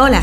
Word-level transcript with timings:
Hola, 0.00 0.22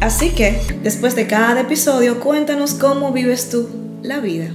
Así 0.00 0.30
que, 0.30 0.60
después 0.84 1.16
de 1.16 1.26
cada 1.26 1.62
episodio, 1.62 2.20
cuéntanos 2.20 2.74
cómo 2.74 3.10
vives 3.10 3.50
tú 3.50 3.68
la 4.00 4.20
vida. 4.20 4.50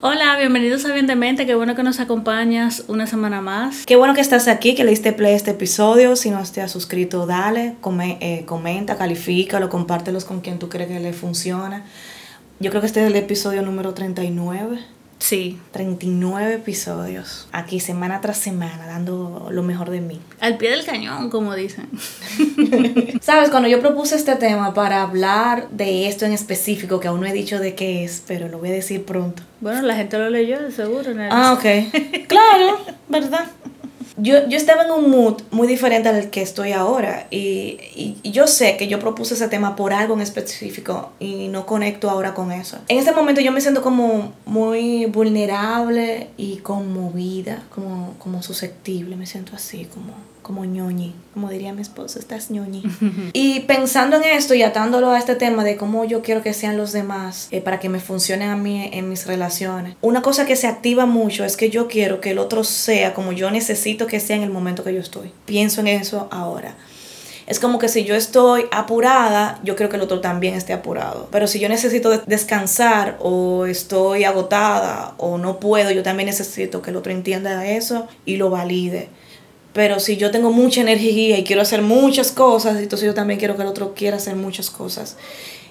Hola, 0.00 0.38
bienvenidos 0.38 0.86
a 0.86 0.94
Bien 0.94 1.06
de 1.06 1.14
Mente, 1.14 1.44
qué 1.44 1.54
bueno 1.54 1.74
que 1.74 1.82
nos 1.82 2.00
acompañas 2.00 2.84
una 2.88 3.06
semana 3.06 3.42
más. 3.42 3.84
Qué 3.84 3.96
bueno 3.96 4.14
que 4.14 4.22
estás 4.22 4.48
aquí, 4.48 4.74
que 4.74 4.84
le 4.84 4.90
diste 4.90 5.12
play 5.12 5.34
a 5.34 5.36
este 5.36 5.50
episodio. 5.50 6.16
Si 6.16 6.30
no 6.30 6.42
te 6.50 6.62
has 6.62 6.72
suscrito, 6.72 7.26
dale, 7.26 7.74
come, 7.82 8.16
eh, 8.22 8.46
comenta, 8.46 8.96
califícalo, 8.96 9.68
compártelos 9.68 10.24
con 10.24 10.40
quien 10.40 10.58
tú 10.58 10.70
crees 10.70 10.88
que 10.88 10.98
le 10.98 11.12
funciona. 11.12 11.84
Yo 12.58 12.70
creo 12.70 12.80
que 12.80 12.86
este 12.86 13.02
es 13.02 13.08
el 13.08 13.16
episodio 13.16 13.60
número 13.60 13.92
39. 13.92 14.95
Sí. 15.18 15.58
39 15.72 16.54
episodios. 16.54 17.48
Aquí 17.52 17.80
semana 17.80 18.20
tras 18.20 18.36
semana, 18.36 18.86
dando 18.86 19.48
lo 19.50 19.62
mejor 19.62 19.90
de 19.90 20.00
mí. 20.00 20.20
Al 20.40 20.56
pie 20.56 20.70
del 20.70 20.84
cañón, 20.84 21.30
como 21.30 21.54
dicen. 21.54 21.88
Sabes, 23.20 23.50
cuando 23.50 23.68
yo 23.68 23.80
propuse 23.80 24.16
este 24.16 24.36
tema 24.36 24.74
para 24.74 25.02
hablar 25.02 25.68
de 25.70 26.08
esto 26.08 26.24
en 26.26 26.32
específico, 26.32 27.00
que 27.00 27.08
aún 27.08 27.20
no 27.20 27.26
he 27.26 27.32
dicho 27.32 27.58
de 27.58 27.74
qué 27.74 28.04
es, 28.04 28.22
pero 28.26 28.48
lo 28.48 28.58
voy 28.58 28.70
a 28.70 28.72
decir 28.72 29.04
pronto. 29.04 29.42
Bueno, 29.60 29.82
la 29.82 29.96
gente 29.96 30.18
lo 30.18 30.30
leyó, 30.30 30.70
seguro. 30.70 31.10
ah, 31.30 31.54
ok. 31.54 32.26
claro, 32.28 32.78
¿verdad? 33.08 33.46
Yo, 34.16 34.48
yo 34.48 34.56
estaba 34.56 34.84
en 34.84 34.90
un 34.90 35.10
mood 35.10 35.42
muy 35.50 35.66
diferente 35.66 36.08
al 36.08 36.30
que 36.30 36.42
estoy 36.42 36.72
ahora 36.72 37.26
y, 37.30 37.78
y, 38.22 38.30
yo 38.30 38.46
sé 38.46 38.76
que 38.76 38.88
yo 38.88 38.98
propuse 38.98 39.34
ese 39.34 39.48
tema 39.48 39.76
por 39.76 39.92
algo 39.92 40.14
en 40.14 40.20
específico 40.20 41.12
y 41.18 41.48
no 41.48 41.66
conecto 41.66 42.10
ahora 42.10 42.34
con 42.34 42.52
eso. 42.52 42.78
En 42.88 42.98
este 42.98 43.12
momento 43.12 43.40
yo 43.40 43.52
me 43.52 43.60
siento 43.60 43.82
como 43.82 44.32
muy 44.44 45.06
vulnerable 45.06 46.28
y 46.36 46.58
conmovida, 46.58 47.62
como, 47.74 48.14
como 48.18 48.42
susceptible, 48.42 49.16
me 49.16 49.26
siento 49.26 49.52
así, 49.54 49.84
como 49.86 50.14
como 50.46 50.64
ñoñi, 50.64 51.12
como 51.34 51.50
diría 51.50 51.72
mi 51.72 51.82
esposo, 51.82 52.20
estás 52.20 52.52
ñoñi. 52.52 52.84
y 53.32 53.60
pensando 53.60 54.16
en 54.16 54.22
esto 54.22 54.54
y 54.54 54.62
atándolo 54.62 55.10
a 55.10 55.18
este 55.18 55.34
tema 55.34 55.64
de 55.64 55.76
cómo 55.76 56.04
yo 56.04 56.22
quiero 56.22 56.40
que 56.40 56.54
sean 56.54 56.76
los 56.76 56.92
demás 56.92 57.48
eh, 57.50 57.60
para 57.60 57.80
que 57.80 57.88
me 57.88 57.98
funcionen 57.98 58.50
a 58.50 58.56
mí 58.56 58.88
en 58.92 59.08
mis 59.08 59.26
relaciones, 59.26 59.96
una 60.02 60.22
cosa 60.22 60.46
que 60.46 60.54
se 60.54 60.68
activa 60.68 61.04
mucho 61.04 61.44
es 61.44 61.56
que 61.56 61.68
yo 61.68 61.88
quiero 61.88 62.20
que 62.20 62.30
el 62.30 62.38
otro 62.38 62.62
sea 62.62 63.12
como 63.12 63.32
yo 63.32 63.50
necesito 63.50 64.06
que 64.06 64.20
sea 64.20 64.36
en 64.36 64.44
el 64.44 64.50
momento 64.50 64.84
que 64.84 64.94
yo 64.94 65.00
estoy. 65.00 65.32
Pienso 65.46 65.80
en 65.80 65.88
eso 65.88 66.28
ahora. 66.30 66.76
Es 67.48 67.58
como 67.58 67.80
que 67.80 67.88
si 67.88 68.04
yo 68.04 68.14
estoy 68.14 68.66
apurada, 68.70 69.58
yo 69.64 69.74
creo 69.74 69.88
que 69.88 69.96
el 69.96 70.02
otro 70.02 70.20
también 70.20 70.54
esté 70.54 70.72
apurado. 70.72 71.28
Pero 71.32 71.48
si 71.48 71.58
yo 71.58 71.68
necesito 71.68 72.10
descansar 72.18 73.16
o 73.20 73.66
estoy 73.66 74.22
agotada 74.22 75.14
o 75.18 75.38
no 75.38 75.58
puedo, 75.58 75.90
yo 75.90 76.04
también 76.04 76.28
necesito 76.28 76.82
que 76.82 76.90
el 76.90 76.96
otro 76.96 77.10
entienda 77.10 77.66
eso 77.66 78.06
y 78.24 78.36
lo 78.36 78.50
valide. 78.50 79.08
Pero 79.76 80.00
si 80.00 80.16
yo 80.16 80.30
tengo 80.30 80.50
mucha 80.50 80.80
energía 80.80 81.36
y 81.36 81.44
quiero 81.44 81.60
hacer 81.60 81.82
muchas 81.82 82.32
cosas, 82.32 82.78
entonces 82.78 83.04
yo 83.04 83.12
también 83.12 83.38
quiero 83.38 83.56
que 83.56 83.62
el 83.62 83.68
otro 83.68 83.92
quiera 83.92 84.16
hacer 84.16 84.34
muchas 84.34 84.70
cosas. 84.70 85.18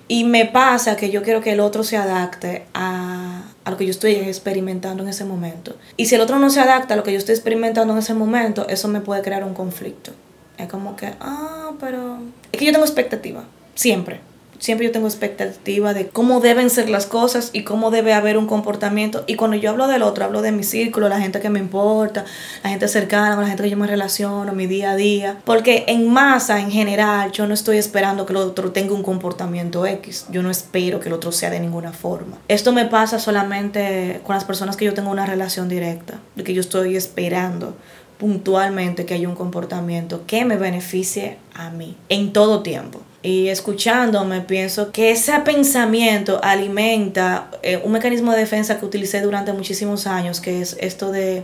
Y 0.07 0.25
me 0.25 0.45
pasa 0.45 0.95
que 0.95 1.09
yo 1.09 1.23
quiero 1.23 1.41
que 1.41 1.53
el 1.53 1.59
otro 1.59 1.83
se 1.83 1.97
adapte 1.97 2.65
a, 2.75 3.51
a, 3.63 3.71
lo 3.71 3.77
que 3.77 3.85
yo 3.85 3.89
estoy 3.89 4.11
experimentando 4.11 5.01
en 5.01 5.09
ese 5.09 5.25
momento. 5.25 5.75
Y 5.97 6.05
si 6.05 6.13
el 6.13 6.21
otro 6.21 6.37
no 6.37 6.51
se 6.51 6.59
adapta 6.59 6.93
a 6.93 6.97
lo 6.97 7.01
que 7.01 7.13
yo 7.13 7.17
estoy 7.17 7.33
experimentando 7.33 7.93
en 7.93 7.99
ese 7.99 8.13
momento, 8.13 8.67
eso 8.69 8.87
me 8.89 9.01
puede 9.01 9.23
crear 9.23 9.43
un 9.43 9.55
conflicto. 9.55 10.11
Es 10.59 10.67
como 10.67 10.95
que, 10.95 11.15
ah, 11.19 11.71
pero... 11.79 12.19
Es 12.51 12.59
que 12.59 12.65
yo 12.65 12.71
tengo 12.73 12.85
expectativa, 12.85 13.45
siempre 13.73 14.19
siempre 14.65 14.87
yo 14.87 14.91
tengo 14.91 15.07
expectativa 15.07 15.93
de 15.93 16.07
cómo 16.07 16.39
deben 16.39 16.71
ser 16.71 16.89
las 16.89 17.05
cosas 17.05 17.51
y 17.53 17.61
cómo 17.61 17.91
debe 17.91 18.13
haber 18.13 18.35
un 18.35 18.47
comportamiento. 18.47 19.23
Y 19.27 19.35
cuando 19.35 19.55
yo 19.57 19.69
hablo 19.69 19.87
del 19.87 20.01
otro, 20.01 20.25
hablo 20.25 20.41
de 20.41 20.51
mi 20.51 20.63
círculo, 20.63 21.07
la 21.07 21.21
gente 21.21 21.39
que 21.39 21.51
me 21.51 21.59
importa, 21.59 22.25
la 22.63 22.71
gente 22.71 22.87
cercana, 22.87 23.39
la 23.39 23.47
gente 23.47 23.61
que 23.61 23.69
yo 23.69 23.77
me 23.77 23.85
relaciono, 23.85 24.53
mi 24.53 24.65
día 24.65 24.91
a 24.91 24.95
día. 24.95 25.37
Porque 25.45 25.85
en 25.87 26.09
masa, 26.09 26.59
en 26.59 26.71
general, 26.71 27.31
yo 27.31 27.45
no 27.45 27.53
estoy 27.53 27.77
esperando 27.77 28.25
que 28.25 28.33
el 28.33 28.37
otro 28.37 28.71
tenga 28.71 28.95
un 28.95 29.03
comportamiento 29.03 29.85
X. 29.85 30.25
Yo 30.31 30.41
no 30.41 30.49
espero 30.49 30.99
que 30.99 31.09
el 31.09 31.13
otro 31.13 31.31
sea 31.31 31.51
de 31.51 31.59
ninguna 31.59 31.93
forma. 31.93 32.39
Esto 32.47 32.73
me 32.73 32.85
pasa 32.85 33.19
solamente 33.19 34.19
con 34.23 34.33
las 34.33 34.45
personas 34.45 34.77
que 34.77 34.85
yo 34.85 34.95
tengo 34.95 35.11
una 35.11 35.27
relación 35.27 35.69
directa, 35.69 36.19
de 36.35 36.43
que 36.43 36.55
yo 36.55 36.61
estoy 36.61 36.95
esperando 36.95 37.75
puntualmente 38.17 39.05
que 39.05 39.13
haya 39.13 39.29
un 39.29 39.35
comportamiento 39.35 40.25
que 40.25 40.43
me 40.43 40.55
beneficie 40.57 41.37
a 41.53 41.69
mí 41.69 41.95
en 42.09 42.33
todo 42.33 42.63
tiempo 42.63 43.01
y 43.25 43.49
escuchándome 43.49 44.41
pienso 44.41 44.91
que 44.91 45.09
ese 45.09 45.33
pensamiento 45.39 46.39
alimenta 46.43 47.49
eh, 47.63 47.81
un 47.83 47.91
mecanismo 47.91 48.31
de 48.31 48.37
defensa 48.37 48.79
que 48.79 48.85
utilicé 48.85 49.21
durante 49.21 49.51
muchísimos 49.51 50.05
años, 50.05 50.39
que 50.39 50.61
es 50.61 50.77
esto 50.79 51.11
de 51.11 51.43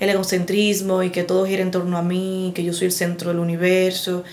el 0.00 0.08
egocentrismo 0.08 1.02
y 1.02 1.10
que 1.10 1.22
todo 1.22 1.44
gira 1.44 1.60
en 1.60 1.70
torno 1.70 1.98
a 1.98 2.02
mí, 2.02 2.52
que 2.54 2.64
yo 2.64 2.72
soy 2.72 2.86
el 2.86 2.92
centro 2.92 3.28
del 3.28 3.38
universo 3.38 4.24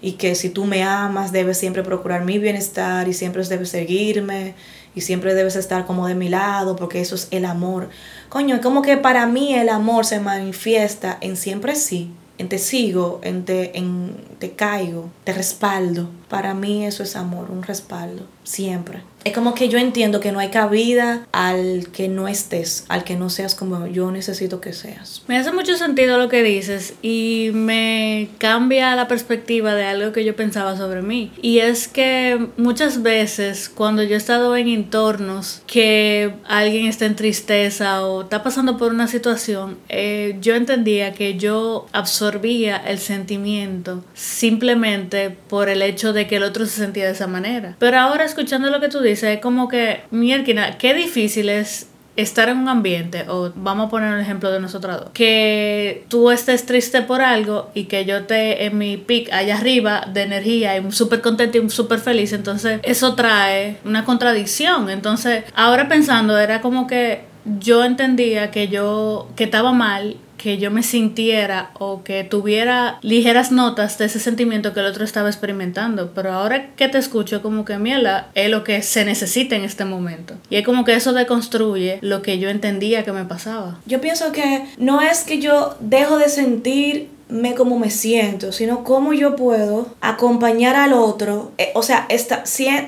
y 0.00 0.12
que 0.12 0.36
si 0.36 0.50
tú 0.50 0.66
me 0.66 0.84
amas 0.84 1.32
debes 1.32 1.58
siempre 1.58 1.82
procurar 1.82 2.24
mi 2.24 2.38
bienestar 2.38 3.08
y 3.08 3.12
siempre 3.12 3.42
debes 3.42 3.70
seguirme 3.70 4.54
y 4.94 5.00
siempre 5.00 5.34
debes 5.34 5.56
estar 5.56 5.84
como 5.84 6.06
de 6.06 6.14
mi 6.14 6.28
lado 6.28 6.76
porque 6.76 7.00
eso 7.00 7.16
es 7.16 7.26
el 7.32 7.44
amor. 7.44 7.88
Coño, 8.28 8.54
es 8.54 8.60
como 8.60 8.82
que 8.82 8.96
para 8.96 9.26
mí 9.26 9.52
el 9.56 9.68
amor 9.68 10.06
se 10.06 10.20
manifiesta 10.20 11.18
en 11.20 11.36
siempre 11.36 11.74
sí 11.74 12.12
en 12.38 12.48
te 12.48 12.58
sigo, 12.58 13.20
en 13.22 13.44
te, 13.44 13.78
en 13.78 14.16
te 14.38 14.52
caigo, 14.52 15.10
te 15.24 15.32
respaldo. 15.32 16.08
Para 16.28 16.54
mí 16.54 16.84
eso 16.84 17.02
es 17.02 17.16
amor, 17.16 17.50
un 17.50 17.62
respaldo, 17.62 18.24
siempre. 18.46 19.02
Es 19.26 19.32
como 19.32 19.56
que 19.56 19.68
yo 19.68 19.76
entiendo 19.76 20.20
que 20.20 20.30
no 20.30 20.38
hay 20.38 20.50
cabida 20.50 21.26
al 21.32 21.88
que 21.92 22.06
no 22.06 22.28
estés, 22.28 22.84
al 22.86 23.02
que 23.02 23.16
no 23.16 23.28
seas 23.28 23.56
como 23.56 23.88
yo 23.88 24.12
necesito 24.12 24.60
que 24.60 24.72
seas. 24.72 25.24
Me 25.26 25.36
hace 25.36 25.50
mucho 25.50 25.76
sentido 25.76 26.16
lo 26.16 26.28
que 26.28 26.44
dices 26.44 26.94
y 27.02 27.50
me 27.52 28.28
cambia 28.38 28.94
la 28.94 29.08
perspectiva 29.08 29.74
de 29.74 29.84
algo 29.84 30.12
que 30.12 30.24
yo 30.24 30.36
pensaba 30.36 30.76
sobre 30.76 31.02
mí. 31.02 31.32
Y 31.42 31.58
es 31.58 31.88
que 31.88 32.50
muchas 32.56 33.02
veces 33.02 33.68
cuando 33.68 34.04
yo 34.04 34.14
he 34.14 34.16
estado 34.16 34.56
en 34.56 34.68
entornos 34.68 35.60
que 35.66 36.32
alguien 36.46 36.86
está 36.86 37.06
en 37.06 37.16
tristeza 37.16 38.06
o 38.06 38.22
está 38.22 38.44
pasando 38.44 38.76
por 38.76 38.92
una 38.92 39.08
situación, 39.08 39.76
eh, 39.88 40.36
yo 40.40 40.54
entendía 40.54 41.14
que 41.14 41.36
yo 41.36 41.88
absorbía 41.90 42.76
el 42.76 43.00
sentimiento 43.00 44.04
simplemente 44.14 45.30
por 45.30 45.68
el 45.68 45.82
hecho 45.82 46.12
de 46.12 46.28
que 46.28 46.36
el 46.36 46.44
otro 46.44 46.64
se 46.64 46.76
sentía 46.76 47.06
de 47.06 47.12
esa 47.12 47.26
manera. 47.26 47.74
Pero 47.80 47.98
ahora 47.98 48.24
escuchando 48.36 48.70
lo 48.70 48.80
que 48.80 48.88
tú 48.88 49.00
dices, 49.00 49.36
es 49.36 49.40
como 49.40 49.68
que, 49.68 50.02
mierda, 50.10 50.78
qué 50.78 50.94
difícil 50.94 51.48
es 51.48 51.88
estar 52.16 52.48
en 52.48 52.58
un 52.58 52.68
ambiente, 52.68 53.26
o 53.28 53.52
vamos 53.54 53.86
a 53.86 53.90
poner 53.90 54.12
un 54.12 54.20
ejemplo 54.20 54.50
de 54.50 54.58
nosotros 54.58 55.00
dos, 55.00 55.10
que 55.12 56.04
tú 56.08 56.30
estés 56.30 56.64
triste 56.64 57.02
por 57.02 57.20
algo 57.20 57.70
y 57.74 57.84
que 57.84 58.06
yo 58.06 58.18
esté 58.18 58.64
en 58.64 58.78
mi 58.78 58.96
pic 58.96 59.30
allá 59.32 59.58
arriba 59.58 60.06
de 60.10 60.22
energía 60.22 60.78
y 60.78 60.92
súper 60.92 61.20
contenta 61.20 61.58
y 61.58 61.68
súper 61.68 61.98
feliz, 61.98 62.32
entonces 62.32 62.80
eso 62.82 63.14
trae 63.14 63.76
una 63.84 64.04
contradicción. 64.04 64.88
Entonces, 64.88 65.44
ahora 65.54 65.88
pensando, 65.88 66.38
era 66.38 66.60
como 66.62 66.86
que 66.86 67.20
yo 67.60 67.84
entendía 67.84 68.50
que 68.50 68.68
yo, 68.68 69.28
que 69.36 69.44
estaba 69.44 69.72
mal 69.72 70.16
que 70.36 70.58
yo 70.58 70.70
me 70.70 70.82
sintiera 70.82 71.70
o 71.74 72.02
que 72.02 72.24
tuviera 72.24 72.98
ligeras 73.02 73.52
notas 73.52 73.98
de 73.98 74.06
ese 74.06 74.20
sentimiento 74.20 74.72
que 74.72 74.80
el 74.80 74.86
otro 74.86 75.04
estaba 75.04 75.28
experimentando. 75.28 76.12
Pero 76.14 76.32
ahora 76.32 76.74
que 76.74 76.88
te 76.88 76.98
escucho, 76.98 77.42
como 77.42 77.64
que 77.64 77.78
miela 77.78 78.28
es 78.34 78.50
lo 78.50 78.64
que 78.64 78.82
se 78.82 79.04
necesita 79.04 79.56
en 79.56 79.64
este 79.64 79.84
momento. 79.84 80.34
Y 80.50 80.56
es 80.56 80.64
como 80.64 80.84
que 80.84 80.94
eso 80.94 81.12
deconstruye 81.12 81.98
lo 82.02 82.22
que 82.22 82.38
yo 82.38 82.48
entendía 82.48 83.04
que 83.04 83.12
me 83.12 83.24
pasaba. 83.24 83.78
Yo 83.86 84.00
pienso 84.00 84.32
que 84.32 84.66
no 84.78 85.00
es 85.00 85.24
que 85.24 85.40
yo 85.40 85.76
dejo 85.80 86.18
de 86.18 86.28
sentir 86.28 87.15
me 87.28 87.54
como 87.54 87.78
me 87.78 87.90
siento, 87.90 88.52
sino 88.52 88.84
cómo 88.84 89.12
yo 89.12 89.34
puedo 89.34 89.88
acompañar 90.00 90.76
al 90.76 90.92
otro, 90.92 91.50
eh, 91.58 91.72
o 91.74 91.82
sea, 91.82 92.06
está, 92.08 92.44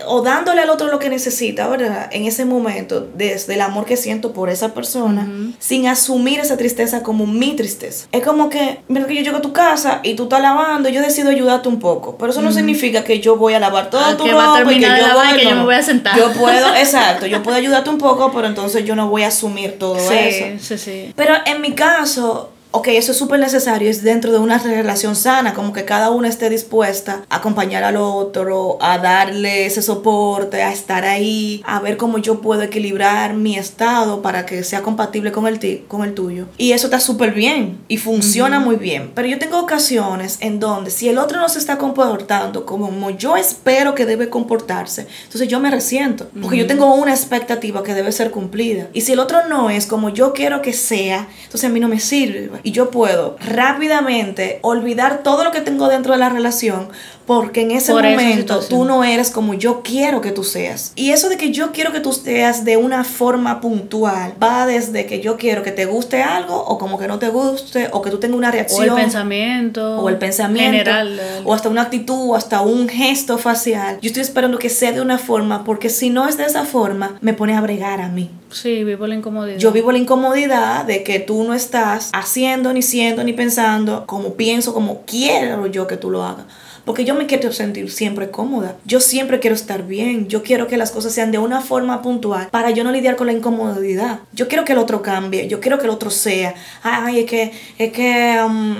o 0.06 0.22
dándole 0.22 0.60
al 0.60 0.70
otro 0.70 0.86
lo 0.88 0.98
que 0.98 1.08
necesita, 1.08 1.66
¿verdad? 1.68 2.08
En 2.12 2.24
ese 2.24 2.44
momento, 2.44 3.08
desde 3.14 3.54
el 3.54 3.60
amor 3.62 3.84
que 3.84 3.96
siento 3.96 4.32
por 4.32 4.48
esa 4.48 4.74
persona, 4.74 5.28
sin 5.58 5.88
asumir 5.88 6.38
esa 6.38 6.56
tristeza 6.56 7.02
como 7.02 7.26
mi 7.26 7.56
tristeza. 7.56 8.06
Es 8.12 8.22
como 8.22 8.48
que, 8.48 8.80
mira 8.88 9.06
que 9.06 9.16
yo 9.16 9.22
llego 9.22 9.38
a 9.38 9.42
tu 9.42 9.52
casa 9.52 10.00
y 10.04 10.14
tú 10.14 10.24
estás 10.24 10.40
lavando, 10.40 10.88
y 10.88 10.92
yo 10.92 11.02
decido 11.02 11.30
ayudarte 11.30 11.68
un 11.68 11.80
poco, 11.80 12.16
pero 12.16 12.30
eso 12.30 12.40
no 12.40 12.52
significa 12.52 13.02
que 13.02 13.20
yo 13.20 13.36
voy 13.36 13.54
a 13.54 13.60
lavar 13.60 13.90
todo 13.90 14.02
ah, 14.04 14.16
tu 14.16 14.24
ropa 14.24 14.62
y 14.72 14.78
que 14.78 14.86
yo 14.86 15.14
voy, 15.14 15.36
que 15.36 15.44
yo 15.44 15.56
me 15.56 15.64
voy 15.64 15.74
a 15.74 15.82
sentar. 15.82 16.16
Yo 16.16 16.32
puedo, 16.32 16.74
exacto, 16.76 17.26
yo 17.26 17.42
puedo 17.42 17.56
ayudarte 17.56 17.90
un 17.90 17.98
poco, 17.98 18.30
pero 18.32 18.46
entonces 18.46 18.84
yo 18.84 18.94
no 18.94 19.08
voy 19.08 19.24
a 19.24 19.28
asumir 19.28 19.78
todo 19.78 19.96
eso. 19.96 20.44
Sí, 20.60 20.78
sí. 20.78 21.12
Pero 21.16 21.34
en 21.44 21.60
mi 21.60 21.72
caso, 21.72 22.50
ok, 22.70 22.88
eso 22.88 23.12
es 23.12 23.18
súper 23.18 23.40
necesario, 23.40 23.88
es 23.88 24.02
dentro 24.02 24.30
de 24.30 24.38
una 24.38 24.58
relación 24.58 25.16
sana, 25.16 25.54
como 25.54 25.72
que 25.72 25.84
cada 25.84 26.10
una 26.10 26.28
esté 26.28 26.50
dispuesta 26.50 27.24
a 27.30 27.36
acompañar 27.36 27.82
al 27.82 27.96
otro, 27.96 28.76
a 28.80 28.98
darle 28.98 29.66
ese 29.66 29.80
soporte, 29.80 30.62
a 30.62 30.72
estar 30.72 31.04
ahí, 31.04 31.62
a 31.64 31.80
ver 31.80 31.96
cómo 31.96 32.18
yo 32.18 32.40
puedo 32.40 32.62
equilibrar 32.62 33.34
mi 33.34 33.56
estado 33.56 34.20
para 34.20 34.44
que 34.44 34.64
sea 34.64 34.82
compatible 34.82 35.32
con 35.32 35.46
el, 35.46 35.84
con 35.88 36.04
el 36.04 36.14
tuyo. 36.14 36.46
Y 36.58 36.72
eso 36.72 36.88
está 36.88 37.00
súper 37.00 37.32
bien 37.32 37.78
y 37.88 37.96
funciona 37.96 38.60
muy 38.60 38.76
bien. 38.76 39.12
Pero 39.14 39.28
yo 39.28 39.38
tengo 39.38 39.58
ocasiones 39.58 40.36
en 40.40 40.60
donde 40.60 40.90
si 40.90 41.08
el 41.08 41.18
otro 41.18 41.40
no 41.40 41.48
se 41.48 41.58
está 41.58 41.78
comportando 41.78 42.66
como 42.66 43.10
yo 43.10 43.36
espero 43.36 43.94
que 43.94 44.04
debe 44.04 44.28
comportarse, 44.28 45.06
entonces 45.24 45.48
yo 45.48 45.58
me 45.60 45.70
resiento, 45.70 46.28
porque 46.40 46.58
yo 46.58 46.66
tengo 46.66 46.94
una 46.94 47.12
expectativa 47.12 47.82
que 47.82 47.94
debe 47.94 48.12
ser 48.12 48.30
cumplida. 48.30 48.88
Y 48.92 49.00
si 49.02 49.12
el 49.12 49.20
otro 49.20 49.48
no 49.48 49.70
es 49.70 49.86
como 49.86 50.10
yo 50.10 50.32
quiero 50.32 50.60
que 50.60 50.72
sea, 50.72 51.28
entonces 51.44 51.64
a 51.64 51.72
mí 51.72 51.80
no 51.80 51.88
me 51.88 52.00
sirve 52.00 52.57
y 52.62 52.72
yo 52.72 52.90
puedo 52.90 53.36
rápidamente 53.40 54.58
olvidar 54.62 55.22
todo 55.22 55.44
lo 55.44 55.50
que 55.50 55.60
tengo 55.60 55.88
dentro 55.88 56.12
de 56.12 56.18
la 56.18 56.28
relación 56.28 56.88
porque 57.28 57.60
en 57.60 57.72
ese 57.72 57.92
momento 57.92 58.60
tú 58.60 58.86
no 58.86 59.04
eres 59.04 59.30
como 59.30 59.52
yo 59.52 59.82
quiero 59.82 60.22
que 60.22 60.30
tú 60.30 60.44
seas. 60.44 60.92
Y 60.96 61.10
eso 61.10 61.28
de 61.28 61.36
que 61.36 61.52
yo 61.52 61.72
quiero 61.72 61.92
que 61.92 62.00
tú 62.00 62.14
seas 62.14 62.64
de 62.64 62.78
una 62.78 63.04
forma 63.04 63.60
puntual 63.60 64.32
va 64.42 64.64
desde 64.66 65.04
que 65.04 65.20
yo 65.20 65.36
quiero 65.36 65.62
que 65.62 65.70
te 65.70 65.84
guste 65.84 66.22
algo 66.22 66.56
o 66.56 66.78
como 66.78 66.98
que 66.98 67.06
no 67.06 67.18
te 67.18 67.28
guste 67.28 67.90
o 67.92 68.00
que 68.00 68.10
tú 68.10 68.18
tengas 68.18 68.38
una 68.38 68.50
reacción. 68.50 68.88
O 68.88 68.96
el 68.96 69.02
pensamiento. 69.02 70.00
O 70.00 70.08
el 70.08 70.16
pensamiento. 70.16 70.70
General. 70.70 71.20
O 71.44 71.52
hasta 71.52 71.68
una 71.68 71.82
actitud 71.82 72.30
o 72.30 72.34
hasta 72.34 72.62
un 72.62 72.88
gesto 72.88 73.36
facial. 73.36 73.98
Yo 74.00 74.06
estoy 74.06 74.22
esperando 74.22 74.58
que 74.58 74.70
sea 74.70 74.92
de 74.92 75.02
una 75.02 75.18
forma 75.18 75.64
porque 75.64 75.90
si 75.90 76.08
no 76.08 76.28
es 76.28 76.38
de 76.38 76.44
esa 76.44 76.64
forma 76.64 77.18
me 77.20 77.34
pone 77.34 77.54
a 77.54 77.60
bregar 77.60 78.00
a 78.00 78.08
mí. 78.08 78.30
Sí, 78.50 78.84
vivo 78.84 79.06
la 79.06 79.14
incomodidad. 79.14 79.58
Yo 79.58 79.72
vivo 79.72 79.92
la 79.92 79.98
incomodidad 79.98 80.84
de 80.84 81.02
que 81.02 81.20
tú 81.20 81.44
no 81.44 81.54
estás 81.54 82.10
haciendo, 82.12 82.47
ni 82.56 82.82
siendo, 82.82 83.24
ni 83.24 83.32
pensando 83.32 84.06
como 84.06 84.34
pienso, 84.34 84.72
como 84.72 85.02
quiero 85.02 85.66
yo 85.66 85.86
que 85.86 85.96
tú 85.96 86.10
lo 86.10 86.24
hagas. 86.24 86.46
Porque 86.84 87.04
yo 87.04 87.14
me 87.14 87.26
quiero 87.26 87.52
sentir 87.52 87.90
siempre 87.90 88.30
cómoda. 88.30 88.76
Yo 88.86 89.00
siempre 89.00 89.40
quiero 89.40 89.54
estar 89.54 89.86
bien. 89.86 90.26
Yo 90.28 90.42
quiero 90.42 90.68
que 90.68 90.78
las 90.78 90.90
cosas 90.90 91.12
sean 91.12 91.30
de 91.30 91.36
una 91.36 91.60
forma 91.60 92.00
puntual 92.00 92.48
para 92.50 92.70
yo 92.70 92.82
no 92.82 92.92
lidiar 92.92 93.16
con 93.16 93.26
la 93.26 93.34
incomodidad. 93.34 94.20
Yo 94.32 94.48
quiero 94.48 94.64
que 94.64 94.72
el 94.72 94.78
otro 94.78 95.02
cambie. 95.02 95.48
Yo 95.48 95.60
quiero 95.60 95.76
que 95.76 95.84
el 95.84 95.90
otro 95.90 96.08
sea. 96.08 96.54
Ay, 96.82 97.20
es 97.20 97.26
que, 97.26 97.52
es 97.76 97.92
que, 97.92 98.42
um, 98.42 98.76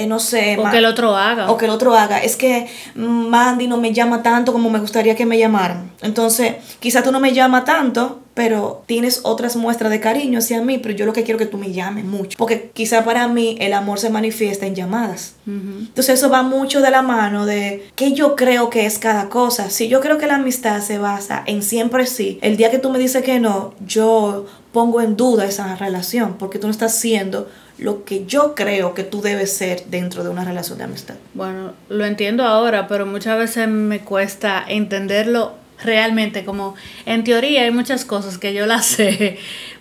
eh, 0.00 0.06
no 0.06 0.18
sé. 0.18 0.56
O 0.58 0.70
que 0.70 0.78
el 0.78 0.86
otro 0.86 1.16
haga. 1.16 1.50
O 1.50 1.56
que 1.56 1.66
el 1.66 1.70
otro 1.70 1.94
haga. 1.94 2.18
Es 2.18 2.36
que 2.36 2.66
Mandy 2.94 3.66
no 3.66 3.76
me 3.76 3.92
llama 3.92 4.22
tanto 4.22 4.52
como 4.52 4.70
me 4.70 4.78
gustaría 4.78 5.14
que 5.14 5.26
me 5.26 5.38
llamaran. 5.38 5.90
Entonces, 6.02 6.54
quizá 6.78 7.02
tú 7.02 7.12
no 7.12 7.20
me 7.20 7.32
llamas 7.32 7.64
tanto, 7.64 8.20
pero 8.32 8.82
tienes 8.86 9.20
otras 9.24 9.56
muestras 9.56 9.90
de 9.90 10.00
cariño 10.00 10.38
hacia 10.38 10.62
mí, 10.62 10.78
pero 10.78 10.94
yo 10.94 11.04
lo 11.04 11.12
que 11.12 11.24
quiero 11.24 11.38
es 11.38 11.44
que 11.44 11.50
tú 11.50 11.58
me 11.58 11.72
llames 11.72 12.04
mucho. 12.06 12.38
Porque 12.38 12.70
quizá 12.72 13.04
para 13.04 13.28
mí 13.28 13.56
el 13.60 13.74
amor 13.74 13.98
se 13.98 14.08
manifiesta 14.08 14.66
en 14.66 14.74
llamadas. 14.74 15.34
Entonces 15.46 16.18
eso 16.18 16.30
va 16.30 16.42
mucho 16.42 16.80
de 16.80 16.90
la 16.90 17.02
mano 17.02 17.44
de 17.44 17.88
qué 17.96 18.12
yo 18.12 18.36
creo 18.36 18.70
que 18.70 18.86
es 18.86 18.98
cada 18.98 19.28
cosa. 19.28 19.68
Si 19.68 19.88
yo 19.88 20.00
creo 20.00 20.16
que 20.16 20.26
la 20.26 20.36
amistad 20.36 20.80
se 20.80 20.98
basa 20.98 21.42
en 21.46 21.62
siempre 21.62 22.06
sí, 22.06 22.38
el 22.40 22.56
día 22.56 22.70
que 22.70 22.78
tú 22.78 22.88
me 22.88 22.98
dices 22.98 23.22
que 23.22 23.40
no, 23.40 23.74
yo 23.86 24.46
pongo 24.72 25.00
en 25.00 25.16
duda 25.16 25.44
esa 25.44 25.74
relación 25.76 26.36
porque 26.38 26.58
tú 26.58 26.66
no 26.66 26.70
estás 26.70 26.94
siendo 26.94 27.48
lo 27.80 28.04
que 28.04 28.26
yo 28.26 28.54
creo 28.54 28.94
que 28.94 29.02
tú 29.02 29.22
debes 29.22 29.52
ser 29.52 29.84
dentro 29.86 30.22
de 30.22 30.30
una 30.30 30.44
relación 30.44 30.78
de 30.78 30.84
amistad. 30.84 31.14
Bueno, 31.34 31.72
lo 31.88 32.04
entiendo 32.04 32.44
ahora, 32.44 32.86
pero 32.86 33.06
muchas 33.06 33.38
veces 33.38 33.68
me 33.68 34.00
cuesta 34.00 34.62
entenderlo 34.68 35.54
realmente, 35.82 36.44
como 36.44 36.74
en 37.06 37.24
teoría 37.24 37.62
hay 37.62 37.70
muchas 37.70 38.04
cosas 38.04 38.38
que 38.38 38.54
yo 38.54 38.66
las 38.66 38.86
sé, 38.96 39.38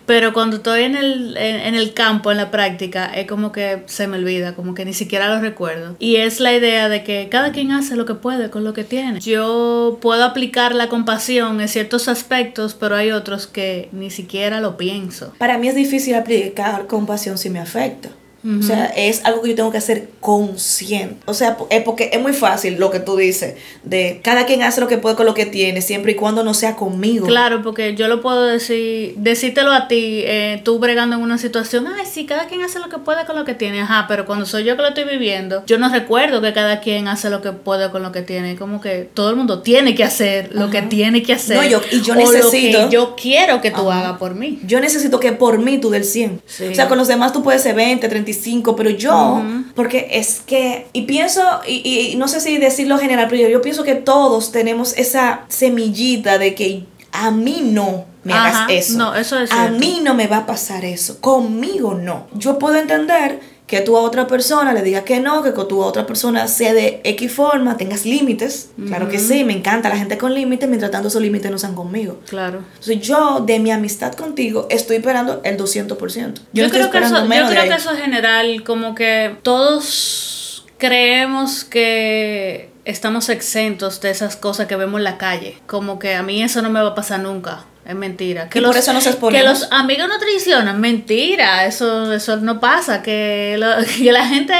pero 0.09 0.33
cuando 0.33 0.55
estoy 0.55 0.85
en 0.85 0.95
el, 0.95 1.37
en, 1.37 1.75
el 1.75 1.93
campo, 1.93 2.31
en 2.31 2.37
la 2.37 2.49
práctica, 2.49 3.05
es 3.13 3.27
como 3.27 3.51
que 3.51 3.83
se 3.85 4.07
me 4.07 4.17
olvida, 4.17 4.55
como 4.55 4.73
que 4.73 4.83
ni 4.83 4.93
siquiera 4.93 5.27
lo 5.27 5.39
recuerdo. 5.39 5.95
Y 5.99 6.15
es 6.15 6.39
la 6.39 6.51
idea 6.51 6.89
de 6.89 7.03
que 7.03 7.29
cada 7.29 7.51
quien 7.51 7.71
hace 7.71 7.95
lo 7.95 8.07
que 8.07 8.15
puede 8.15 8.49
con 8.49 8.63
lo 8.63 8.73
que 8.73 8.83
tiene. 8.83 9.19
Yo 9.19 9.99
puedo 10.01 10.23
aplicar 10.23 10.73
la 10.73 10.89
compasión 10.89 11.61
en 11.61 11.67
ciertos 11.67 12.07
aspectos, 12.07 12.73
pero 12.73 12.95
hay 12.95 13.11
otros 13.11 13.45
que 13.45 13.87
ni 13.91 14.09
siquiera 14.09 14.61
lo 14.61 14.77
pienso. 14.77 15.31
Para 15.37 15.59
mí 15.59 15.67
es 15.67 15.75
difícil 15.75 16.15
aplicar 16.15 16.87
compasión 16.87 17.37
si 17.37 17.51
me 17.51 17.59
afecta. 17.59 18.09
O 18.43 18.63
sea, 18.63 18.85
es 18.85 19.25
algo 19.25 19.41
que 19.41 19.49
yo 19.49 19.55
tengo 19.55 19.71
que 19.71 19.77
hacer 19.77 20.09
consciente. 20.21 21.17
O 21.25 21.33
sea, 21.33 21.57
es 21.69 21.83
porque 21.83 22.09
es 22.13 22.21
muy 22.21 22.31
fácil 22.31 22.77
lo 22.79 22.89
que 22.89 22.99
tú 22.99 23.17
dices, 23.17 23.55
de 23.83 24.21
cada 24.23 24.45
quien 24.45 24.63
hace 24.63 24.79
lo 24.79 24.87
que 24.87 24.97
puede 24.97 25.15
con 25.15 25.25
lo 25.25 25.33
que 25.33 25.45
tiene, 25.45 25.81
siempre 25.81 26.13
y 26.13 26.15
cuando 26.15 26.43
no 26.43 26.53
sea 26.53 26.75
conmigo. 26.75 27.27
Claro, 27.27 27.61
porque 27.61 27.95
yo 27.95 28.07
lo 28.07 28.21
puedo 28.21 28.45
decir, 28.45 29.15
decírtelo 29.17 29.73
a 29.73 29.87
ti, 29.89 30.23
eh, 30.25 30.61
tú 30.63 30.79
bregando 30.79 31.17
en 31.17 31.21
una 31.21 31.37
situación, 31.37 31.87
ay, 31.87 32.05
sí, 32.09 32.25
cada 32.25 32.47
quien 32.47 32.61
hace 32.61 32.79
lo 32.79 32.87
que 32.87 32.97
puede 32.97 33.25
con 33.25 33.35
lo 33.35 33.43
que 33.43 33.53
tiene, 33.53 33.81
ajá, 33.81 34.05
pero 34.07 34.25
cuando 34.25 34.45
soy 34.45 34.63
yo 34.63 34.75
que 34.77 34.83
lo 34.83 34.89
estoy 34.89 35.03
viviendo, 35.03 35.63
yo 35.65 35.77
no 35.77 35.89
recuerdo 35.89 36.41
que 36.41 36.53
cada 36.53 36.79
quien 36.79 37.09
hace 37.09 37.29
lo 37.29 37.41
que 37.41 37.51
puede 37.51 37.89
con 37.91 38.03
lo 38.03 38.11
que 38.11 38.21
tiene, 38.21 38.55
como 38.55 38.79
que 38.79 39.09
todo 39.13 39.29
el 39.31 39.35
mundo 39.35 39.61
tiene 39.61 39.95
que 39.95 40.03
hacer 40.03 40.49
lo 40.53 40.69
que 40.69 40.81
tiene 40.83 41.23
que 41.23 41.33
hacer. 41.33 41.57
No, 41.57 41.65
yo, 41.65 41.81
y 41.91 42.01
yo 42.01 42.15
necesito. 42.15 42.79
Lo 42.79 42.89
que 42.89 42.93
yo 42.93 43.15
quiero 43.15 43.61
que 43.61 43.71
tú 43.71 43.91
hagas 43.91 44.17
por 44.17 44.35
mí. 44.35 44.59
Yo 44.65 44.79
necesito 44.79 45.19
que 45.19 45.33
por 45.33 45.59
mí 45.59 45.77
tú 45.77 45.89
del 45.89 46.05
100. 46.05 46.41
O 46.71 46.75
sea, 46.75 46.87
con 46.87 46.97
los 46.97 47.07
demás 47.07 47.33
tú 47.33 47.43
puedes 47.43 47.61
ser 47.61 47.75
20, 47.75 48.07
30 48.07 48.28
pero 48.75 48.89
yo, 48.89 49.41
porque 49.75 50.07
es 50.11 50.41
que, 50.45 50.87
y 50.93 51.03
pienso, 51.03 51.41
y, 51.67 52.15
no 52.17 52.27
sé 52.27 52.41
si 52.41 52.57
decirlo 52.57 52.97
general, 52.97 53.27
pero 53.29 53.47
yo, 53.47 53.61
pienso 53.61 53.83
que 53.83 53.95
todos 53.95 54.51
tenemos 54.51 54.93
esa 54.97 55.41
semillita 55.47 56.37
de 56.37 56.55
que 56.55 56.85
a 57.11 57.31
mí 57.31 57.61
no 57.63 58.05
me 58.23 58.33
hagas 58.33 58.69
eso. 58.69 58.97
No, 58.97 59.15
eso 59.15 59.39
es 59.39 59.51
a 59.51 59.69
mí 59.69 60.01
no 60.03 60.13
me 60.13 60.27
va 60.27 60.37
a 60.37 60.45
pasar 60.45 60.85
eso. 60.85 61.19
Conmigo 61.21 61.93
no. 61.93 62.27
Yo 62.33 62.59
puedo 62.59 62.75
entender 62.75 63.39
que 63.69 63.81
tú 63.81 63.95
a 63.97 64.01
otra 64.01 64.25
persona 64.25 64.73
le 64.73 64.81
digas 64.81 65.03
que 65.03 65.19
no, 65.19 65.43
que 65.43 65.51
tú 65.51 65.83
a 65.83 65.85
otra 65.85 66.07
persona 66.07 66.47
sea 66.47 66.73
de 66.73 67.01
X 67.03 67.31
forma, 67.31 67.77
tengas 67.77 68.03
límites. 68.03 68.71
Claro 68.87 69.09
que 69.09 69.19
sí, 69.19 69.43
me 69.43 69.53
encanta 69.53 69.89
la 69.89 69.97
gente 69.97 70.17
con 70.17 70.33
límites, 70.33 70.67
mientras 70.67 70.89
tanto 70.89 71.09
esos 71.09 71.21
límites 71.21 71.51
no 71.51 71.59
sean 71.59 71.75
conmigo. 71.75 72.19
Claro. 72.27 72.63
Entonces 72.67 72.99
yo, 72.99 73.43
de 73.45 73.59
mi 73.59 73.69
amistad 73.69 74.15
contigo, 74.15 74.65
estoy 74.71 74.97
esperando 74.97 75.41
el 75.43 75.55
200%. 75.55 76.39
Yo, 76.51 76.67
creo, 76.71 76.89
que 76.89 76.97
eso, 76.97 77.23
yo 77.23 77.47
creo 77.47 77.63
que 77.63 77.75
eso 77.75 77.91
es 77.91 77.99
general, 77.99 78.63
como 78.63 78.95
que 78.95 79.35
todos 79.43 80.65
creemos 80.79 81.63
que 81.63 82.71
estamos 82.85 83.29
exentos 83.29 84.01
de 84.01 84.09
esas 84.09 84.35
cosas 84.35 84.65
que 84.65 84.75
vemos 84.77 84.97
en 84.97 85.03
la 85.03 85.19
calle. 85.19 85.59
Como 85.67 85.99
que 85.99 86.15
a 86.15 86.23
mí 86.23 86.41
eso 86.41 86.63
no 86.63 86.71
me 86.71 86.81
va 86.81 86.89
a 86.89 86.95
pasar 86.95 87.19
nunca. 87.19 87.65
Es 87.89 87.95
mentira. 87.95 88.49
Que 88.49 88.61
los, 88.61 88.69
por 88.69 88.77
eso 88.77 88.93
no 88.93 89.01
se 89.01 89.17
Que 89.17 89.41
los 89.41 89.67
amigos 89.71 90.07
no 90.07 90.19
traicionan. 90.19 90.79
Mentira. 90.79 91.65
Eso, 91.65 92.13
eso 92.13 92.37
no 92.37 92.59
pasa. 92.59 93.01
Que, 93.09 93.57
la 93.57 94.27
gente 94.27 94.53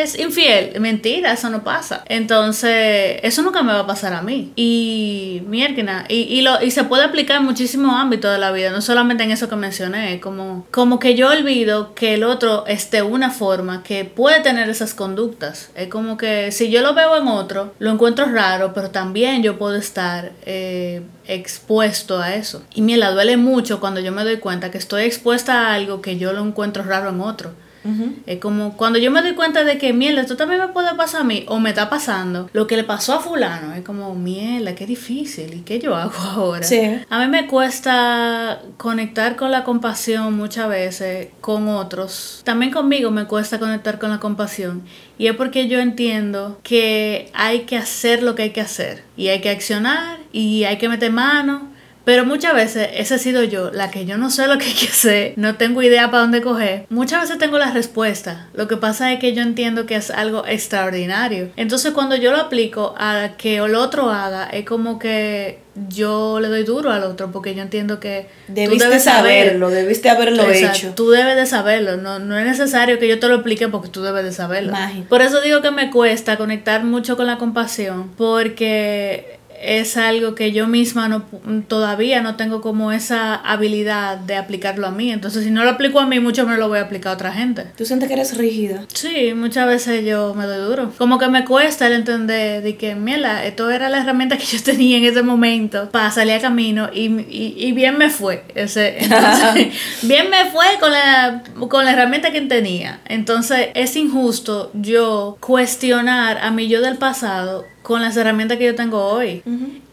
es 0.00 0.18
infiel. 0.18 0.80
Mentira, 0.80 1.32
eso 1.32 1.50
no 1.50 1.62
pasa. 1.62 2.02
Entonces, 2.08 3.20
eso 3.22 3.42
nunca 3.42 3.62
me 3.62 3.74
va 3.74 3.80
a 3.80 3.86
pasar 3.86 4.14
a 4.14 4.22
mí. 4.22 4.52
Y, 4.56 5.42
mierda. 5.46 6.06
Y, 6.08 6.22
y, 6.22 6.40
lo, 6.40 6.62
y 6.62 6.70
se 6.70 6.84
puede 6.84 7.04
aplicar 7.04 7.36
en 7.36 7.44
muchísimos 7.44 7.94
ámbitos 7.94 8.32
de 8.32 8.38
la 8.38 8.52
vida. 8.52 8.70
No 8.70 8.80
solamente 8.80 9.24
en 9.24 9.32
eso 9.32 9.50
que 9.50 9.56
mencioné. 9.56 10.18
Como, 10.20 10.66
como 10.70 10.98
que 10.98 11.14
yo 11.16 11.28
olvido 11.28 11.94
que 11.94 12.14
el 12.14 12.24
otro 12.24 12.64
es 12.66 12.90
de 12.90 13.02
una 13.02 13.30
forma 13.30 13.82
que 13.82 14.06
puede 14.06 14.40
tener 14.40 14.70
esas 14.70 14.94
conductas. 14.94 15.70
Es 15.74 15.88
como 15.88 16.16
que 16.16 16.52
si 16.52 16.70
yo 16.70 16.80
lo 16.80 16.94
veo 16.94 17.18
en 17.18 17.28
otro, 17.28 17.74
lo 17.78 17.90
encuentro 17.90 18.24
raro, 18.24 18.72
pero 18.72 18.88
también 18.90 19.42
yo 19.42 19.58
puedo 19.58 19.76
estar 19.76 20.32
eh, 20.46 21.02
expuesto 21.34 22.20
a 22.20 22.34
eso. 22.34 22.62
Y 22.74 22.82
me 22.82 22.96
la 22.96 23.12
duele 23.12 23.36
mucho 23.36 23.80
cuando 23.80 24.00
yo 24.00 24.12
me 24.12 24.24
doy 24.24 24.38
cuenta 24.38 24.70
que 24.70 24.78
estoy 24.78 25.04
expuesta 25.04 25.68
a 25.68 25.74
algo 25.74 26.02
que 26.02 26.18
yo 26.18 26.32
lo 26.32 26.44
encuentro 26.44 26.82
raro 26.82 27.10
en 27.10 27.20
otro. 27.20 27.52
Es 28.26 28.38
como 28.38 28.76
cuando 28.76 28.98
yo 28.98 29.10
me 29.10 29.22
doy 29.22 29.34
cuenta 29.34 29.64
de 29.64 29.78
que, 29.78 29.92
mierda, 29.92 30.20
esto 30.20 30.36
también 30.36 30.60
me 30.60 30.68
puede 30.68 30.94
pasar 30.94 31.22
a 31.22 31.24
mí, 31.24 31.44
o 31.48 31.58
me 31.58 31.70
está 31.70 31.88
pasando 31.88 32.50
lo 32.52 32.66
que 32.66 32.76
le 32.76 32.84
pasó 32.84 33.14
a 33.14 33.20
fulano. 33.20 33.74
Es 33.74 33.82
como, 33.82 34.14
mierda, 34.14 34.74
qué 34.74 34.86
difícil, 34.86 35.54
¿y 35.54 35.60
qué 35.60 35.78
yo 35.78 35.96
hago 35.96 36.12
ahora? 36.18 36.66
A 37.08 37.18
mí 37.20 37.28
me 37.28 37.46
cuesta 37.46 38.60
conectar 38.76 39.36
con 39.36 39.50
la 39.50 39.64
compasión 39.64 40.36
muchas 40.36 40.68
veces 40.68 41.28
con 41.40 41.68
otros. 41.68 42.42
También 42.44 42.72
conmigo 42.72 43.10
me 43.10 43.24
cuesta 43.24 43.58
conectar 43.58 43.98
con 43.98 44.10
la 44.10 44.20
compasión. 44.20 44.82
Y 45.18 45.26
es 45.26 45.36
porque 45.36 45.68
yo 45.68 45.80
entiendo 45.80 46.58
que 46.62 47.30
hay 47.34 47.60
que 47.60 47.76
hacer 47.76 48.22
lo 48.22 48.34
que 48.34 48.44
hay 48.44 48.50
que 48.50 48.60
hacer. 48.60 49.04
Y 49.16 49.28
hay 49.28 49.40
que 49.40 49.50
accionar, 49.50 50.18
y 50.32 50.64
hay 50.64 50.78
que 50.78 50.88
meter 50.88 51.12
mano 51.12 51.69
pero 52.04 52.24
muchas 52.24 52.54
veces 52.54 52.88
esa 52.94 53.16
he 53.16 53.18
sido 53.18 53.44
yo, 53.44 53.70
la 53.70 53.90
que 53.90 54.06
yo 54.06 54.16
no 54.16 54.30
sé 54.30 54.46
lo 54.46 54.58
que 54.58 54.66
hay 54.66 54.74
que 54.74 54.86
hacer, 54.86 55.32
no 55.36 55.56
tengo 55.56 55.82
idea 55.82 56.10
para 56.10 56.22
dónde 56.22 56.40
coger. 56.40 56.86
Muchas 56.88 57.22
veces 57.22 57.38
tengo 57.38 57.58
la 57.58 57.70
respuesta. 57.70 58.48
Lo 58.54 58.68
que 58.68 58.76
pasa 58.76 59.12
es 59.12 59.20
que 59.20 59.34
yo 59.34 59.42
entiendo 59.42 59.86
que 59.86 59.96
es 59.96 60.10
algo 60.10 60.44
extraordinario. 60.46 61.50
Entonces 61.56 61.92
cuando 61.92 62.16
yo 62.16 62.30
lo 62.32 62.38
aplico 62.38 62.94
a 62.98 63.30
que 63.36 63.56
el 63.56 63.74
otro 63.74 64.10
haga, 64.10 64.44
es 64.46 64.64
como 64.64 64.98
que 64.98 65.60
yo 65.88 66.40
le 66.40 66.48
doy 66.48 66.64
duro 66.64 66.90
al 66.90 67.04
otro 67.04 67.30
porque 67.30 67.54
yo 67.54 67.62
entiendo 67.62 68.00
que 68.00 68.28
debiste 68.48 68.84
tú 68.84 68.90
debes 68.90 69.04
saberlo, 69.04 69.70
debiste 69.70 70.10
haberlo 70.10 70.50
hecho. 70.50 70.92
Tú 70.94 71.10
debes 71.10 71.36
de 71.36 71.46
saberlo, 71.46 71.96
no, 71.96 72.18
no 72.18 72.36
es 72.38 72.44
necesario 72.44 72.98
que 72.98 73.08
yo 73.08 73.18
te 73.18 73.28
lo 73.28 73.36
explique 73.36 73.68
porque 73.68 73.88
tú 73.88 74.02
debes 74.02 74.24
de 74.24 74.32
saberlo. 74.32 74.72
Por 75.08 75.22
eso 75.22 75.40
digo 75.40 75.62
que 75.62 75.70
me 75.70 75.90
cuesta 75.90 76.36
conectar 76.36 76.84
mucho 76.84 77.16
con 77.16 77.26
la 77.26 77.38
compasión 77.38 78.10
porque 78.16 79.39
es 79.60 79.96
algo 79.96 80.34
que 80.34 80.52
yo 80.52 80.66
misma 80.66 81.08
no 81.08 81.24
todavía 81.68 82.22
no 82.22 82.36
tengo 82.36 82.60
como 82.60 82.92
esa 82.92 83.34
habilidad 83.34 84.16
de 84.18 84.36
aplicarlo 84.36 84.86
a 84.86 84.90
mí. 84.90 85.12
Entonces, 85.12 85.44
si 85.44 85.50
no 85.50 85.64
lo 85.64 85.70
aplico 85.70 86.00
a 86.00 86.06
mí, 86.06 86.18
mucho 86.18 86.46
me 86.46 86.56
lo 86.56 86.68
voy 86.68 86.78
a 86.78 86.82
aplicar 86.82 87.12
a 87.12 87.14
otra 87.14 87.32
gente. 87.32 87.66
¿Tú 87.76 87.84
sientes 87.84 88.08
que 88.08 88.14
eres 88.14 88.36
rígida? 88.36 88.84
Sí, 88.92 89.34
muchas 89.34 89.66
veces 89.66 90.04
yo 90.04 90.34
me 90.34 90.46
doy 90.46 90.66
duro. 90.66 90.92
Como 90.96 91.18
que 91.18 91.28
me 91.28 91.44
cuesta 91.44 91.86
el 91.86 91.92
entender 91.92 92.62
de 92.62 92.76
que, 92.76 92.94
mira, 92.94 93.44
esto 93.44 93.70
era 93.70 93.88
la 93.88 94.00
herramienta 94.00 94.38
que 94.38 94.44
yo 94.46 94.62
tenía 94.62 94.96
en 94.96 95.04
ese 95.04 95.22
momento 95.22 95.90
para 95.90 96.10
salir 96.10 96.34
a 96.34 96.40
camino 96.40 96.88
y, 96.92 97.26
y, 97.28 97.72
bien 97.72 97.98
me 97.98 98.08
fue. 98.08 98.44
Ese, 98.54 98.98
bien 100.02 100.30
me 100.30 100.50
fue 100.50 100.66
con 100.80 100.90
la, 100.90 101.42
con 101.68 101.84
la 101.84 101.92
herramienta 101.92 102.32
que 102.32 102.40
tenía. 102.42 103.00
Entonces, 103.06 103.68
es 103.74 103.94
injusto 103.96 104.70
yo 104.74 105.36
cuestionar 105.40 106.38
a 106.38 106.50
mi 106.50 106.68
yo 106.68 106.80
del 106.80 106.96
pasado 106.96 107.66
con 107.82 108.02
las 108.02 108.16
herramientas 108.16 108.58
que 108.58 108.66
yo 108.66 108.74
tengo 108.74 109.04
hoy. 109.06 109.42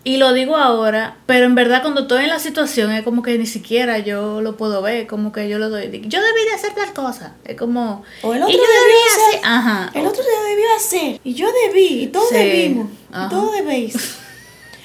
Y 0.03 0.17
lo 0.17 0.33
digo 0.33 0.55
ahora, 0.55 1.17
pero 1.25 1.45
en 1.45 1.55
verdad 1.55 1.81
cuando 1.81 2.01
estoy 2.01 2.23
en 2.23 2.29
la 2.29 2.39
situación 2.39 2.91
es 2.91 3.03
como 3.03 3.21
que 3.23 3.37
ni 3.37 3.45
siquiera 3.45 3.99
yo 3.99 4.41
lo 4.41 4.55
puedo 4.55 4.81
ver, 4.81 5.07
como 5.07 5.31
que 5.31 5.49
yo 5.49 5.59
lo 5.59 5.69
doy. 5.69 5.83
Yo 6.05 6.21
debí 6.21 6.45
de 6.45 6.53
hacer 6.55 6.73
tal 6.73 6.93
cosa. 6.93 7.35
Es 7.43 7.57
como... 7.57 8.03
O 8.21 8.33
el 8.33 8.41
otro 8.41 8.55
debió 8.55 9.27
hacer. 9.27 9.41
Ajá. 9.43 9.91
El 9.93 10.05
otro 10.05 10.23
debió 10.23 10.65
hacer. 10.77 11.19
Y 11.23 11.33
yo 11.33 11.47
debí. 11.65 12.03
Y 12.03 12.07
todos 12.07 12.29
debimos. 12.31 12.89
Y 13.09 13.29
todos 13.29 13.53
debéis. 13.53 14.19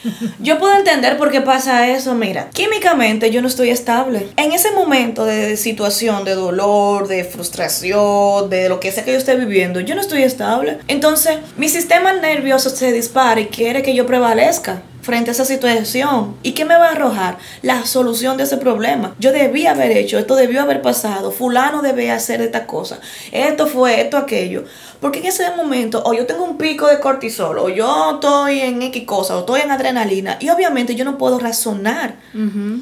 Yo 0.40 0.59
puedo 0.59 0.75
entender 0.76 1.16
por 1.16 1.30
qué 1.30 1.40
pasa 1.40 1.88
eso. 1.88 2.14
Mira, 2.14 2.50
químicamente 2.50 3.30
yo 3.30 3.42
no 3.42 3.49
estoy 3.49 3.71
estable. 3.71 4.28
En 4.37 4.52
ese 4.52 4.71
momento 4.73 5.25
de 5.25 5.56
situación, 5.56 6.25
de 6.25 6.35
dolor, 6.35 7.09
de 7.09 7.25
frustración, 7.25 8.50
de 8.50 8.68
lo 8.68 8.80
que 8.80 8.92
sea 8.92 9.04
que 9.04 9.12
yo 9.12 9.18
esté 9.18 9.37
viviendo, 9.37 9.80
yo 9.80 9.94
no 9.94 10.00
estoy 10.00 10.23
estable. 10.23 10.78
Entonces, 10.88 11.38
mi 11.56 11.68
sistema 11.68 12.12
nervioso 12.12 12.71
se 12.71 12.92
dispara 12.92 13.40
y 13.40 13.47
quiere 13.47 13.82
que 13.82 13.94
yo 13.94 14.06
prevalezca 14.06 14.82
frente 15.02 15.30
a 15.30 15.32
esa 15.32 15.44
situación. 15.44 16.37
¿Y 16.42 16.52
qué 16.52 16.64
me 16.64 16.76
va 16.76 16.88
a 16.88 16.92
arrojar? 16.92 17.38
La 17.61 17.85
solución 17.85 18.37
de 18.37 18.44
ese 18.44 18.56
problema. 18.56 19.14
Yo 19.18 19.32
debía 19.32 19.73
haber 19.73 19.90
hecho, 19.92 20.18
esto 20.18 20.37
debió 20.37 20.62
haber 20.62 20.80
pasado, 20.80 21.30
fulano 21.30 21.82
debía 21.82 22.14
hacer 22.14 22.40
esta 22.40 22.66
cosa, 22.66 23.00
esto 23.30 23.66
fue, 23.66 24.00
esto, 24.00 24.16
aquello. 24.16 24.64
Porque 25.00 25.18
en 25.18 25.26
ese 25.26 25.50
momento, 25.56 26.00
o 26.06 26.14
yo 26.14 26.26
tengo 26.26 26.44
un 26.44 26.56
pico 26.56 26.87
de 26.87 27.00
cortisol, 27.00 27.59
o 27.59 27.68
yo 27.68 28.12
estoy 28.14 28.61
en 28.61 28.82
X 28.82 29.02
cosa, 29.04 29.37
o 29.37 29.40
estoy 29.40 29.62
en 29.62 29.73
adrenalina, 29.73 30.37
y 30.38 30.49
obviamente 30.49 30.94
yo 30.94 31.04
no 31.04 31.18
puedo 31.18 31.40
razonar. 31.40 32.14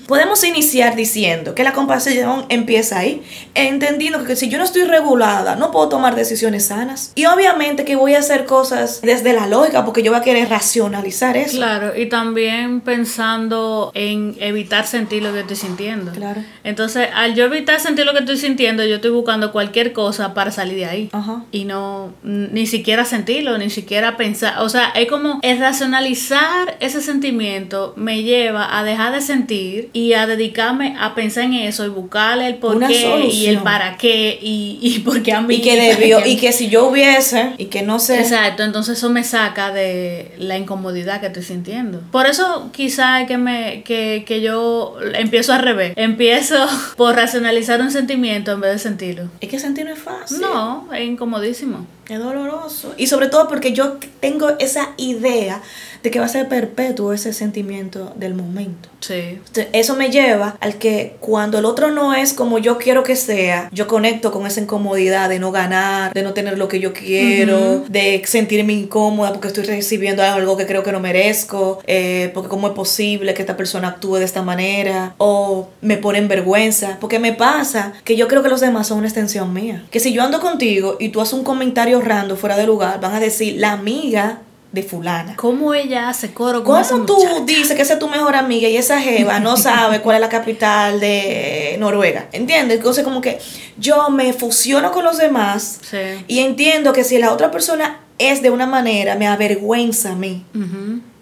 Podemos 0.07 0.45
iniciar 0.45 0.97
diciendo 0.97 1.55
que 1.55 1.65
la 1.65 1.73
compasión 1.73 2.45
empieza 2.51 2.99
ahí, 2.99 3.23
entendiendo 3.55 4.23
que 4.25 4.37
si 4.37 4.51
yo 4.51 4.59
no 4.59 4.65
estoy 4.65 4.85
regulada, 4.85 5.57
no 5.57 5.71
puedo 5.71 5.89
tomar 5.89 6.15
decisiones 6.15 6.67
sanas. 6.67 7.13
Y 7.15 7.25
obviamente 7.25 7.87
que 7.87 7.97
voy 7.97 8.15
a 8.15 8.19
hacer 8.19 8.45
cosas 8.45 9.01
desde 9.01 9.33
la 9.33 9.47
lógica, 9.47 9.87
porque 9.87 10.03
yo 10.03 10.13
voy 10.13 10.21
a 10.21 10.23
querer 10.23 10.51
racionalizar 10.51 11.39
eso. 11.39 11.57
Claro, 11.57 11.97
y 11.97 12.10
también 12.11 12.83
pensando 12.83 13.91
en 13.95 14.37
evitar 14.39 14.87
sentir 14.87 15.23
lo 15.23 15.33
que 15.33 15.41
estoy 15.41 15.57
sintiendo. 15.57 16.13
Claro. 16.13 16.43
Entonces, 16.65 17.09
al 17.15 17.35
yo 17.35 17.47
evitar 17.47 17.81
sentir 17.81 18.05
lo 18.05 18.13
que 18.13 18.19
estoy 18.19 18.37
sintiendo, 18.37 18.85
yo 18.85 18.97
estoy 18.97 19.11
buscando 19.11 19.53
cualquier 19.53 19.95
cosa 19.95 20.35
para 20.35 20.51
salir 20.51 20.77
de 20.77 20.85
ahí. 20.85 21.09
Ajá. 21.13 21.45
Y 21.51 21.65
no 21.65 22.13
ni 22.23 22.67
siquiera 22.67 23.05
sentirlo, 23.05 23.57
ni 23.57 23.71
siquiera 23.71 24.17
pensar. 24.17 24.61
O 24.61 24.69
sea, 24.69 24.91
es 24.91 25.09
como 25.09 25.41
el 25.43 25.59
racionalizar 25.59 26.77
ese 26.81 27.01
sentimiento 27.01 27.95
me 27.97 28.23
lleva 28.23 28.79
a 28.79 28.85
dejar 28.85 29.13
de 29.13 29.21
sentir 29.21 29.91
y 29.93 30.13
a 30.13 30.27
dedicarme 30.27 30.97
a 30.99 31.15
pensar 31.15 31.45
en 31.45 31.55
eso 31.55 31.87
y 31.87 31.89
buscarle 31.89 32.47
el 32.47 32.57
por 32.57 32.87
qué 32.87 33.29
y 33.31 33.47
el 33.47 33.59
para 33.59 33.97
qué 33.97 34.39
y, 34.41 34.79
y 34.83 34.99
por 35.01 35.23
qué 35.23 35.33
a 35.33 35.41
mí. 35.41 35.57
Y 35.57 35.61
que 35.63 35.81
debió, 35.81 36.21
y 36.27 36.37
que 36.37 36.53
si 36.53 36.69
yo 36.69 36.89
hubiese, 36.89 37.53
y 37.59 37.67
que 37.67 37.83
no 37.83 37.99
sé. 37.99 38.21
Exacto, 38.21 38.63
entonces 38.63 38.99
eso 38.99 39.11
me 39.11 39.25
saca 39.25 39.73
de 39.73 40.33
la 40.39 40.59
incomodidad 40.59 41.21
que 41.21 41.27
estoy 41.27 41.43
sintiendo. 41.43 42.00
Por 42.11 42.27
eso 42.27 42.71
quizá 42.73 43.27
que 43.27 43.39
me 43.39 43.83
que, 43.83 44.25
que 44.27 44.41
yo 44.41 44.97
empiezo 45.15 45.53
al 45.53 45.63
revés. 45.63 45.93
Empiezo 45.97 46.57
por 46.97 47.17
racionalizar 47.17 47.81
un 47.81 47.91
sentimiento 47.91 48.53
en 48.53 48.61
vez 48.61 48.73
de 48.73 48.79
sentirlo. 48.79 49.29
Es 49.41 49.49
que 49.49 49.59
sentir 49.59 49.87
no 49.87 49.93
es 49.93 49.99
fácil. 49.99 50.41
No, 50.41 50.89
es 50.93 51.07
incomodísimo. 51.07 51.87
Es 52.09 52.19
doloroso. 52.19 52.95
Y 52.97 53.07
sobre 53.07 53.29
todo 53.29 53.49
porque 53.49 53.73
yo 53.73 53.99
tengo 54.21 54.51
esa 54.59 54.91
idea 54.97 55.63
de 56.03 56.11
que 56.11 56.19
va 56.19 56.27
a 56.27 56.29
ser 56.29 56.49
perpetuo 56.49 57.13
ese 57.13 57.33
sentimiento 57.33 58.13
del 58.17 58.35
momento. 58.35 58.89
Sí. 59.01 59.39
Eso 59.73 59.97
me 59.97 60.11
lleva 60.11 60.57
al 60.61 60.77
que 60.77 61.17
cuando 61.21 61.59
el 61.59 61.65
otro 61.65 61.91
no 61.91 62.15
es 62.15 62.33
como 62.33 62.59
yo 62.59 62.79
quiero 62.79 63.03
que 63.03 63.17
sea, 63.17 63.69
yo 63.73 63.87
conecto 63.87 64.31
con 64.31 64.47
esa 64.47 64.61
incomodidad 64.61 65.29
de 65.29 65.39
no 65.39 65.53
ganar, 65.53 66.13
de 66.13 66.23
no 66.23 66.33
tener 66.33 66.59
lo 66.59 66.69
que 66.69 66.81
yo 66.81 66.93
quiero, 66.93 67.85
de 67.89 68.23
sentirme 68.27 68.75
incómoda 68.75 69.33
porque 69.33 69.49
estoy 69.49 69.65
recibiendo 69.65 70.23
algo 70.23 70.57
que 70.57 70.67
creo 70.67 70.83
que 70.83 70.93
no 70.93 71.01
merezco, 71.01 71.81
eh, 71.87 72.31
porque 72.35 72.49
cómo 72.49 72.69
es 72.69 72.75
posible 72.75 73.35
que 73.35 73.43
esta 73.43 73.57
persona 73.57 73.89
actúe 73.89 74.17
de 74.17 74.25
esta 74.25 74.43
manera, 74.43 75.15
o 75.19 75.69
me 75.81 75.97
pone 75.97 76.19
en 76.19 76.29
vergüenza, 76.29 76.99
porque 77.01 77.19
me 77.19 77.33
pasa 77.33 77.93
que 78.05 78.17
yo 78.17 78.29
creo 78.29 78.43
que 78.43 78.49
los 78.49 78.61
demás 78.61 78.87
son 78.87 78.99
una 78.99 79.07
extensión 79.07 79.53
mía. 79.53 79.85
Que 79.91 80.01
si 80.01 80.13
yo 80.13 80.23
ando 80.23 80.41
contigo 80.41 80.97
y 81.01 81.09
tú 81.09 81.21
haces 81.21 81.35
un 81.35 81.45
comentario 81.45 82.00
rando 82.01 82.37
fuera 82.37 82.57
de 82.57 82.67
lugar, 82.67 83.01
van 83.01 83.15
a 83.15 83.21
decir, 83.21 83.57
la 83.59 83.73
amiga 83.73 84.41
de 84.73 84.83
fulana. 84.83 85.35
¿Cómo 85.37 85.75
ella 85.75 86.09
hace 86.09 86.33
coro 86.33 86.63
con 86.63 86.83
¿Cómo 86.83 87.05
tú 87.05 87.45
dices 87.45 87.75
que 87.75 87.83
esa 87.83 87.95
es 87.95 87.99
tu 87.99 88.09
mejor 88.09 88.37
amiga 88.37 88.69
y 88.69 88.77
esa 88.77 89.01
jeva 89.01 89.41
no 89.41 89.57
sabe 89.59 90.01
cuál 90.01 90.17
es 90.17 90.21
la 90.21 90.29
capital 90.29 91.01
de 91.01 91.77
Noruega? 91.79 92.29
¿Entiendes? 92.33 92.79
Entonces 92.79 93.03
como 93.03 93.21
que 93.21 93.39
yo 93.79 94.11
me 94.11 94.33
fusiono 94.33 94.93
con 94.93 95.05
los 95.05 95.19
demás 95.19 95.81
y 96.29 96.39
entiendo 96.41 96.93
que 96.93 97.03
si 97.03 97.19
la 97.19 97.33
otra 97.33 97.51
persona 97.51 98.01
es 98.19 98.43
de 98.43 98.51
una 98.51 98.67
manera, 98.67 99.17
me 99.17 99.27
avergüenza 99.27 100.13
a 100.13 100.15
mí. 100.15 100.45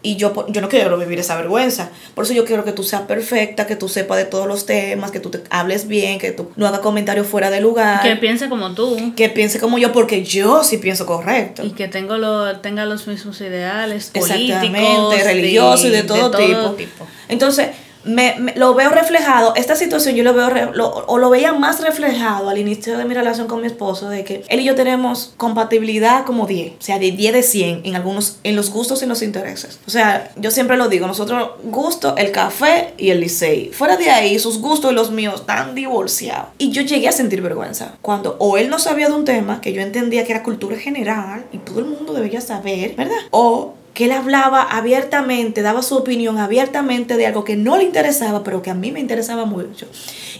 Y 0.00 0.14
yo, 0.14 0.46
yo 0.48 0.60
no 0.60 0.68
quiero 0.68 0.96
vivir 0.96 1.18
esa 1.18 1.36
vergüenza. 1.36 1.90
Por 2.14 2.24
eso 2.24 2.32
yo 2.32 2.44
quiero 2.44 2.64
que 2.64 2.70
tú 2.70 2.84
seas 2.84 3.02
perfecta, 3.02 3.66
que 3.66 3.74
tú 3.74 3.88
sepas 3.88 4.18
de 4.18 4.26
todos 4.26 4.46
los 4.46 4.64
temas, 4.64 5.10
que 5.10 5.18
tú 5.18 5.30
te 5.30 5.42
hables 5.50 5.88
bien, 5.88 6.20
que 6.20 6.30
tú 6.30 6.50
no 6.54 6.68
hagas 6.68 6.80
comentarios 6.80 7.26
fuera 7.26 7.50
de 7.50 7.60
lugar. 7.60 8.00
Que 8.02 8.14
piense 8.14 8.48
como 8.48 8.74
tú. 8.74 9.12
Que 9.16 9.28
piense 9.28 9.58
como 9.58 9.76
yo, 9.78 9.92
porque 9.92 10.22
yo 10.22 10.62
sí 10.62 10.78
pienso 10.78 11.04
correcto. 11.04 11.64
Y 11.64 11.70
que 11.70 11.88
tengo 11.88 12.16
lo, 12.16 12.60
tenga 12.60 12.84
los 12.84 13.08
mismos 13.08 13.40
ideales 13.40 14.12
políticos. 14.14 15.24
religiosos 15.24 15.86
y 15.86 15.90
de 15.90 16.04
todo, 16.04 16.30
tipo. 16.30 16.70
tipo. 16.74 17.06
Entonces, 17.28 17.68
me, 18.08 18.54
lo 18.56 18.74
veo 18.74 18.90
reflejado, 18.90 19.54
esta 19.54 19.76
situación 19.76 20.14
yo 20.14 20.24
lo 20.24 20.34
veo, 20.34 20.72
o 21.06 21.18
lo 21.18 21.30
veía 21.30 21.52
más 21.52 21.80
reflejado 21.80 22.48
al 22.48 22.58
inicio 22.58 22.96
de 22.96 23.04
mi 23.04 23.14
relación 23.14 23.46
con 23.46 23.60
mi 23.60 23.66
esposo, 23.66 24.08
de 24.08 24.24
que 24.24 24.44
él 24.48 24.60
y 24.60 24.64
yo 24.64 24.74
tenemos 24.74 25.34
compatibilidad 25.36 26.24
como 26.24 26.46
10, 26.46 26.72
o 26.72 26.82
sea, 26.82 26.98
de 26.98 27.12
10 27.12 27.32
de 27.32 27.42
100 27.42 27.80
en 27.84 27.96
algunos, 27.96 28.38
en 28.44 28.56
los 28.56 28.70
gustos 28.70 29.00
y 29.00 29.04
en 29.04 29.10
los 29.10 29.22
intereses. 29.22 29.78
O 29.86 29.90
sea, 29.90 30.30
yo 30.36 30.50
siempre 30.50 30.76
lo 30.76 30.88
digo, 30.88 31.06
nosotros 31.06 31.50
gusto 31.64 32.16
el 32.16 32.32
café 32.32 32.94
y 32.96 33.10
el 33.10 33.20
licey. 33.20 33.70
Fuera 33.72 33.96
de 33.96 34.10
ahí, 34.10 34.38
sus 34.38 34.60
gustos 34.60 34.92
y 34.92 34.94
los 34.94 35.10
míos 35.10 35.40
están 35.40 35.74
divorciados. 35.74 36.48
Y 36.58 36.70
yo 36.70 36.82
llegué 36.82 37.08
a 37.08 37.12
sentir 37.12 37.42
vergüenza 37.42 37.94
cuando 38.00 38.36
o 38.38 38.56
él 38.56 38.70
no 38.70 38.78
sabía 38.78 39.08
de 39.08 39.14
un 39.14 39.24
tema 39.24 39.60
que 39.60 39.72
yo 39.72 39.80
entendía 39.80 40.24
que 40.24 40.32
era 40.32 40.42
cultura 40.42 40.76
general 40.76 41.44
y 41.52 41.58
todo 41.58 41.80
el 41.80 41.86
mundo 41.86 42.12
debía 42.12 42.40
saber, 42.40 42.94
¿verdad? 42.96 43.18
O 43.30 43.74
que 43.98 44.04
él 44.04 44.12
hablaba 44.12 44.62
abiertamente, 44.62 45.60
daba 45.60 45.82
su 45.82 45.96
opinión 45.96 46.38
abiertamente 46.38 47.16
de 47.16 47.26
algo 47.26 47.42
que 47.42 47.56
no 47.56 47.76
le 47.76 47.82
interesaba, 47.82 48.44
pero 48.44 48.62
que 48.62 48.70
a 48.70 48.74
mí 48.74 48.92
me 48.92 49.00
interesaba 49.00 49.44
mucho. 49.44 49.88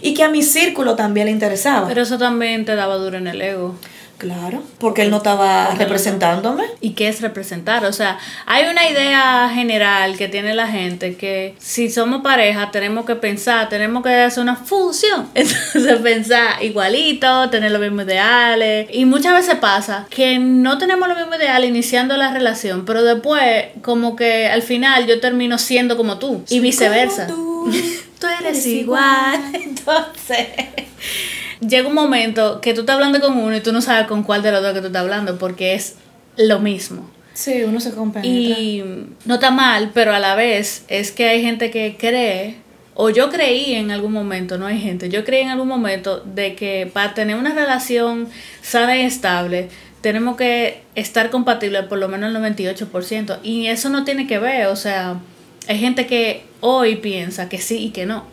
Y 0.01 0.13
que 0.13 0.23
a 0.23 0.29
mi 0.29 0.43
círculo 0.43 0.95
también 0.95 1.25
le 1.25 1.33
interesaba. 1.33 1.85
Pero 1.85 2.03
eso 2.03 2.17
también 2.17 2.63
te 2.63 2.75
daba 2.75 2.95
duro 2.95 3.17
en 3.17 3.27
el 3.27 3.41
ego. 3.41 3.75
Claro, 4.19 4.61
porque 4.79 5.03
él 5.03 5.11
no 5.11 5.17
estaba 5.17 5.73
representándome. 5.75 6.65
¿Y 6.81 6.89
qué 6.89 7.07
es 7.07 7.21
representar? 7.21 7.85
O 7.85 7.93
sea, 7.93 8.19
hay 8.45 8.65
una 8.69 8.89
idea 8.89 9.49
general 9.53 10.17
que 10.17 10.27
tiene 10.27 10.53
la 10.53 10.67
gente 10.67 11.15
que 11.15 11.55
si 11.57 11.89
somos 11.89 12.21
pareja 12.21 12.69
tenemos 12.69 13.05
que 13.05 13.15
pensar, 13.15 13.69
tenemos 13.69 14.03
que 14.03 14.13
hacer 14.13 14.43
una 14.43 14.57
función. 14.57 15.29
Entonces 15.35 15.99
pensar 16.03 16.61
igualito, 16.61 17.49
tener 17.49 17.71
los 17.71 17.79
mismos 17.79 18.03
ideales. 18.03 18.89
Y 18.91 19.05
muchas 19.05 19.33
veces 19.35 19.55
pasa 19.55 20.05
que 20.09 20.37
no 20.37 20.77
tenemos 20.77 21.07
los 21.07 21.17
mismos 21.17 21.37
ideales 21.37 21.69
iniciando 21.69 22.17
la 22.17 22.33
relación, 22.33 22.83
pero 22.83 23.05
después 23.05 23.67
como 23.81 24.17
que 24.17 24.47
al 24.47 24.63
final 24.63 25.07
yo 25.07 25.21
termino 25.21 25.57
siendo 25.57 25.95
como 25.95 26.19
tú 26.19 26.43
y 26.49 26.59
viceversa. 26.59 27.27
tú. 27.27 27.71
tú 28.19 28.27
eres 28.41 28.65
igual. 28.65 29.39
Entonces 29.53 30.47
llega 31.61 31.87
un 31.87 31.93
momento 31.93 32.61
que 32.61 32.73
tú 32.73 32.81
estás 32.81 32.95
hablando 32.95 33.19
con 33.19 33.37
uno 33.37 33.55
y 33.55 33.61
tú 33.61 33.71
no 33.71 33.81
sabes 33.81 34.07
con 34.07 34.23
cuál 34.23 34.41
de 34.41 34.51
los 34.51 34.61
dos 34.61 34.73
que 34.73 34.81
tú 34.81 34.87
estás 34.87 35.01
hablando 35.01 35.37
porque 35.37 35.73
es 35.73 35.95
lo 36.37 36.59
mismo. 36.59 37.09
Sí, 37.33 37.63
uno 37.63 37.79
se 37.79 37.91
compenetra. 37.91 38.29
Y 38.31 39.07
no 39.25 39.35
está 39.35 39.51
mal, 39.51 39.91
pero 39.93 40.13
a 40.13 40.19
la 40.19 40.35
vez 40.35 40.83
es 40.87 41.11
que 41.11 41.29
hay 41.29 41.41
gente 41.41 41.71
que 41.71 41.95
cree, 41.97 42.57
o 42.95 43.09
yo 43.09 43.29
creí 43.29 43.75
en 43.75 43.91
algún 43.91 44.11
momento, 44.11 44.57
no 44.57 44.65
hay 44.65 44.79
gente, 44.79 45.09
yo 45.09 45.23
creí 45.23 45.41
en 45.41 45.49
algún 45.49 45.67
momento 45.67 46.19
de 46.19 46.55
que 46.55 46.89
para 46.91 47.13
tener 47.13 47.37
una 47.37 47.53
relación 47.53 48.27
sana 48.61 48.97
y 48.97 49.01
estable, 49.01 49.69
tenemos 50.01 50.35
que 50.37 50.81
estar 50.95 51.29
compatibles 51.29 51.83
por 51.83 51.97
lo 51.97 52.07
menos 52.07 52.33
el 52.33 52.41
98%. 52.41 53.39
Y 53.43 53.67
eso 53.67 53.89
no 53.89 54.03
tiene 54.03 54.27
que 54.27 54.39
ver, 54.39 54.67
o 54.67 54.75
sea, 54.75 55.19
hay 55.67 55.79
gente 55.79 56.07
que 56.07 56.43
hoy 56.61 56.97
piensa 56.97 57.47
que 57.47 57.59
sí 57.59 57.77
y 57.85 57.89
que 57.91 58.05
no. 58.05 58.25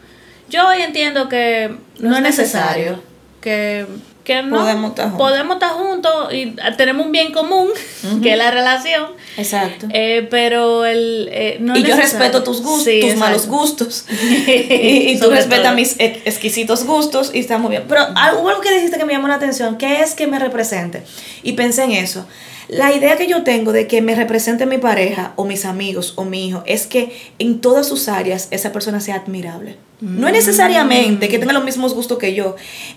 Yo 0.49 0.67
hoy 0.67 0.83
entiendo 0.83 1.29
que 1.29 1.77
no, 1.99 2.17
es 2.17 2.23
necesario 2.23 3.01
que 3.47 3.87
que 4.25 4.43
no 4.43 4.57
Podemos 4.59 4.91
estar 4.91 5.05
juntos. 5.11 5.29
podemos 5.29 5.55
estar 5.55 5.71
juntos 5.75 6.35
y 6.35 6.57
tenemos 6.77 7.07
un 7.07 7.13
bien 7.13 7.33
común, 7.33 7.69
que 8.25 8.33
es 8.33 8.37
la 8.37 8.51
relación. 8.51 9.05
Exacto. 9.37 9.87
Eh, 9.93 10.27
pero 10.29 10.85
el 10.85 11.29
eh, 11.31 11.59
no 11.61 11.77
y 11.77 11.85
yo 11.85 11.95
respeto 11.95 12.43
tus 12.43 12.61
gustos, 12.61 12.83
Sí, 12.87 12.99
tus 13.03 13.11
exacto. 13.11 13.25
malos 13.25 13.47
gustos. 13.47 14.05
y, 14.49 15.13
y 15.13 15.21
tú 15.21 15.31
respetas 15.31 15.73
mis 15.77 15.95
ex- 16.01 16.23
exquisitos 16.27 16.85
gustos 16.87 17.31
y 17.33 17.39
está 17.39 17.59
muy 17.59 17.71
bien. 17.71 17.85
Pero 17.89 18.01
algo, 18.17 18.49
algo 18.49 18.61
que 18.61 18.73
dijiste 18.75 18.99
que 18.99 19.05
me 19.05 19.13
llamó 19.13 19.29
la 19.29 19.35
atención, 19.37 19.79
que 19.79 20.01
es 20.01 20.15
que 20.15 20.27
me 20.27 20.41
represente. 20.41 21.05
Y 21.45 21.53
pensé 21.53 21.85
en 21.85 21.93
eso. 21.93 22.27
La 22.69 22.93
idea 22.93 23.17
que 23.17 23.27
yo 23.29 23.43
tengo 23.45 23.73
de 23.73 23.87
que 23.87 24.03
me 24.03 24.15
represente 24.17 24.67
mi 24.67 24.79
pareja 24.79 25.33
o 25.37 25.45
mis 25.45 25.65
amigos 25.65 26.15
o 26.17 26.25
mi 26.25 26.49
hijo 26.49 26.63
es 26.67 26.87
que 26.87 27.17
en 27.39 27.61
todas 27.61 27.87
sus 27.87 28.09
áreas 28.09 28.49
esa 28.51 28.73
persona 28.73 29.01
sea 29.01 29.15
admirable. 29.17 29.77
No 30.01 30.27
es 30.29 30.35
necesariamente 30.35 31.29
que 31.29 31.39
tenga 31.39 31.53
los 31.55 31.65
mismos 31.65 31.95
gustos 31.95 32.19
que 32.19 32.35
yo. 32.35 32.57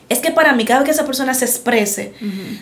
Es 0.09 0.19
que 0.19 0.31
para 0.31 0.53
mí 0.53 0.65
cada 0.65 0.79
vez 0.81 0.85
que 0.87 0.91
esa 0.91 1.05
persona 1.05 1.33
se 1.33 1.45
exprese, 1.45 2.13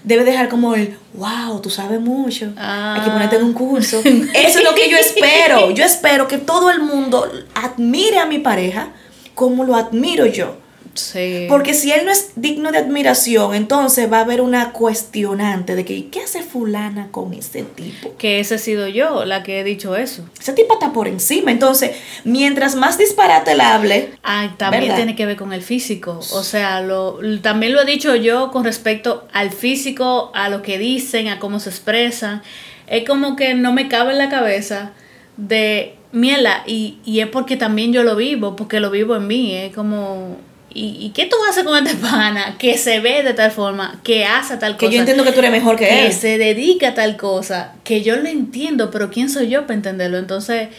debe 0.04 0.24
dejar 0.26 0.48
como 0.50 0.76
el, 0.76 0.96
wow, 1.16 1.60
tú 1.62 1.70
sabes 1.70 2.00
mucho. 2.02 2.46
Hay 2.58 3.02
que 3.02 3.10
Ah. 3.10 3.14
ponerte 3.14 3.38
en 3.38 3.44
un 3.46 3.54
curso. 3.54 4.00
Eso 4.04 4.60
es 4.60 4.64
lo 4.64 4.76
que 4.76 4.90
yo 4.90 4.98
espero. 4.98 5.72
Yo 5.78 5.84
espero 5.86 6.28
que 6.28 6.38
todo 6.38 6.70
el 6.70 6.82
mundo 6.82 7.26
admire 7.56 8.20
a 8.20 8.26
mi 8.26 8.40
pareja 8.40 8.90
como 9.34 9.64
lo 9.64 9.76
admiro 9.76 10.26
yo. 10.26 10.58
Sí. 10.98 11.46
Porque 11.48 11.74
si 11.74 11.92
él 11.92 12.06
no 12.06 12.12
es 12.12 12.32
digno 12.36 12.72
de 12.72 12.80
admiración, 12.80 13.54
entonces 13.56 14.12
va 14.12 14.18
a 14.18 14.22
haber 14.22 14.42
una 14.42 14.72
cuestionante 14.74 15.76
de 15.76 15.86
que 15.86 16.08
¿qué 16.10 16.22
hace 16.22 16.42
fulana 16.44 17.10
con 17.12 17.34
ese 17.34 17.64
tipo? 17.64 18.16
que 18.18 18.40
ese 18.40 18.56
he 18.56 18.58
sido 18.58 18.88
yo 18.88 19.26
la 19.26 19.44
que 19.44 19.60
he 19.60 19.64
dicho 19.64 19.96
eso. 19.96 20.28
Ese 20.40 20.54
tipo 20.54 20.74
está 20.74 20.92
por 20.94 21.08
encima. 21.08 21.52
Entonces, 21.52 21.92
mientras 22.24 22.76
más 22.76 22.98
disparate 22.98 23.52
él 23.52 23.62
hable, 23.62 24.12
Ah, 24.24 24.54
también 24.58 24.84
¿Verdad? 24.84 24.96
tiene 24.98 25.16
que 25.16 25.26
ver 25.26 25.38
con 25.38 25.54
el 25.54 25.62
físico. 25.62 26.20
O 26.34 26.44
sea, 26.44 26.82
lo, 26.82 27.20
también 27.42 27.74
lo 27.74 27.82
he 27.82 27.86
dicho 27.86 28.16
yo 28.16 28.52
con 28.52 28.64
respecto 28.64 29.28
al 29.34 29.52
físico, 29.52 30.32
a 30.34 30.50
lo 30.50 30.62
que 30.62 30.78
dicen, 30.78 31.28
a 31.28 31.40
cómo 31.40 31.60
se 31.60 31.70
expresan. 31.70 32.42
Es 32.88 33.08
como 33.08 33.36
que 33.36 33.54
no 33.54 33.74
me 33.74 33.88
cabe 33.88 34.14
en 34.14 34.18
la 34.18 34.30
cabeza 34.30 34.92
de 35.36 35.94
miela 36.12 36.64
y, 36.66 36.98
y 37.06 37.20
es 37.20 37.28
porque 37.28 37.58
también 37.58 37.92
yo 37.94 38.02
lo 38.04 38.16
vivo, 38.16 38.56
porque 38.56 38.80
lo 38.80 38.90
vivo 38.90 39.16
en 39.16 39.28
mí. 39.28 39.54
Es 39.56 39.74
como, 39.76 40.38
¿y, 40.78 41.06
y 41.06 41.10
qué 41.10 41.26
tú 41.26 41.36
haces 41.50 41.64
con 41.64 41.86
este 41.86 41.98
pana 41.98 42.56
que 42.58 42.78
se 42.78 43.00
ve 43.00 43.24
de 43.24 43.34
tal 43.34 43.52
forma, 43.52 44.00
que 44.04 44.26
hace 44.26 44.58
tal 44.58 44.78
que 44.78 44.86
cosa? 44.86 44.94
yo 44.94 45.00
entiendo 45.00 45.24
que 45.24 45.32
tú 45.32 45.40
eres 45.40 45.52
mejor 45.52 45.76
que 45.76 45.88
que 45.88 46.08
él. 46.08 46.14
se 46.14 46.38
dedica 46.38 46.90
a 46.90 46.94
tal 46.94 47.18
cosa, 47.18 47.74
que 47.84 48.04
yo 48.04 48.16
lo 48.16 48.28
entiendo, 48.28 48.92
pero 48.92 49.10
¿quién 49.10 49.30
soy 49.30 49.50
yo 49.50 49.64
para 49.64 49.74
entenderlo? 49.74 50.18
Entonces, 50.18 50.70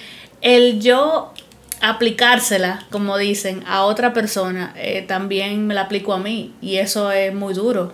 el 0.40 0.80
yo 0.80 1.32
aplicársela, 1.80 2.86
como 2.90 3.18
dicen, 3.18 3.62
a 3.66 3.84
otra 3.84 4.12
persona, 4.12 4.72
eh, 4.76 5.04
también 5.06 5.66
me 5.66 5.74
la 5.74 5.82
aplico 5.82 6.12
a 6.12 6.18
mí. 6.18 6.54
Y 6.60 6.76
eso 6.76 7.12
es 7.12 7.34
muy 7.34 7.54
duro, 7.54 7.92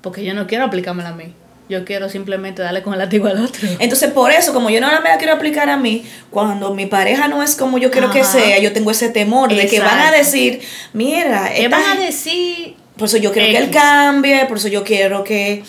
porque 0.00 0.24
yo 0.24 0.34
no 0.34 0.46
quiero 0.46 0.64
aplicármela 0.64 1.10
a 1.10 1.14
mí. 1.14 1.34
Yo 1.70 1.84
quiero 1.84 2.08
simplemente 2.08 2.62
darle 2.62 2.82
con 2.82 2.94
el 2.94 2.98
látigo 2.98 3.28
al 3.28 3.44
otro. 3.44 3.68
Entonces, 3.78 4.10
por 4.10 4.32
eso, 4.32 4.52
como 4.52 4.70
yo 4.70 4.80
no 4.80 4.88
me 4.88 5.08
la 5.08 5.18
quiero 5.18 5.34
aplicar 5.34 5.70
a 5.70 5.76
mí, 5.76 6.04
cuando 6.28 6.74
mi 6.74 6.86
pareja 6.86 7.28
no 7.28 7.44
es 7.44 7.54
como 7.54 7.78
yo 7.78 7.92
quiero 7.92 8.10
que 8.10 8.24
sea, 8.24 8.58
yo 8.58 8.72
tengo 8.72 8.90
ese 8.90 9.08
temor 9.08 9.54
de 9.54 9.68
que 9.68 9.78
van 9.78 10.00
a 10.00 10.10
decir, 10.10 10.60
mira, 10.92 11.52
¿Qué 11.54 11.68
van 11.68 11.96
a 11.96 12.00
decir? 12.00 12.74
Por 12.96 13.06
eso 13.06 13.18
yo 13.18 13.32
quiero 13.32 13.48
que 13.48 13.56
él 13.56 13.70
cambie, 13.70 14.44
por 14.46 14.56
eso 14.56 14.66
yo 14.66 14.82
quiero 14.82 15.22
que 15.22 15.62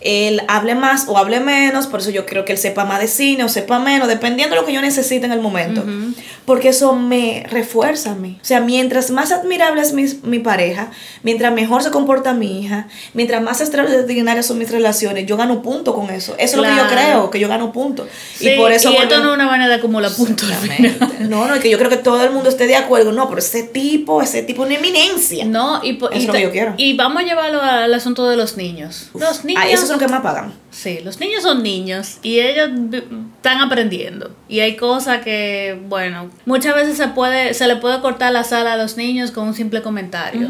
él 0.00 0.42
hable 0.48 0.74
más 0.74 1.06
o 1.08 1.18
hable 1.18 1.40
menos, 1.40 1.86
por 1.86 2.00
eso 2.00 2.10
yo 2.10 2.24
quiero 2.26 2.44
que 2.44 2.52
él 2.52 2.58
sepa 2.58 2.84
más 2.84 3.00
de 3.00 3.08
cine 3.08 3.44
o 3.44 3.48
sepa 3.48 3.78
menos, 3.78 4.06
dependiendo 4.08 4.54
de 4.54 4.60
lo 4.60 4.66
que 4.66 4.72
yo 4.72 4.80
necesite 4.80 5.26
en 5.26 5.32
el 5.32 5.40
momento. 5.40 5.84
Porque 6.44 6.68
eso 6.68 6.94
me 6.94 7.44
refuerza 7.50 8.12
a 8.12 8.14
mí. 8.14 8.38
O 8.40 8.44
sea, 8.44 8.60
mientras 8.60 9.10
más 9.10 9.32
admirable 9.32 9.82
es 9.82 9.92
mi, 9.92 10.06
mi 10.22 10.38
pareja, 10.38 10.90
mientras 11.22 11.52
mejor 11.52 11.82
se 11.82 11.90
comporta 11.90 12.32
mi 12.32 12.60
hija, 12.62 12.88
mientras 13.12 13.42
más 13.42 13.60
extraordinarias 13.60 14.46
son 14.46 14.58
mis 14.58 14.70
relaciones, 14.70 15.26
yo 15.26 15.36
gano 15.36 15.60
punto 15.62 15.94
con 15.94 16.08
eso. 16.10 16.34
Eso 16.38 16.56
es 16.56 16.56
lo 16.56 16.62
que 16.62 16.76
yo 16.76 16.86
creo, 16.88 17.30
que 17.30 17.38
yo 17.40 17.48
gano 17.48 17.70
punto. 17.72 18.06
Sí, 18.34 18.48
y 18.50 18.56
por 18.56 18.72
eso... 18.72 18.88
esto 18.90 19.02
volvemos- 19.02 19.22
no 19.24 19.28
es 19.30 19.34
una 19.34 19.46
manera 19.46 19.68
de 19.68 19.74
acumular 19.76 20.10
puntos. 20.12 20.48
No, 21.18 21.46
no, 21.46 21.54
es 21.56 21.60
que 21.60 21.68
yo 21.68 21.76
creo 21.78 21.90
que 21.90 21.96
todo 21.96 22.22
el 22.22 22.30
mundo 22.30 22.48
esté 22.48 22.66
de 22.66 22.76
acuerdo. 22.76 23.12
No, 23.12 23.28
pero 23.28 23.40
ese 23.40 23.64
tipo, 23.64 24.22
ese 24.22 24.42
tipo 24.42 24.62
es 24.64 24.68
una 24.70 24.78
eminencia. 24.78 25.44
No, 25.44 25.80
y, 25.82 25.96
Eso 25.96 26.08
y 26.12 26.18
es 26.18 26.26
lo 26.26 26.32
que 26.32 26.38
te- 26.38 26.44
yo 26.44 26.50
quiero. 26.52 26.74
y 26.76 26.96
vamos 26.96 27.22
a 27.22 27.26
llevarlo 27.26 27.60
al 27.60 27.92
asunto 27.92 28.28
de 28.28 28.36
los 28.36 28.56
niños. 28.56 29.08
los 29.14 29.44
niños. 29.44 29.62
Son 29.88 29.98
los 29.98 30.06
que 30.06 30.12
más 30.12 30.22
pagan. 30.22 30.52
Sí, 30.70 31.00
los 31.04 31.18
niños 31.20 31.42
son 31.42 31.62
niños 31.62 32.18
y 32.22 32.40
ellos 32.40 32.70
están 33.36 33.60
aprendiendo. 33.60 34.30
Y 34.48 34.60
hay 34.60 34.76
cosas 34.76 35.22
que, 35.22 35.80
bueno, 35.88 36.30
muchas 36.46 36.74
veces 36.74 36.96
se 36.96 37.08
puede, 37.08 37.54
se 37.54 37.66
le 37.66 37.76
puede 37.76 38.00
cortar 38.00 38.32
la 38.32 38.44
sala 38.44 38.74
a 38.74 38.76
los 38.76 38.96
niños 38.96 39.30
con 39.30 39.48
un 39.48 39.54
simple 39.54 39.82
comentario. 39.82 40.48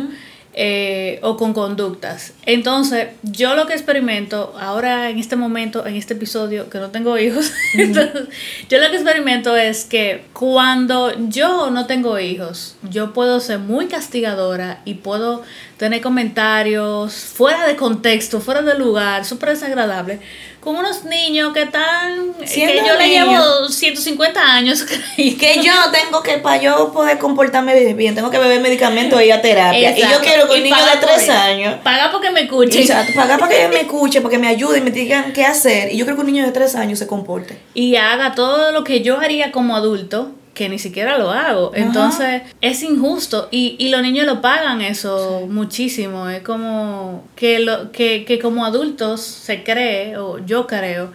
eh, 0.61 1.21
o 1.23 1.37
con 1.37 1.53
conductas. 1.53 2.33
Entonces, 2.45 3.11
yo 3.23 3.55
lo 3.55 3.69
que 3.69 3.75
experimento 3.75 4.57
ahora 4.61 5.09
en 5.09 5.21
este 5.21 5.37
momento, 5.37 5.87
en 5.87 5.95
este 5.95 6.15
episodio, 6.15 6.69
que 6.69 6.79
no 6.79 6.91
tengo 6.91 7.17
hijos, 7.17 7.53
entonces, 7.75 8.25
yo 8.69 8.79
lo 8.79 8.91
que 8.91 8.97
experimento 8.97 9.57
es 9.57 9.85
que 9.85 10.25
cuando 10.33 11.13
yo 11.29 11.71
no 11.71 11.87
tengo 11.87 12.19
hijos, 12.19 12.77
yo 12.91 13.13
puedo 13.13 13.39
ser 13.39 13.61
muy 13.61 13.87
castigadora 13.87 14.81
y 14.85 14.95
puedo 14.95 15.43
tener 15.79 16.01
comentarios 16.01 17.15
fuera 17.15 17.67
de 17.67 17.77
contexto, 17.77 18.41
fuera 18.41 18.63
de 18.63 18.75
lugar, 18.75 19.25
súper 19.25 19.51
desagradable, 19.51 20.19
con 20.61 20.75
unos 20.75 21.05
niños 21.05 21.53
que 21.55 21.63
están, 21.63 22.35
que 22.41 22.47
Siendo 22.47 22.85
yo 22.85 22.99
le 22.99 23.09
llevo 23.09 23.69
150 23.69 24.41
años. 24.41 24.85
Y 25.17 25.37
que 25.37 25.63
yo 25.63 25.73
tengo 25.93 26.23
que, 26.23 26.39
para 26.39 26.61
yo 26.61 26.93
poder 26.93 27.19
comportarme 27.19 27.95
bien, 27.95 28.15
tengo 28.15 28.31
que 28.31 28.39
beber 28.39 28.61
medicamentos 28.61 29.21
y 29.23 29.27
ir 29.27 29.33
a 29.33 29.41
terapia. 29.41 29.97
Y 29.97 30.03
yo 30.03 30.19
quiero 30.21 30.49
que 30.49 30.57
un 30.57 30.63
niño 30.65 30.77
de 30.77 30.99
por 30.99 31.01
tres 31.11 31.23
ello. 31.25 31.33
años, 31.39 31.75
Paga 31.83 32.11
porque 32.11 32.31
me 32.31 32.43
escuchen. 32.43 32.83
exacto, 32.83 33.13
pagar 33.15 33.39
para 33.39 33.55
que 33.57 33.69
me 33.73 33.81
escuche, 33.83 34.21
para 34.21 34.31
que 34.33 34.39
me 34.39 34.49
ayude 34.49 34.79
y 34.79 34.81
me 34.81 34.91
digan 34.91 35.33
qué 35.33 35.45
hacer. 35.45 35.93
Y 35.93 35.97
yo 35.97 36.05
creo 36.05 36.17
que 36.17 36.23
un 36.23 36.27
niño 36.33 36.45
de 36.45 36.53
tres 36.53 36.75
años 36.75 36.99
se 36.99 37.07
comporte. 37.07 37.59
y 37.75 37.97
haga 37.97 38.35
todo 38.35 38.73
lo 38.73 38.83
que 38.85 39.01
yo 39.03 39.21
haría 39.21 39.53
como 39.53 39.77
adulto, 39.77 40.33
que 40.59 40.69
ni 40.69 40.79
siquiera 40.81 41.17
lo 41.19 41.31
hago. 41.31 41.69
Ajá. 41.73 41.79
Entonces 41.85 42.43
es 42.61 42.83
injusto 42.83 43.47
y, 43.53 43.77
y 43.79 43.91
los 43.91 44.03
niños 44.03 44.27
lo 44.27 44.41
pagan 44.43 44.81
eso 44.83 45.47
muchísimo. 45.49 46.29
Es 46.29 46.43
como 46.43 47.25
que, 47.37 47.61
lo, 47.61 47.93
que, 47.93 48.25
que 48.25 48.41
como 48.41 48.67
adultos 48.67 49.21
se 49.23 49.63
cree, 49.63 50.17
o 50.17 50.45
yo 50.45 50.67
creo, 50.67 51.13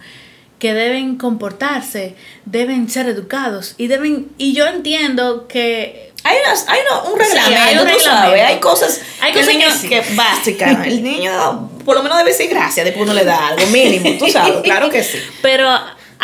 que 0.58 0.72
deben 0.72 1.16
comportarse, 1.18 2.14
deben 2.46 2.88
ser 2.88 3.06
educados 3.06 3.74
y 3.76 3.86
deben 3.88 4.28
y 4.38 4.54
yo 4.54 4.66
entiendo 4.66 5.46
que 5.46 6.12
Hay, 6.22 6.38
unas, 6.42 6.66
hay 6.68 6.80
uno- 6.90 7.12
un 7.12 7.20
Sí, 7.20 7.26
reglamento, 7.26 7.62
hay 7.62 7.74
un 7.96 8.00
sabes. 8.00 8.40
Hay 8.42 8.60
cosas, 8.60 9.00
Hay 9.20 9.32
el 9.32 9.36
cosas 9.38 9.54
niño, 9.54 9.66
que 9.66 9.72
sí. 9.78 9.88
que 9.90 10.02
básicas. 10.14 10.86
El 10.86 11.02
niño 11.02 11.70
por 11.84 11.96
lo 11.96 12.02
menos 12.02 12.16
debe 12.16 12.30
decir 12.30 12.48
gracias, 12.48 12.86
después 12.86 13.04
uno 13.04 13.12
le 13.12 13.26
da 13.26 13.48
algo 13.48 13.66
mínimo, 13.66 14.16
tú 14.18 14.26
sabes, 14.28 14.54
claro 14.62 14.88
que 14.88 15.02
sí. 15.02 15.18
Pero 15.42 15.68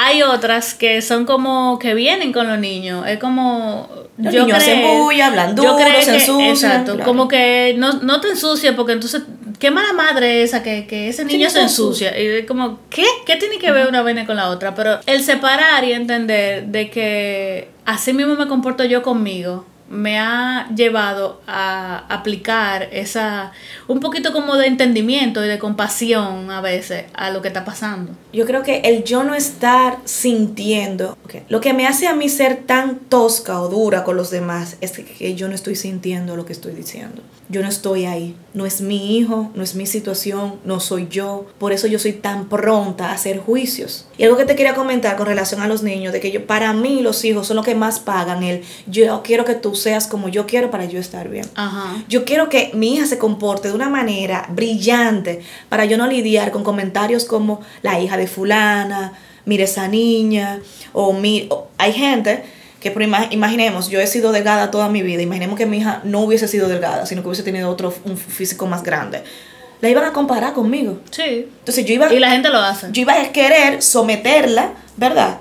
hay 0.02 0.22
otras 0.22 0.72
que 0.72 1.02
son 1.02 1.26
como 1.26 1.78
que 1.78 1.92
vienen 1.92 2.32
con 2.32 2.48
los 2.48 2.58
niños. 2.58 3.06
Es 3.06 3.18
como. 3.18 3.86
Los 4.16 4.32
niños 4.32 4.56
hacen 4.56 4.82
bulla, 4.82 5.26
hablan 5.26 5.54
yo 5.54 5.62
duro, 5.62 5.76
creo 5.76 6.02
se 6.02 6.14
ensucian, 6.14 6.50
Exacto. 6.50 6.94
claro. 6.94 7.06
Como 7.06 7.28
que 7.28 7.74
no, 7.76 7.92
no 7.94 8.20
te 8.20 8.28
ensucias 8.28 8.74
porque 8.74 8.92
entonces. 8.92 9.22
Qué 9.58 9.70
mala 9.70 9.92
madre 9.92 10.42
esa 10.42 10.62
que, 10.62 10.86
que 10.86 11.08
ese 11.08 11.26
niño 11.26 11.50
se 11.50 11.60
ensucia. 11.60 12.18
Y 12.18 12.26
es 12.26 12.46
como, 12.46 12.78
¿qué? 12.88 13.04
¿Qué 13.26 13.36
tiene 13.36 13.58
que 13.58 13.70
ver 13.70 13.88
una 13.88 14.00
vaina 14.00 14.24
con 14.24 14.36
la 14.36 14.48
otra? 14.48 14.74
Pero 14.74 15.00
el 15.04 15.22
separar 15.22 15.84
y 15.84 15.92
entender 15.92 16.64
de 16.64 16.88
que 16.88 17.68
así 17.84 18.14
mismo 18.14 18.36
me 18.36 18.48
comporto 18.48 18.84
yo 18.84 19.02
conmigo 19.02 19.66
me 19.90 20.18
ha 20.18 20.68
llevado 20.74 21.40
a 21.46 22.06
aplicar 22.08 22.88
esa 22.92 23.52
un 23.88 23.98
poquito 24.00 24.32
como 24.32 24.56
de 24.56 24.68
entendimiento 24.68 25.44
y 25.44 25.48
de 25.48 25.58
compasión 25.58 26.50
a 26.50 26.60
veces 26.60 27.06
a 27.12 27.30
lo 27.30 27.42
que 27.42 27.48
está 27.48 27.64
pasando. 27.64 28.12
Yo 28.32 28.46
creo 28.46 28.62
que 28.62 28.80
el 28.84 29.02
yo 29.02 29.24
no 29.24 29.34
estar 29.34 29.98
sintiendo, 30.04 31.18
lo 31.48 31.60
que 31.60 31.74
me 31.74 31.86
hace 31.86 32.06
a 32.06 32.14
mí 32.14 32.28
ser 32.28 32.58
tan 32.66 33.00
tosca 33.00 33.60
o 33.60 33.68
dura 33.68 34.04
con 34.04 34.16
los 34.16 34.30
demás 34.30 34.76
es 34.80 34.92
que 34.92 35.34
yo 35.34 35.48
no 35.48 35.54
estoy 35.54 35.74
sintiendo 35.74 36.36
lo 36.36 36.46
que 36.46 36.52
estoy 36.52 36.72
diciendo. 36.72 37.22
Yo 37.48 37.62
no 37.62 37.68
estoy 37.68 38.04
ahí. 38.04 38.36
No 38.54 38.64
es 38.64 38.80
mi 38.80 39.16
hijo, 39.16 39.50
no 39.56 39.64
es 39.64 39.74
mi 39.74 39.86
situación, 39.86 40.60
no 40.64 40.78
soy 40.78 41.08
yo. 41.08 41.46
Por 41.58 41.72
eso 41.72 41.88
yo 41.88 41.98
soy 41.98 42.12
tan 42.12 42.48
pronta 42.48 43.08
a 43.08 43.14
hacer 43.14 43.38
juicios. 43.38 44.06
Y 44.16 44.24
algo 44.24 44.36
que 44.36 44.44
te 44.44 44.54
quería 44.54 44.74
comentar 44.74 45.16
con 45.16 45.26
relación 45.26 45.60
a 45.60 45.66
los 45.66 45.82
niños, 45.82 46.12
de 46.12 46.20
que 46.20 46.30
yo, 46.30 46.46
para 46.46 46.72
mí 46.72 47.02
los 47.02 47.24
hijos 47.24 47.48
son 47.48 47.56
los 47.56 47.64
que 47.64 47.74
más 47.74 47.98
pagan 47.98 48.44
el 48.44 48.62
yo 48.86 49.22
quiero 49.24 49.44
que 49.44 49.54
tú 49.54 49.74
seas 49.82 50.06
como 50.06 50.28
yo 50.28 50.46
quiero 50.46 50.70
para 50.70 50.84
yo 50.84 50.98
estar 50.98 51.28
bien. 51.28 51.46
Ajá. 51.54 51.94
Yo 52.08 52.24
quiero 52.24 52.48
que 52.48 52.70
mi 52.74 52.94
hija 52.94 53.06
se 53.06 53.18
comporte 53.18 53.68
de 53.68 53.74
una 53.74 53.88
manera 53.88 54.46
brillante 54.50 55.40
para 55.68 55.84
yo 55.84 55.96
no 55.98 56.06
lidiar 56.06 56.50
con 56.50 56.62
comentarios 56.64 57.24
como 57.24 57.60
la 57.82 58.00
hija 58.00 58.16
de 58.16 58.26
fulana, 58.26 59.12
mire 59.44 59.64
esa 59.64 59.88
niña, 59.88 60.60
o 60.92 61.12
mi... 61.12 61.46
o- 61.50 61.68
hay 61.78 61.92
gente 61.92 62.42
que, 62.80 62.90
por 62.90 63.02
ima- 63.02 63.28
imaginemos, 63.30 63.88
yo 63.90 64.00
he 64.00 64.06
sido 64.06 64.32
delgada 64.32 64.70
toda 64.70 64.88
mi 64.88 65.02
vida, 65.02 65.20
imaginemos 65.22 65.58
que 65.58 65.66
mi 65.66 65.78
hija 65.78 66.00
no 66.04 66.20
hubiese 66.20 66.48
sido 66.48 66.68
delgada, 66.68 67.04
sino 67.06 67.20
que 67.22 67.28
hubiese 67.28 67.42
tenido 67.42 67.68
otro, 67.68 67.92
un 68.04 68.16
físico 68.16 68.66
más 68.66 68.82
grande. 68.82 69.22
La 69.82 69.88
iban 69.88 70.04
a 70.04 70.12
comparar 70.12 70.52
conmigo. 70.52 70.98
Sí. 71.10 71.46
Entonces 71.58 71.84
yo 71.86 71.94
iba, 71.94 72.12
Y 72.12 72.18
la 72.18 72.30
gente 72.30 72.48
lo 72.50 72.58
hace. 72.58 72.88
yo 72.92 73.02
iba 73.02 73.14
a 73.14 73.32
querer 73.32 73.82
someterla, 73.82 74.72
¿verdad? 74.96 75.38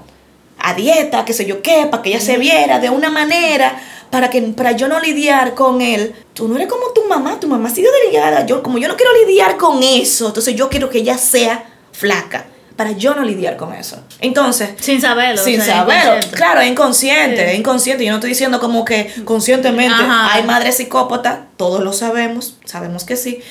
A 0.58 0.73
dieta, 0.73 1.23
qué 1.25 1.32
sé 1.34 1.45
yo 1.45 1.62
qué, 1.62 1.88
para 1.89 2.04
que 2.04 2.10
ella 2.10 2.19
se 2.19 2.38
viera 2.38 2.80
de 2.80 2.89
una 2.89 3.10
manera, 3.10 3.80
para 4.10 4.30
que 4.30 4.41
para 4.41 4.72
yo 4.72 4.88
no 4.88 5.00
lidiar 5.00 5.54
con 5.54 5.82
él, 5.82 6.13
tú 6.34 6.48
no 6.48 6.56
eres 6.56 6.67
como 6.67 6.91
tu 6.93 7.06
mamá, 7.06 7.39
tu 7.39 7.48
mamá 7.48 7.69
ha 7.69 7.74
sido 7.74 7.91
delgada, 8.04 8.45
yo 8.45 8.63
como 8.63 8.78
yo 8.78 8.88
no 8.88 8.95
quiero 8.95 9.12
lidiar 9.26 9.58
con 9.58 9.82
eso, 9.84 10.28
entonces 10.28 10.56
yo 10.56 10.69
quiero 10.69 10.89
que 10.89 11.00
ella 11.00 11.17
sea 11.17 11.69
flaca 11.91 12.45
para 12.80 12.93
yo 12.93 13.13
no 13.13 13.24
lidiar 13.24 13.58
con 13.58 13.74
eso. 13.74 14.02
Entonces, 14.22 14.69
sin 14.80 15.02
saberlo, 15.02 15.43
sin 15.43 15.60
o 15.60 15.63
sea, 15.65 15.80
saberlo, 15.80 16.12
inconsciente. 16.12 16.38
claro, 16.38 16.62
es 16.62 16.72
inconsciente, 16.72 17.52
es 17.52 17.60
inconsciente. 17.60 18.06
Yo 18.06 18.12
no 18.12 18.19
estoy 18.19 18.30
diciendo 18.30 18.62
como 18.62 18.86
que 18.86 19.13
conscientemente 19.26 19.93
Ajá. 19.93 20.34
hay 20.34 20.43
madres 20.43 20.78
psicópatas, 20.78 21.39
todos 21.58 21.84
lo 21.84 21.91
sabemos, 21.91 22.56
sabemos 22.63 23.04
que 23.04 23.17
sí. 23.17 23.41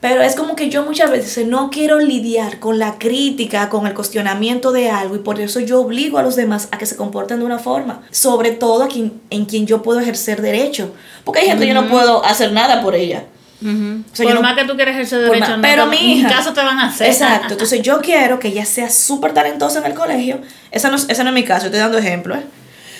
Pero 0.00 0.22
es 0.22 0.36
como 0.36 0.54
que 0.54 0.70
yo 0.70 0.84
muchas 0.84 1.10
veces 1.10 1.44
no 1.46 1.70
quiero 1.70 1.98
lidiar 1.98 2.60
con 2.60 2.78
la 2.78 2.98
crítica, 2.98 3.68
con 3.68 3.84
el 3.86 3.94
cuestionamiento 3.94 4.70
de 4.70 4.90
algo 4.90 5.16
y 5.16 5.18
por 5.18 5.40
eso 5.40 5.58
yo 5.58 5.80
obligo 5.80 6.18
a 6.18 6.22
los 6.22 6.36
demás 6.36 6.68
a 6.70 6.78
que 6.78 6.86
se 6.86 6.94
comporten 6.94 7.40
de 7.40 7.44
una 7.44 7.58
forma, 7.58 8.02
sobre 8.12 8.52
todo 8.52 8.84
a 8.84 8.88
quien, 8.88 9.20
en 9.30 9.44
quien 9.46 9.66
yo 9.66 9.82
puedo 9.82 9.98
ejercer 9.98 10.40
derecho, 10.40 10.92
porque 11.24 11.40
hay 11.40 11.46
gente 11.48 11.64
que 11.66 11.74
yo 11.74 11.80
no 11.80 11.88
puedo 11.90 12.24
hacer 12.24 12.52
nada 12.52 12.80
por 12.80 12.94
ella. 12.94 13.24
Ujú. 13.60 14.02
O 14.12 14.14
sea, 14.16 14.22
Por 14.24 14.28
yo 14.28 14.34
no- 14.36 14.42
más 14.42 14.54
que 14.54 14.64
tú 14.66 14.76
quieras 14.76 14.94
ejercer 14.94 15.20
derecho, 15.20 15.56
no 15.56 15.62
pero 15.62 15.86
mi 15.86 16.22
caso 16.22 16.52
te 16.52 16.60
van 16.60 16.78
a 16.78 16.86
hacer. 16.90 17.08
Exacto. 17.08 17.54
Entonces 17.54 17.82
yo 17.82 18.00
quiero 18.00 18.38
que 18.38 18.48
ella 18.48 18.64
sea 18.64 18.88
súper 18.90 19.34
talentosa 19.34 19.80
en 19.80 19.86
el 19.86 19.94
colegio. 19.94 20.38
Esa 20.70 20.90
no, 20.90 20.96
es- 20.96 21.06
ese 21.08 21.24
no 21.24 21.30
es 21.30 21.34
mi 21.34 21.42
caso, 21.42 21.66
estoy 21.66 21.80
dando 21.80 21.98
ejemplos. 21.98 22.38
¿eh? 22.38 22.42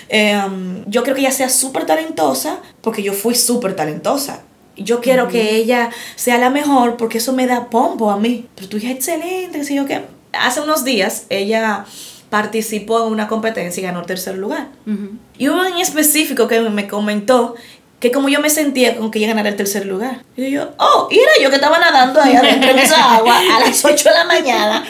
Eh, 0.09 0.83
yo 0.87 1.05
quiero 1.05 1.15
que 1.15 1.21
ella 1.21 1.31
sea 1.31 1.49
súper 1.49 1.87
talentosa 1.87 2.59
porque 2.81 3.05
yo 3.05 3.13
fui 3.13 3.37
súper 3.37 3.77
talentosa. 3.77 4.41
Yo 4.79 5.01
quiero 5.01 5.29
que 5.29 5.57
ella 5.57 5.91
sea 6.17 6.39
la 6.39 6.51
mejor 6.51 6.97
porque 6.97 7.19
eso 7.19 7.33
me 7.33 7.47
da 7.47 7.69
pompo 7.69 8.11
a 8.11 8.19
mí. 8.19 8.47
Pero 8.55 8.69
tu 8.69 8.77
hija 8.79 8.91
es 8.91 8.97
excelente, 8.97 9.65
sé 9.65 9.75
yo 9.75 9.87
qué. 9.87 10.03
Hace 10.33 10.61
unos 10.61 10.85
días 10.85 11.27
ella 11.31 11.85
participó 12.31 13.07
en 13.07 13.13
una 13.13 13.29
competencia 13.29 13.81
y 13.81 13.85
ganó 13.85 14.01
el 14.01 14.07
tercer 14.07 14.37
lugar. 14.37 14.69
Ujú. 14.87 15.13
Y 15.39 15.49
hubo 15.49 15.65
en 15.65 15.79
específico 15.79 16.47
que 16.49 16.61
me 16.61 16.87
comentó 16.89 17.55
que 18.01 18.13
como 18.13 18.29
yo 18.29 18.39
me 18.41 18.49
sentía 18.49 18.97
con 18.97 19.11
que 19.11 19.19
ella 19.19 19.29
ganara 19.29 19.49
el 19.49 19.57
tercer 19.57 19.85
lugar. 19.87 20.23
Y 20.37 20.51
yo, 20.53 20.71
oh, 20.79 21.09
y 21.11 21.19
era 21.19 21.33
yo 21.43 21.51
que 21.51 21.57
estaba 21.57 21.79
nadando 21.81 22.21
ahí 22.23 22.37
adentro 22.37 22.71
en 22.71 22.79
esa 22.79 23.17
agua 23.17 23.39
a 23.57 23.61
las 23.61 23.85
8 23.85 24.09
de 24.09 24.15
la 24.15 24.25
mañana. 24.25 24.85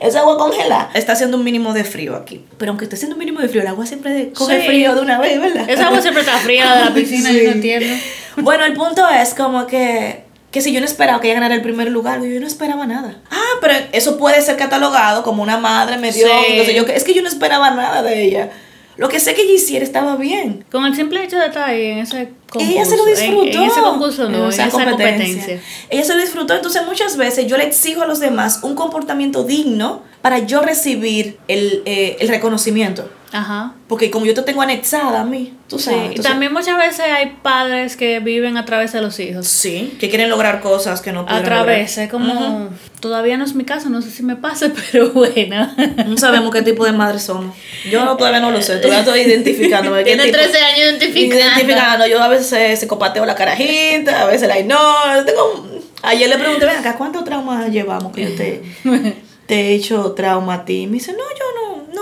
Esa 0.00 0.20
agua 0.20 0.38
congelada. 0.38 0.90
Está 0.94 1.12
haciendo 1.12 1.36
un 1.36 1.44
mínimo 1.44 1.74
de 1.74 1.84
frío 1.84 2.16
aquí. 2.16 2.42
Pero 2.56 2.70
aunque 2.70 2.84
esté 2.86 2.96
haciendo 2.96 3.16
un 3.16 3.18
mínimo 3.18 3.40
de 3.40 3.48
frío, 3.48 3.60
el 3.60 3.68
agua 3.68 3.84
siempre 3.84 4.30
coge 4.34 4.60
Sí. 4.62 4.66
frío 4.66 4.94
de 4.94 5.00
una 5.02 5.18
vez, 5.18 5.38
¿verdad? 5.40 5.68
Esa 5.68 5.88
agua 5.88 6.00
siempre 6.00 6.22
está 6.22 6.38
fría 6.38 6.74
de 6.76 6.84
la 6.86 6.90
piscina, 6.94 7.28
Sí. 7.30 7.36
yo 7.38 7.44
no 7.44 7.50
entiendo. 7.52 7.94
Bueno, 8.38 8.64
el 8.64 8.72
punto 8.72 9.06
es 9.10 9.34
como 9.34 9.66
que, 9.66 10.24
que 10.50 10.62
si 10.62 10.72
yo 10.72 10.80
no 10.80 10.86
esperaba 10.86 11.20
que 11.20 11.26
ella 11.28 11.34
ganara 11.34 11.54
el 11.54 11.62
primer 11.62 11.90
lugar, 11.90 12.22
yo 12.22 12.40
no 12.40 12.46
esperaba 12.46 12.86
nada. 12.86 13.16
Ah, 13.30 13.42
pero 13.60 13.74
eso 13.92 14.16
puede 14.16 14.40
ser 14.40 14.56
catalogado 14.56 15.22
como 15.22 15.42
una 15.42 15.58
madre 15.58 15.98
medio, 15.98 16.26
Sí. 16.26 16.56
no 16.56 16.64
sé 16.64 16.74
yo, 16.74 16.84
es 16.86 17.04
que 17.04 17.12
yo 17.12 17.20
no 17.20 17.28
esperaba 17.28 17.70
nada 17.72 18.02
de 18.02 18.22
ella. 18.24 18.50
Lo 18.96 19.08
que 19.08 19.18
sé 19.20 19.34
que 19.34 19.42
ella 19.42 19.54
hiciera 19.54 19.84
estaba 19.84 20.16
bien. 20.16 20.64
Con 20.70 20.84
el 20.86 20.94
simple 20.94 21.24
hecho 21.24 21.38
de 21.38 21.46
estar 21.46 21.68
ahí 21.68 21.86
en 21.86 21.98
ese 21.98 22.30
concurso. 22.48 22.72
Ella 22.72 22.84
se 22.84 22.96
lo 22.96 23.04
disfrutó. 23.04 23.58
En, 23.58 23.70
ese 23.70 23.80
concurso 23.80 24.28
no, 24.28 24.44
en 24.44 24.52
esa, 24.52 24.68
competencia. 24.68 25.60
Ella 25.90 26.04
se 26.04 26.14
lo 26.14 26.20
disfrutó. 26.20 26.54
Entonces 26.54 26.82
muchas 26.86 27.16
veces 27.16 27.46
yo 27.46 27.56
le 27.56 27.64
exijo 27.64 28.02
a 28.02 28.06
los 28.06 28.20
demás 28.20 28.60
un 28.62 28.74
comportamiento 28.74 29.42
digno 29.44 30.02
para 30.22 30.38
yo 30.38 30.62
recibir 30.62 31.38
el, 31.48 31.82
eh, 31.84 32.16
el 32.20 32.28
reconocimiento. 32.28 33.08
Ajá. 33.36 33.72
Porque 33.88 34.12
como 34.12 34.26
yo 34.26 34.32
te 34.34 34.42
tengo 34.42 34.62
anexada 34.62 35.22
a 35.22 35.24
mí, 35.24 35.52
tú 35.68 35.76
Sí, 35.78 35.86
sabes. 35.86 36.12
y 36.18 36.22
también 36.22 36.52
muchas 36.52 36.78
veces 36.78 37.00
hay 37.00 37.36
padres 37.42 37.96
que 37.96 38.20
viven 38.20 38.56
a 38.56 38.64
través 38.64 38.92
de 38.92 39.00
los 39.02 39.18
hijos. 39.18 39.48
Sí, 39.48 39.96
que 39.98 40.08
quieren 40.08 40.30
lograr 40.30 40.60
cosas 40.60 41.00
que 41.00 41.10
no 41.12 41.20
A 41.22 41.26
pueden 41.26 41.42
través, 41.44 41.90
lograr. 41.96 42.04
es 42.06 42.10
como, 42.12 42.68
todavía 43.00 43.36
no 43.36 43.44
es 43.44 43.54
mi 43.56 43.64
caso, 43.64 43.90
no 43.90 44.00
sé 44.02 44.12
si 44.12 44.22
me 44.22 44.36
pase, 44.36 44.70
pero 44.92 45.10
bueno. 45.10 45.68
No 46.06 46.16
sabemos 46.16 46.52
qué 46.54 46.62
tipo 46.62 46.84
de 46.84 46.92
madre 46.92 47.18
somos. 47.18 47.56
Yo 47.90 48.04
no- 48.04 48.16
todavía 48.16 48.38
no 48.38 48.52
lo 48.52 48.62
sé, 48.62 48.76
todavía 48.76 49.00
estoy 49.00 49.20
identificando. 49.22 49.92
Tiene 50.04 50.30
13 50.30 50.58
años 50.60 50.78
identificando. 50.78 51.44
Identificando. 51.44 52.06
Yo 52.06 52.22
a 52.22 52.28
veces 52.28 52.78
psicopateo 52.78 53.26
la 53.26 53.34
carajita, 53.34 54.22
a 54.22 54.26
veces 54.26 54.46
la 54.46 54.60
ignoro. 54.60 55.24
Tengo... 55.24 55.68
Ayer 56.02 56.28
le 56.28 56.36
pregunté, 56.38 56.66
ven 56.66 56.76
acá, 56.76 56.96
¿cuántos 56.96 57.24
traumas 57.24 57.68
llevamos 57.70 58.12
que 58.12 58.22
yo 58.30 58.36
te, 58.36 58.62
te 59.46 59.54
he 59.70 59.74
hecho 59.74 60.12
trauma 60.12 60.54
a 60.54 60.64
ti? 60.64 60.86
Me 60.86 60.94
dice, 60.94 61.12
no, 61.12 61.18
yo 61.18 61.53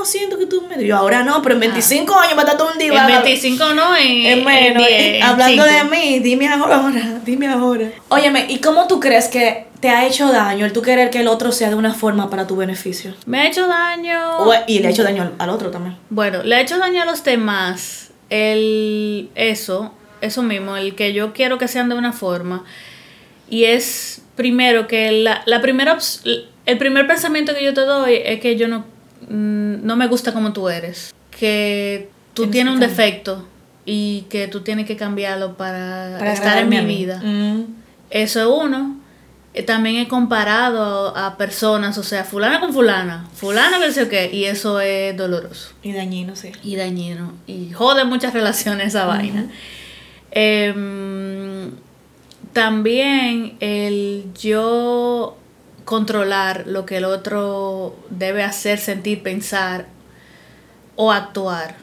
no, 0.02 0.06
siento 0.06 0.38
que 0.38 0.46
tú 0.46 0.62
me... 0.68 0.84
Yo 0.84 0.96
ahora 0.96 1.22
no, 1.22 1.40
pero 1.42 1.54
en 1.54 1.60
25 1.60 2.18
años 2.18 2.34
me 2.36 2.42
está 2.42 2.56
todo 2.56 2.72
un 2.72 2.78
día. 2.78 2.92
En 2.92 3.06
25 3.22 3.74
no, 3.74 3.96
en, 3.96 4.26
En 4.26 4.44
menos, 4.44 4.82
en 4.88 4.94
eh, 4.94 5.12
10, 5.12 5.24
hablando 5.24 5.64
de 5.64 5.84
mí, 5.84 6.18
dime 6.18 6.48
ahora, 6.48 7.20
dime 7.24 7.46
ahora. 7.48 7.90
Óyeme, 8.08 8.46
¿y 8.48 8.58
cómo 8.58 8.86
tú 8.88 8.98
crees 9.00 9.28
que 9.28 9.66
te 9.80 9.88
ha 9.88 10.06
hecho 10.06 10.30
daño 10.30 10.66
el 10.66 10.72
tú 10.72 10.82
querer 10.82 11.10
que 11.10 11.20
el 11.20 11.28
otro 11.28 11.52
sea 11.52 11.68
de 11.68 11.76
una 11.76 11.94
forma 11.94 12.30
para 12.30 12.46
tu 12.46 12.56
beneficio? 12.56 13.14
Me 13.26 13.40
ha 13.40 13.46
hecho 13.46 13.66
daño. 13.66 14.38
O- 14.38 14.54
y 14.66 14.80
le 14.80 14.88
ha 14.88 14.90
hecho 14.90 15.04
daño 15.04 15.22
al, 15.22 15.34
al 15.38 15.50
otro 15.50 15.70
también. 15.70 15.96
Bueno, 16.10 16.42
le 16.42 16.56
ha 16.56 16.60
hecho 16.60 16.78
daño 16.78 17.02
a 17.02 17.04
los 17.04 17.22
demás. 17.24 18.10
El, 18.30 19.30
eso, 19.34 19.92
eso 20.20 20.42
mismo, 20.42 20.76
el 20.76 20.94
que 20.94 21.12
yo 21.12 21.32
quiero 21.32 21.58
que 21.58 21.68
sean 21.68 21.88
de 21.88 21.94
una 21.94 22.12
forma. 22.12 22.64
Y 23.48 23.64
es 23.64 24.22
primero 24.34 24.88
que 24.88 25.12
la, 25.12 25.42
la 25.44 25.60
primera 25.60 25.98
el 26.64 26.78
primer 26.78 27.06
pensamiento 27.06 27.54
que 27.54 27.64
yo 27.64 27.74
te 27.74 27.82
doy 27.82 28.20
es 28.24 28.40
que 28.40 28.56
yo 28.56 28.68
no, 28.68 28.84
no 29.32 29.96
me 29.96 30.06
gusta 30.08 30.32
como 30.32 30.52
tú 30.52 30.68
eres. 30.68 31.14
Que 31.30 32.08
tú 32.34 32.48
Tienes 32.48 32.74
un 32.74 32.80
defecto 32.80 33.46
y 33.84 34.26
que 34.28 34.48
tú 34.48 34.60
tienes 34.60 34.86
que 34.86 34.96
cambiarlo 34.96 35.56
para, 35.56 36.16
Para 36.18 36.32
estar 36.32 36.58
en 36.58 36.68
mi 36.68 36.80
vida. 36.80 37.20
Mm. 37.22 37.64
Eso 38.10 38.40
es 38.40 38.46
uno. 38.46 38.96
Eh, 39.54 39.62
También 39.62 39.96
he 39.96 40.08
comparado 40.08 41.14
a, 41.16 41.26
a 41.26 41.36
personas, 41.36 41.98
o 41.98 42.02
sea, 42.02 42.24
fulana 42.24 42.60
con 42.60 42.72
fulana, 42.72 43.28
fulana 43.34 43.78
que 43.80 43.92
sé 43.92 44.08
qué, 44.08 44.30
y 44.32 44.44
eso 44.44 44.80
es 44.80 45.14
doloroso 45.14 45.72
Y 45.82 45.92
dañino, 45.92 46.36
sí. 46.36 46.52
y 46.62 46.76
dañino 46.76 47.32
y 47.46 47.70
jode 47.72 48.04
muchas 48.04 48.32
relaciones 48.38 48.88
esa 48.88 49.04
vaina. 49.06 49.46
Em, 50.30 51.72
también 52.52 53.56
el 53.60 54.24
yo 54.40 55.36
controlar 55.84 56.64
lo 56.66 56.86
que 56.86 56.98
el 56.98 57.04
otro 57.04 57.96
debe 58.10 58.42
hacer, 58.42 58.78
sentir, 58.78 59.22
pensar 59.22 59.86
o 60.96 61.12
actuar 61.12 61.76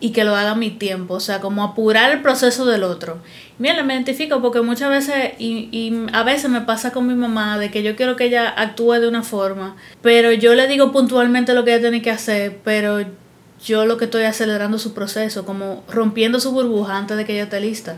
y 0.00 0.12
que 0.12 0.24
lo 0.24 0.34
haga 0.34 0.52
a 0.52 0.54
mi 0.56 0.70
tiempo, 0.70 1.14
o 1.14 1.20
sea, 1.20 1.40
como 1.40 1.62
apurar 1.62 2.10
el 2.10 2.22
proceso 2.22 2.64
del 2.64 2.82
otro. 2.84 3.18
Mira, 3.58 3.82
me 3.82 3.92
identifico 3.92 4.40
porque 4.40 4.62
muchas 4.62 4.88
veces, 4.88 5.32
y, 5.38 5.68
y 5.70 6.06
a 6.14 6.22
veces 6.22 6.50
me 6.50 6.62
pasa 6.62 6.90
con 6.90 7.06
mi 7.06 7.14
mamá, 7.14 7.58
de 7.58 7.70
que 7.70 7.82
yo 7.82 7.96
quiero 7.96 8.16
que 8.16 8.24
ella 8.24 8.48
actúe 8.48 8.94
de 8.94 9.08
una 9.08 9.22
forma, 9.22 9.76
pero 10.00 10.32
yo 10.32 10.54
le 10.54 10.66
digo 10.66 10.90
puntualmente 10.90 11.52
lo 11.52 11.64
que 11.64 11.72
ella 11.72 11.82
tiene 11.82 12.00
que 12.00 12.10
hacer, 12.10 12.58
pero 12.64 13.04
yo 13.62 13.84
lo 13.84 13.98
que 13.98 14.06
estoy 14.06 14.24
acelerando 14.24 14.78
su 14.78 14.94
proceso, 14.94 15.44
como 15.44 15.84
rompiendo 15.88 16.40
su 16.40 16.52
burbuja 16.52 16.96
antes 16.96 17.18
de 17.18 17.26
que 17.26 17.34
ella 17.34 17.44
esté 17.44 17.60
lista. 17.60 17.96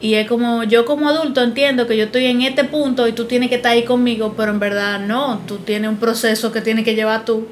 Y 0.00 0.14
es 0.14 0.28
como, 0.28 0.62
yo 0.64 0.84
como 0.84 1.08
adulto 1.08 1.42
entiendo 1.42 1.86
que 1.86 1.96
yo 1.96 2.04
estoy 2.04 2.26
en 2.26 2.42
este 2.42 2.64
punto 2.64 3.08
y 3.08 3.12
tú 3.12 3.24
tienes 3.24 3.48
que 3.48 3.56
estar 3.56 3.72
ahí 3.72 3.84
conmigo, 3.84 4.34
pero 4.36 4.52
en 4.52 4.58
verdad 4.58 5.00
no, 5.00 5.38
tú 5.46 5.58
tienes 5.58 5.88
un 5.88 5.96
proceso 5.96 6.52
que 6.52 6.60
tienes 6.60 6.84
que 6.84 6.94
llevar 6.94 7.24
tú 7.24 7.48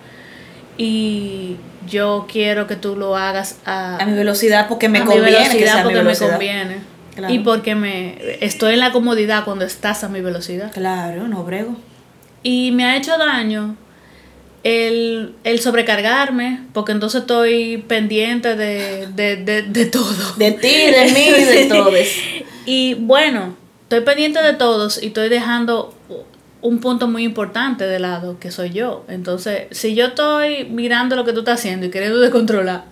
y 0.77 1.57
yo 1.89 2.27
quiero 2.31 2.67
que 2.67 2.77
tú 2.77 2.97
lo 2.97 3.17
hagas 3.17 3.59
a, 3.65 3.97
A 3.97 4.07
mi 4.07 4.13
velocidad 4.13 4.69
porque 4.69 4.89
me 4.89 4.99
a 4.99 5.05
mi 5.05 5.13
que 5.13 5.21
velocidad 5.21 5.65
sea 5.65 5.75
a 5.75 5.77
mi 5.79 5.83
porque 5.85 6.03
me 6.03 6.17
conviene. 6.17 6.77
Claro. 7.15 7.33
Y 7.33 7.39
porque 7.39 7.75
me 7.75 8.45
estoy 8.45 8.75
en 8.75 8.81
la 8.81 8.93
comodidad 8.93 9.45
cuando 9.45 9.65
estás 9.65 10.03
a 10.03 10.09
mi 10.09 10.21
velocidad. 10.21 10.73
Claro, 10.73 11.29
no 11.29 11.45
brego. 11.45 11.77
Y 12.43 12.73
me 12.73 12.85
ha 12.85 12.97
hecho 12.97 13.17
daño 13.17 13.77
el, 14.65 15.35
el 15.45 15.61
sobrecargarme, 15.61 16.63
porque 16.73 16.93
entonces 16.93 17.21
estoy 17.21 17.85
pendiente 17.87 18.57
de, 18.57 19.07
de, 19.15 19.37
de, 19.37 19.63
de 19.63 19.87
todo. 19.87 20.35
De 20.37 20.53
ti, 20.53 20.69
de 20.69 21.13
mí 21.13 21.29
y 21.39 21.45
de 21.45 21.65
todos. 21.69 21.95
Y 22.67 22.95
bueno, 22.95 23.57
estoy 23.83 24.01
pendiente 24.01 24.43
de 24.43 24.55
todos 24.55 25.01
y 25.01 25.09
estoy 25.09 25.29
dejando 25.29 25.95
un 26.63 26.81
punto 26.81 27.07
muy 27.07 27.25
importante 27.25 27.85
de 27.87 27.99
lado, 27.99 28.39
que 28.41 28.51
soy 28.51 28.71
yo. 28.71 29.05
Entonces, 29.07 29.67
si 29.71 29.95
yo 29.95 30.07
estoy 30.07 30.65
mirando 30.65 31.15
lo 31.15 31.27
que 31.27 31.35
tú 31.35 31.41
estás 31.41 31.61
haciendo 31.61 31.85
y 31.85 31.91
queriendo 31.91 32.19
descontrolar, 32.19 32.87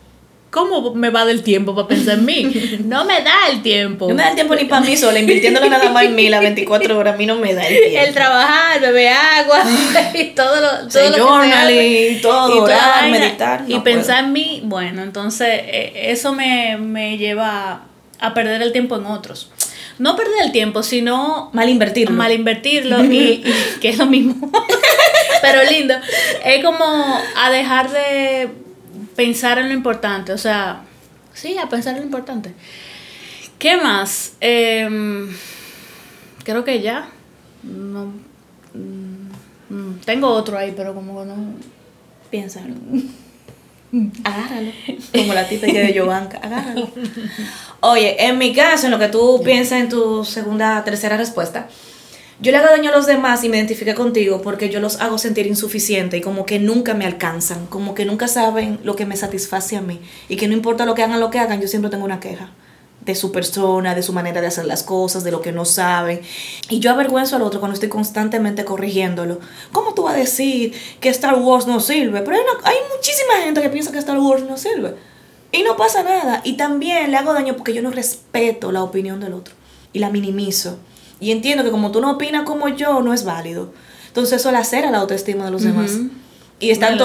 ¿cómo 0.52 0.94
me 0.94 1.08
va 1.10 1.24
del 1.24 1.42
tiempo 1.42 1.74
para 1.74 1.88
pensar 1.88 2.18
en 2.18 2.24
mí? 2.26 2.78
No 2.84 3.04
me 3.06 3.22
da 3.22 3.48
el 3.50 3.62
tiempo. 3.62 4.06
No 4.08 4.14
me 4.14 4.22
da 4.22 4.28
el 4.28 4.34
tiempo 4.36 4.54
ni 4.54 4.66
para 4.66 4.82
mí 4.84 4.96
sola, 4.96 5.18
invirtiéndole 5.18 5.68
nada 5.68 5.90
más 5.90 6.04
en 6.04 6.14
mí 6.14 6.28
las 6.28 6.42
24 6.42 6.96
horas, 6.96 7.14
a 7.14 7.16
mí 7.16 7.26
no 7.26 7.36
me 7.36 7.54
da 7.54 7.66
el 7.66 7.76
tiempo. 7.90 8.06
El 8.06 8.14
trabajar, 8.14 8.80
beber 8.80 9.12
agua 9.12 9.64
y 10.14 10.24
todo 10.34 10.60
lo, 10.60 10.68
todo 10.68 10.86
Hacer 10.86 11.04
lo 11.06 11.10
que 11.10 11.20
se 11.22 11.26
journal 11.26 11.66
hace. 11.66 12.08
y 12.10 12.20
todo, 12.20 12.48
toda 12.48 12.62
orar, 12.64 13.10
meditar, 13.10 13.64
y 13.66 13.74
no 13.74 13.82
pensar 13.84 14.24
en 14.24 14.32
mí, 14.32 14.60
bueno, 14.64 15.02
entonces 15.02 15.48
eh, 15.48 15.92
eso 16.12 16.32
me, 16.34 16.76
me 16.76 17.16
lleva 17.18 17.82
a 18.20 18.34
perder 18.34 18.60
el 18.62 18.72
tiempo 18.72 18.96
en 18.96 19.06
otros. 19.06 19.50
No 19.98 20.16
perder 20.16 20.34
el 20.44 20.52
tiempo, 20.52 20.82
sino 20.82 21.50
Mal 21.52 21.68
invertirlo. 21.68 22.14
mal 22.16 22.32
invertirlo 22.32 23.02
y, 23.12 23.16
y 23.16 23.54
que 23.80 23.88
es 23.90 23.98
lo 23.98 24.06
mismo. 24.06 24.50
Pero 25.42 25.70
lindo. 25.70 25.94
Es 26.44 26.64
como 26.64 26.84
a 27.36 27.50
dejar 27.50 27.90
de 27.90 28.48
pensar 29.16 29.58
en 29.58 29.68
lo 29.68 29.74
importante. 29.74 30.32
O 30.32 30.38
sea, 30.38 30.82
sí, 31.34 31.56
a 31.58 31.68
pensar 31.68 31.94
en 31.94 32.00
lo 32.00 32.06
importante. 32.06 32.54
¿Qué 33.58 33.76
más? 33.76 34.34
Em, 34.40 35.28
creo 36.44 36.64
que 36.64 36.80
ya. 36.80 37.08
No, 37.62 38.12
mm, 38.74 39.74
mm, 39.74 40.00
tengo 40.04 40.28
otro 40.28 40.58
ahí, 40.58 40.74
pero 40.76 40.94
como 40.94 41.20
que 41.20 41.26
no. 41.26 41.36
Piénsalo. 42.30 42.74
Agárralo. 44.24 44.72
Como 45.12 45.34
la 45.34 45.46
tita 45.46 45.66
que 45.66 45.78
de 45.78 45.92
Giovanca. 45.92 46.38
Agárralo. 46.38 46.90
Oye, 47.80 48.26
en 48.26 48.38
mi 48.38 48.54
caso, 48.54 48.86
en 48.86 48.92
lo 48.92 48.98
que 48.98 49.08
tú 49.08 49.42
piensas 49.44 49.80
en 49.80 49.88
tu 49.88 50.24
segunda, 50.24 50.82
tercera 50.82 51.16
respuesta, 51.16 51.68
yo 52.40 52.50
le 52.50 52.58
hago 52.58 52.68
daño 52.68 52.90
a 52.90 52.96
los 52.96 53.06
demás 53.06 53.44
y 53.44 53.48
me 53.48 53.56
identifique 53.56 53.94
contigo 53.94 54.42
porque 54.42 54.68
yo 54.68 54.80
los 54.80 55.00
hago 55.00 55.18
sentir 55.18 55.46
insuficiente 55.46 56.16
y 56.16 56.20
como 56.20 56.46
que 56.46 56.58
nunca 56.58 56.94
me 56.94 57.06
alcanzan, 57.06 57.66
como 57.66 57.94
que 57.94 58.04
nunca 58.04 58.28
saben 58.28 58.80
lo 58.82 58.96
que 58.96 59.06
me 59.06 59.16
satisface 59.16 59.76
a 59.76 59.80
mí 59.80 60.00
y 60.28 60.36
que 60.36 60.48
no 60.48 60.54
importa 60.54 60.86
lo 60.86 60.94
que 60.94 61.02
hagan, 61.02 61.20
lo 61.20 61.30
que 61.30 61.38
hagan, 61.38 61.60
yo 61.60 61.68
siempre 61.68 61.90
tengo 61.90 62.04
una 62.04 62.20
queja 62.20 62.50
de 63.04 63.14
su 63.14 63.32
persona, 63.32 63.94
de 63.94 64.02
su 64.02 64.12
manera 64.12 64.40
de 64.40 64.46
hacer 64.46 64.64
las 64.64 64.82
cosas, 64.82 65.24
de 65.24 65.32
lo 65.32 65.40
que 65.40 65.52
no 65.52 65.64
saben. 65.64 66.20
Y 66.68 66.78
yo 66.78 66.90
avergüenzo 66.92 67.36
al 67.36 67.42
otro 67.42 67.60
cuando 67.60 67.74
estoy 67.74 67.88
constantemente 67.88 68.64
corrigiéndolo. 68.64 69.40
¿Cómo 69.72 69.94
tú 69.94 70.04
vas 70.04 70.14
a 70.14 70.18
decir 70.18 70.72
que 71.00 71.08
Star 71.08 71.34
Wars 71.34 71.66
no 71.66 71.80
sirve? 71.80 72.22
Pero 72.22 72.36
hay, 72.36 72.42
hay 72.64 72.76
muchísima 72.94 73.34
gente 73.44 73.60
que 73.60 73.70
piensa 73.70 73.90
que 73.92 73.98
Star 73.98 74.18
Wars 74.18 74.44
no 74.44 74.56
sirve. 74.56 74.94
Y 75.50 75.62
no 75.64 75.76
pasa 75.76 76.02
nada. 76.02 76.40
Y 76.44 76.56
también 76.56 77.10
le 77.10 77.16
hago 77.16 77.34
daño 77.34 77.56
porque 77.56 77.74
yo 77.74 77.82
no 77.82 77.90
respeto 77.90 78.72
la 78.72 78.82
opinión 78.82 79.20
del 79.20 79.34
otro. 79.34 79.54
Y 79.92 79.98
la 79.98 80.08
minimizo. 80.08 80.78
Y 81.22 81.30
entiendo 81.30 81.62
que 81.62 81.70
como 81.70 81.92
tú 81.92 82.00
no 82.00 82.10
opinas 82.10 82.42
como 82.42 82.68
yo, 82.68 83.00
no 83.00 83.14
es 83.14 83.24
válido. 83.24 83.72
Entonces 84.08 84.40
eso 84.40 84.50
lacera 84.50 84.90
la 84.90 84.98
autoestima 84.98 85.44
de 85.44 85.52
los 85.52 85.62
demás. 85.62 85.92
Y 86.58 86.70
están, 86.70 86.98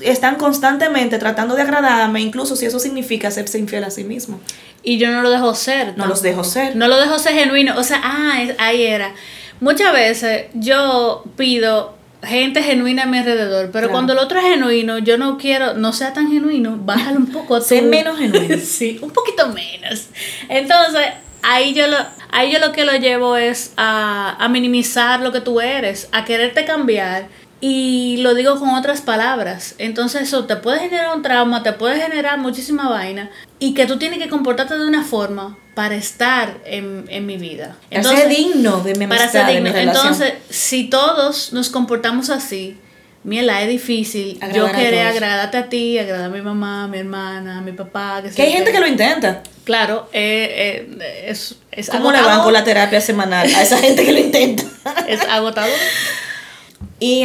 están 0.00 0.36
constantemente 0.36 1.18
tratando 1.18 1.54
de 1.54 1.62
agradarme, 1.62 2.20
incluso 2.20 2.56
si 2.56 2.66
eso 2.66 2.78
significa 2.78 3.28
hacerse 3.28 3.58
infiel 3.58 3.84
a 3.84 3.90
sí 3.90 4.04
mismo. 4.04 4.40
Y 4.82 4.96
yo 4.96 5.10
no 5.10 5.22
lo 5.22 5.30
dejo 5.30 5.54
ser. 5.54 5.96
No 5.98 6.06
los 6.06 6.22
dejo 6.22 6.44
ser. 6.44 6.76
No 6.76 6.88
lo 6.88 6.96
dejo 6.98 7.18
ser 7.18 7.34
genuino. 7.34 7.78
O 7.78 7.84
sea, 7.84 8.00
ah, 8.02 8.38
ahí 8.58 8.82
era. 8.82 9.14
Muchas 9.60 9.92
veces 9.92 10.46
yo 10.54 11.24
pido 11.36 11.94
gente 12.22 12.62
genuina 12.62 13.02
a 13.02 13.06
mi 13.06 13.18
alrededor, 13.18 13.70
pero 13.70 13.90
cuando 13.90 14.14
el 14.14 14.18
otro 14.18 14.38
es 14.38 14.46
genuino, 14.46 14.98
yo 14.98 15.18
no 15.18 15.36
quiero, 15.36 15.74
no 15.74 15.92
sea 15.92 16.12
tan 16.12 16.30
genuino, 16.30 16.78
bájale 16.80 17.18
un 17.18 17.26
poco. 17.26 17.60
sé 17.60 17.82
menos 17.82 18.18
genuino. 18.18 18.56
sí, 18.64 18.98
un 19.02 19.10
poquito 19.10 19.48
menos. 19.48 20.06
Entonces, 20.48 21.02
ahí 21.42 21.74
yo 21.74 21.86
lo, 21.86 21.96
ahí 22.30 22.52
yo 22.52 22.58
lo 22.58 22.72
que 22.72 22.84
lo 22.84 22.92
llevo 22.94 23.36
es 23.36 23.72
a, 23.76 24.36
a 24.38 24.48
minimizar 24.48 25.20
lo 25.20 25.32
que 25.32 25.40
tú 25.40 25.60
eres, 25.60 26.08
a 26.12 26.24
quererte 26.24 26.64
cambiar 26.64 27.28
y 27.60 28.18
lo 28.18 28.34
digo 28.34 28.58
con 28.58 28.70
otras 28.70 29.00
palabras. 29.00 29.74
Entonces 29.78 30.22
eso 30.22 30.44
te 30.44 30.56
puede 30.56 30.80
generar 30.80 31.16
un 31.16 31.22
trauma, 31.22 31.62
te 31.62 31.72
puede 31.72 32.00
generar 32.00 32.38
muchísima 32.38 32.88
vaina. 32.88 33.30
Y 33.58 33.74
que 33.74 33.86
tú 33.86 33.98
tienes 33.98 34.20
que 34.20 34.28
comportarte 34.28 34.78
de 34.78 34.86
una 34.86 35.02
forma 35.02 35.58
para 35.74 35.96
estar 35.96 36.58
en, 36.64 37.04
en 37.08 37.26
mi 37.26 37.36
vida. 37.36 37.76
Entonces, 37.90 38.22
para 38.22 38.34
ser 38.34 38.44
digno 38.44 38.80
de 38.80 38.94
mi 38.94 39.04
amistad, 39.04 39.32
para 39.32 39.46
ser 39.46 39.62
digno. 39.64 39.76
Entonces, 39.76 40.34
si 40.50 40.88
todos 40.88 41.52
nos 41.52 41.68
comportamos 41.68 42.30
así, 42.30 42.78
Miela, 43.24 43.62
es 43.62 43.68
difícil. 43.68 44.38
yo 44.54 44.70
querer 44.70 45.06
agradarte 45.06 45.56
a 45.58 45.68
ti, 45.68 45.98
agradar 45.98 46.26
a 46.26 46.28
mi 46.28 46.40
mamá, 46.40 46.84
a 46.84 46.88
mi 46.88 46.98
hermana, 46.98 47.58
a 47.58 47.60
mi 47.60 47.72
papá. 47.72 48.22
Que, 48.34 48.42
hay 48.42 48.52
gente 48.52 48.72
que 48.72 48.80
lo 48.80 48.86
intenta. 48.86 49.42
Claro, 49.64 50.08
eh, 50.12 50.86
eh, 50.98 51.24
es, 51.26 51.56
es 51.72 51.90
¿Cómo 51.90 52.10
le 52.12 52.22
van 52.22 52.42
con 52.42 52.52
la 52.52 52.64
terapia 52.64 53.00
semanal 53.00 53.52
a 53.54 53.62
esa 53.62 53.76
gente 53.78 54.04
que 54.04 54.12
lo 54.12 54.18
intenta? 54.18 54.62
es 55.08 55.20
agotador. 55.28 55.76
Y 57.00 57.24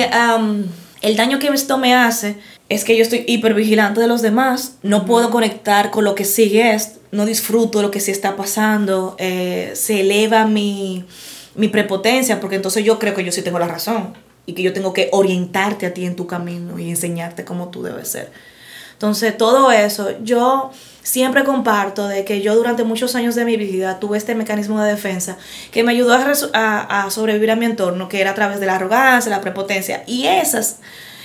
el 1.02 1.16
daño 1.16 1.40
que 1.40 1.48
esto 1.48 1.78
me 1.78 1.94
hace 1.94 2.36
es 2.70 2.84
que 2.84 2.98
yo 2.98 3.04
estoy 3.04 3.24
hipervigilante 3.28 4.02
de 4.02 4.08
los 4.08 4.22
demás, 4.22 4.78
no 4.82 5.06
puedo 5.06 5.30
conectar 5.30 5.92
con 5.92 6.04
lo 6.04 6.16
que 6.16 6.26
sigue, 6.26 6.76
no 7.12 7.26
disfruto 7.26 7.80
de 7.80 7.84
lo 7.84 7.92
que 7.92 8.00
sí 8.00 8.12
está 8.12 8.36
pasando, 8.36 9.16
eh, 9.20 9.72
se 9.76 10.02
eleva 10.02 10.46
mi, 10.46 11.06
mi 11.56 11.68
prepotencia, 11.68 12.40
porque 12.40 12.56
entonces 12.56 12.84
yo 12.84 13.00
creo 13.00 13.14
que 13.14 13.24
yo 13.24 13.32
sí 13.32 13.42
tengo 13.42 13.60
la 13.60 13.68
razón 13.68 14.14
y 14.46 14.54
que 14.54 14.64
yo 14.64 14.74
tengo 14.74 14.94
que 14.94 15.10
orientarte 15.12 15.86
a 15.86 15.94
ti 15.94 16.06
en 16.06 16.16
tu 16.16 16.28
camino 16.28 16.80
y 16.80 16.90
enseñarte 16.90 17.46
cómo 17.46 17.70
tú 17.70 17.84
debes 17.84 18.10
ser. 18.10 18.32
Entonces, 18.94 19.38
todo 19.38 19.72
eso, 19.72 20.12
yo 20.24 20.72
siempre 21.02 21.44
comparto 21.44 22.08
de 22.08 22.24
que 22.24 22.42
yo 22.42 22.56
durante 22.56 22.84
muchos 22.84 23.16
años 23.16 23.36
de 23.36 23.44
mi 23.44 23.58
vida 23.58 24.00
tuve 24.00 24.18
este 24.18 24.36
mecanismo 24.36 24.82
de 24.82 24.92
defensa 24.92 25.38
que 25.72 25.84
me 25.84 25.92
ayudó 25.92 26.14
a, 26.54 27.04
a, 27.04 27.10
sobrevivir 27.12 27.52
a 27.52 27.56
mi 27.56 27.66
entorno, 27.66 28.08
que 28.08 28.22
era 28.22 28.32
a 28.32 28.36
través 28.36 28.60
de 28.60 28.66
la 28.66 28.76
arrogancia, 28.76 29.30
la 29.30 29.42
prepotencia. 29.42 30.04
Y 30.08 30.28
esas, 30.28 30.78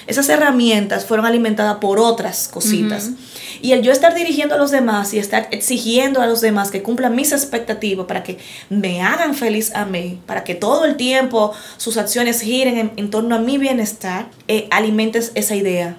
esas 0.09 0.29
herramientas 0.29 1.07
fueron 1.07 1.27
alimentadas 1.27 1.77
por 1.77 2.01
otras 2.01 2.49
cositas. 2.49 3.11
Y 3.63 3.73
el 3.73 3.83
yo 3.83 3.93
estar 3.93 4.15
dirigiendo 4.15 4.55
a 4.55 4.59
los 4.59 4.71
demás 4.71 5.13
y 5.15 5.19
estar 5.19 5.49
exigiendo 5.51 6.21
a 6.21 6.27
los 6.27 6.41
demás 6.41 6.71
que 6.71 6.83
cumplan 6.83 7.15
mis 7.15 7.33
expectativas 7.33 8.07
para 8.07 8.23
que 8.23 8.39
me 8.69 9.03
hagan 9.03 9.35
feliz 9.35 9.75
a 9.75 9.85
mí, 9.85 10.21
para 10.27 10.45
que 10.45 10.55
todo 10.55 10.85
el 10.85 10.97
tiempo 10.97 11.53
sus 11.77 11.97
acciones 11.97 12.41
giren 12.41 12.93
en, 12.97 13.11
torno 13.11 13.35
a 13.35 13.39
mi 13.39 13.59
bienestar, 13.59 14.29
eh, 14.49 14.69
alimentes 14.71 15.33
esa 15.35 15.55
idea 15.55 15.97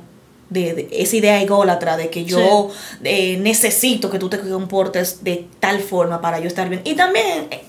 de, 0.50 0.90
esa 0.92 1.16
idea 1.16 1.42
ególatra 1.42 1.98
de 1.98 2.10
que 2.10 2.26
yo 2.26 2.70
eh, 3.04 3.38
necesito 3.38 4.10
que 4.10 4.20
tú 4.20 4.30
te 4.30 4.40
comportes 4.40 5.24
de 5.24 5.48
tal 5.60 5.80
forma 5.80 6.22
para 6.22 6.40
yo 6.40 6.48
estar 6.48 6.70
bien. 6.70 6.82
Y 6.84 6.96
también, 6.96 7.48
eh, 7.52 7.62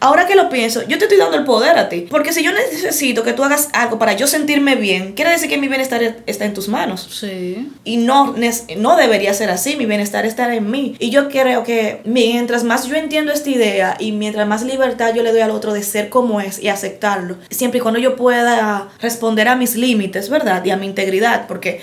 ahora 0.00 0.26
que 0.26 0.34
lo 0.34 0.48
pienso, 0.48 0.82
yo 0.86 0.98
te 0.98 1.04
estoy 1.04 1.18
dando 1.18 1.36
el 1.36 1.44
poder 1.44 1.78
a 1.78 1.88
ti. 1.88 2.06
Porque 2.08 2.32
si 2.32 2.42
yo 2.42 2.52
necesito 2.52 3.22
que 3.22 3.32
tú 3.32 3.44
hagas 3.44 3.68
algo 3.72 3.98
para 3.98 4.12
yo 4.14 4.26
sentirme 4.26 4.74
bien, 4.76 5.12
quiere 5.14 5.30
decir 5.30 5.48
que 5.48 5.58
mi 5.58 5.68
bienestar 5.68 6.16
está 6.26 6.44
en 6.44 6.54
tus 6.54 6.68
manos. 6.68 7.08
Sí. 7.10 7.70
Y 7.84 7.98
no, 7.98 8.34
no 8.76 8.96
debería 8.96 9.34
ser 9.34 9.50
así, 9.50 9.76
mi 9.76 9.86
bienestar 9.86 10.26
está 10.26 10.54
en 10.54 10.70
mí. 10.70 10.96
Y 10.98 11.10
yo 11.10 11.28
creo 11.28 11.64
que 11.64 12.00
mientras 12.04 12.64
más 12.64 12.86
yo 12.86 12.96
entiendo 12.96 13.32
esta 13.32 13.50
idea 13.50 13.96
y 13.98 14.12
mientras 14.12 14.46
más 14.46 14.62
libertad 14.62 15.14
yo 15.14 15.22
le 15.22 15.32
doy 15.32 15.40
al 15.40 15.50
otro 15.50 15.72
de 15.72 15.82
ser 15.82 16.08
como 16.08 16.40
es 16.40 16.58
y 16.62 16.68
aceptarlo, 16.68 17.36
siempre 17.50 17.78
y 17.78 17.80
cuando 17.80 18.00
yo 18.00 18.16
pueda 18.16 18.88
responder 19.00 19.48
a 19.48 19.56
mis 19.56 19.76
límites, 19.76 20.28
¿verdad? 20.28 20.64
Y 20.64 20.70
a 20.70 20.76
mi 20.76 20.86
integridad, 20.86 21.46
porque 21.46 21.80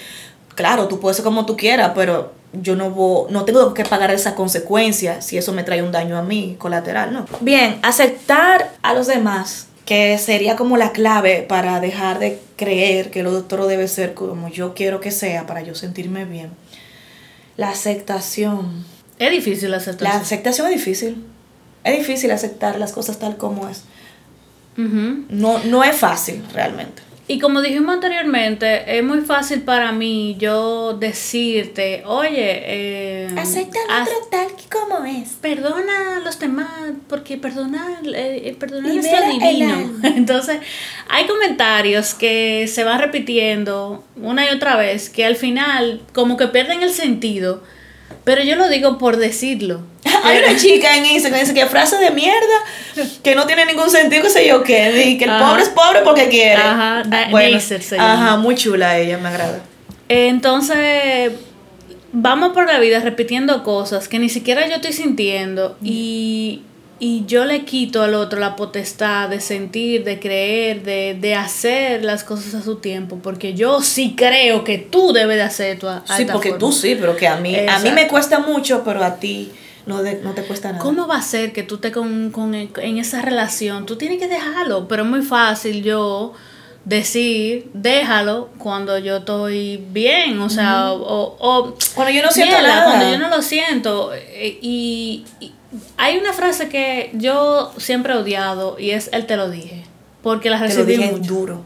claro, 0.56 0.88
tú 0.88 1.00
puedes 1.00 1.18
ser 1.18 1.24
como 1.24 1.46
tú 1.46 1.56
quieras, 1.56 1.92
pero 1.94 2.34
yo 2.54 2.76
no, 2.76 2.90
voy, 2.90 3.32
no 3.32 3.46
tengo 3.46 3.74
que 3.74 3.84
pagar 3.84 4.12
esa 4.12 4.36
consecuencia 4.36 5.22
si 5.22 5.38
eso 5.38 5.54
me 5.54 5.64
trae 5.64 5.84
un 5.84 5.92
daño 5.92 6.18
a 6.18 6.22
mí 6.22 6.56
colateral, 6.58 7.14
¿no? 7.14 7.26
Bien, 7.42 7.80
aceptar 7.82 8.72
a 8.82 8.94
los 8.94 9.08
demás, 9.08 9.68
que 9.86 10.18
sería 10.18 10.56
como 10.56 10.78
la 10.78 10.92
clave 10.92 11.46
para 11.48 11.80
dejar 11.80 12.20
de 12.20 12.40
creer 12.56 13.12
que 13.12 13.20
el 13.20 13.28
otro 13.28 13.68
debe 13.68 13.88
ser 13.88 14.14
como 14.14 14.50
yo 14.50 14.74
quiero 14.74 15.00
que 15.00 15.12
sea 15.12 15.46
para 15.46 15.62
yo 15.62 15.76
sentirme 15.76 16.26
bien. 16.26 16.50
La 17.58 17.70
aceptación. 17.70 18.84
Es 19.20 19.32
difícil 19.32 19.74
aceptar. 19.74 20.10
La 20.10 20.16
aceptación 20.20 20.68
es 20.68 20.74
difícil. 20.74 21.26
Es 21.84 21.98
difícil 21.98 22.32
aceptar 22.32 22.80
las 22.80 22.92
cosas 22.92 23.20
tal 23.20 23.38
como 23.38 23.70
es. 23.70 23.84
no, 24.76 25.60
no 25.60 25.84
es 25.84 25.96
fácil 25.96 26.44
realmente. 26.52 27.05
Y 27.28 27.40
como 27.40 27.62
dijimos 27.62 27.96
anteriormente, 27.96 28.98
es 28.98 29.04
muy 29.04 29.22
fácil 29.22 29.62
para 29.62 29.92
mí 29.92 30.36
yo 30.38 30.94
decirte, 30.94 32.04
oye, 32.06 32.62
eh, 32.66 33.30
tal 34.30 34.48
como 34.72 35.04
es. 35.06 35.30
Perdona 35.42 36.18
a 36.18 36.20
los 36.20 36.38
demás, 36.38 36.70
porque 37.08 37.38
perdonar, 37.38 37.98
eh, 38.06 38.56
perdonar 38.60 38.92
es 38.96 39.12
lo 39.12 39.32
divino. 39.32 40.00
Entonces, 40.04 40.60
hay 41.10 41.26
comentarios 41.26 42.14
que 42.14 42.68
se 42.68 42.84
van 42.84 43.00
repitiendo 43.00 44.04
una 44.16 44.46
y 44.46 44.54
otra 44.54 44.76
vez, 44.76 45.10
que 45.10 45.26
al 45.26 45.36
final 45.36 46.02
como 46.14 46.38
que 46.38 46.48
pierden 46.50 46.84
el 46.84 46.92
sentido, 46.92 47.64
pero 48.24 48.44
yo 48.44 48.56
lo 48.56 48.68
digo 48.70 48.98
por 48.98 49.18
decirlo. 49.18 49.82
Hay 50.24 50.40
una 50.40 50.58
chica 50.58 50.98
en 50.98 51.06
Instagram 51.06 51.40
que 51.40 51.46
dice 51.46 51.54
que 51.54 51.66
frase 51.68 51.98
de 51.98 52.12
mierda 52.12 52.56
que 53.24 53.36
no 53.36 53.46
tiene 53.46 53.66
ningún 53.66 53.90
sentido, 53.90 54.24
que 54.24 54.30
sé 54.30 54.48
yo 54.48 54.64
qué, 54.64 55.04
y 55.06 55.18
que 55.18 55.26
el 55.26 55.38
pobre 55.38 55.64
es 55.64 55.70
pobre 55.70 56.02
porque 56.04 56.30
quiere. 56.30 56.62
Ajá, 56.62 57.04
bueno, 57.30 57.60
ajá, 58.00 58.38
muy 58.38 58.56
chula 58.56 58.98
ella, 58.98 59.18
me 59.18 59.30
agrada. 59.30 59.62
Entonces, 60.08 61.32
vamos 62.12 62.54
por 62.54 62.68
la 62.68 62.80
vida 62.80 63.00
repitiendo 63.00 63.64
cosas 63.64 64.08
que 64.08 64.20
ni 64.20 64.30
siquiera 64.30 64.68
yo 64.68 64.76
estoy 64.76 64.94
sintiendo 64.94 65.78
y, 65.84 66.62
y 67.00 67.26
yo 67.26 67.46
le 67.46 67.66
quito 67.66 68.02
al 68.02 68.14
otro 68.14 68.40
la 68.40 68.56
potestad 68.56 69.30
de 69.30 69.42
sentir, 69.42 70.04
de 70.04 70.20
creer, 70.20 70.84
de, 70.84 71.18
de 71.20 71.36
hacer 71.36 72.04
las 72.04 72.24
cosas 72.24 72.54
a 72.56 72.62
su 72.62 72.78
tiempo, 72.78 73.20
porque 73.22 73.54
yo 73.54 73.82
sí 73.82 74.16
creo 74.16 74.64
que 74.64 74.78
tú 74.78 75.12
debes 75.12 75.38
de 75.38 75.44
hacer 75.44 75.80
tu 75.80 75.88
Sí, 76.16 76.26
porque 76.32 76.54
tú 76.54 76.72
sí, 76.72 76.96
pero 77.00 77.16
que 77.16 77.28
a 77.28 77.38
mí, 77.38 77.56
a 77.56 77.80
mí 77.80 77.92
me 77.92 78.08
cuesta 78.08 78.40
mucho, 78.40 78.84
pero 78.86 79.04
a 79.04 79.18
ti 79.18 79.52
no, 79.86 80.02
no 80.02 80.32
te 80.32 80.44
cuesta 80.44 80.70
nada. 80.72 80.82
¿Cómo 80.82 81.08
va 81.08 81.18
a 81.18 81.22
ser 81.22 81.52
que 81.52 81.64
tú 81.64 81.76
estés 81.76 81.92
con, 81.92 82.32
con, 82.32 82.56
en 82.56 82.98
esa 82.98 83.22
relación? 83.22 83.86
Tú 83.86 83.98
tienes 83.98 84.18
que 84.18 84.28
dejarlo, 84.28 84.88
pero 84.88 85.04
es 85.04 85.10
muy 85.10 85.22
fácil 85.22 85.84
yo 85.84 86.34
decir, 86.86 87.70
déjalo 87.74 88.50
cuando 88.58 88.98
yo 89.00 89.18
estoy 89.18 89.84
bien, 89.92 90.40
o 90.40 90.50
sea, 90.50 90.92
o, 90.92 91.36
o, 91.40 91.76
Cuando 91.94 92.14
yo 92.14 92.24
no 92.24 92.32
siento 92.32 92.62
nada. 92.62 92.86
Cuando 92.86 93.12
yo 93.12 93.18
no 93.18 93.30
lo 93.30 93.42
siento. 93.42 94.12
Eh, 94.14 94.60
y, 94.62 95.26
hay 95.98 96.18
una 96.18 96.34
frase 96.34 96.70
que 96.70 97.12
yo 97.14 97.74
siempre 97.78 98.14
he 98.14 98.18
odiado 98.18 98.78
y 98.80 98.92
es 98.92 99.10
el 99.14 99.26
te 99.26 99.38
lo 99.38 99.50
dije, 99.50 99.84
porque 100.22 100.50
la 100.50 100.60
recibí 100.60 100.98
mucho. 100.98 101.34
duro. 101.34 101.64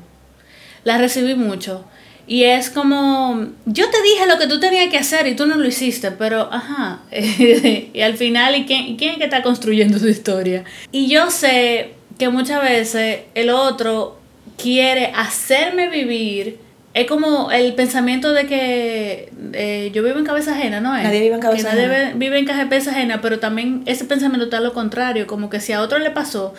La 0.83 0.97
recibí 0.97 1.35
mucho. 1.35 1.85
Y 2.27 2.43
es 2.43 2.69
como, 2.69 3.47
yo 3.65 3.89
te 3.89 4.01
dije 4.03 4.27
lo 4.27 4.37
que 4.37 4.45
tú 4.45 4.59
tenías 4.59 4.89
que 4.89 4.99
hacer 4.99 5.25
y 5.25 5.35
tú 5.35 5.47
no 5.47 5.55
lo 5.55 5.67
hiciste, 5.67 6.11
pero, 6.11 6.47
ajá, 6.53 6.99
y 7.11 8.01
al 8.01 8.17
final, 8.17 8.55
¿y 8.55 8.65
quién, 8.65 8.97
quién 8.97 9.13
es 9.13 9.17
que 9.17 9.23
está 9.23 9.41
construyendo 9.41 9.97
su 9.97 10.07
historia? 10.07 10.63
Y 10.91 11.07
yo 11.07 11.31
sé 11.31 11.93
que 12.19 12.29
muchas 12.29 12.61
veces 12.61 13.21
el 13.33 13.49
otro 13.49 14.19
quiere 14.61 15.07
hacerme 15.15 15.89
vivir 15.89 16.59
es 16.93 17.05
como 17.07 17.51
el 17.51 17.75
pensamiento 17.75 18.33
de 18.33 18.45
que 18.47 19.31
eh, 19.53 19.91
yo 19.93 20.03
vivo 20.03 20.17
en 20.17 20.25
cabeza 20.25 20.53
ajena, 20.53 20.79
¿no? 20.81 20.93
Nadie 20.93 21.21
vive 21.21 21.35
en 21.35 21.41
cabeza 21.41 21.69
que 21.69 21.75
nadie 21.75 21.85
ajena. 21.87 22.09
ve- 22.09 22.13
vive 22.17 22.39
en 22.39 22.45
cabeza 22.45 22.91
ajena, 22.91 23.21
pero 23.21 23.39
también 23.39 23.83
ese 23.85 24.05
pensamiento 24.05 24.45
está 24.45 24.59
lo 24.59 24.73
contrario, 24.73 25.27
como 25.27 25.49
que 25.49 25.59
si 25.59 25.71
a 25.73 25.81
otro 25.81 25.99
le 25.99 26.09
pasó, 26.09 26.53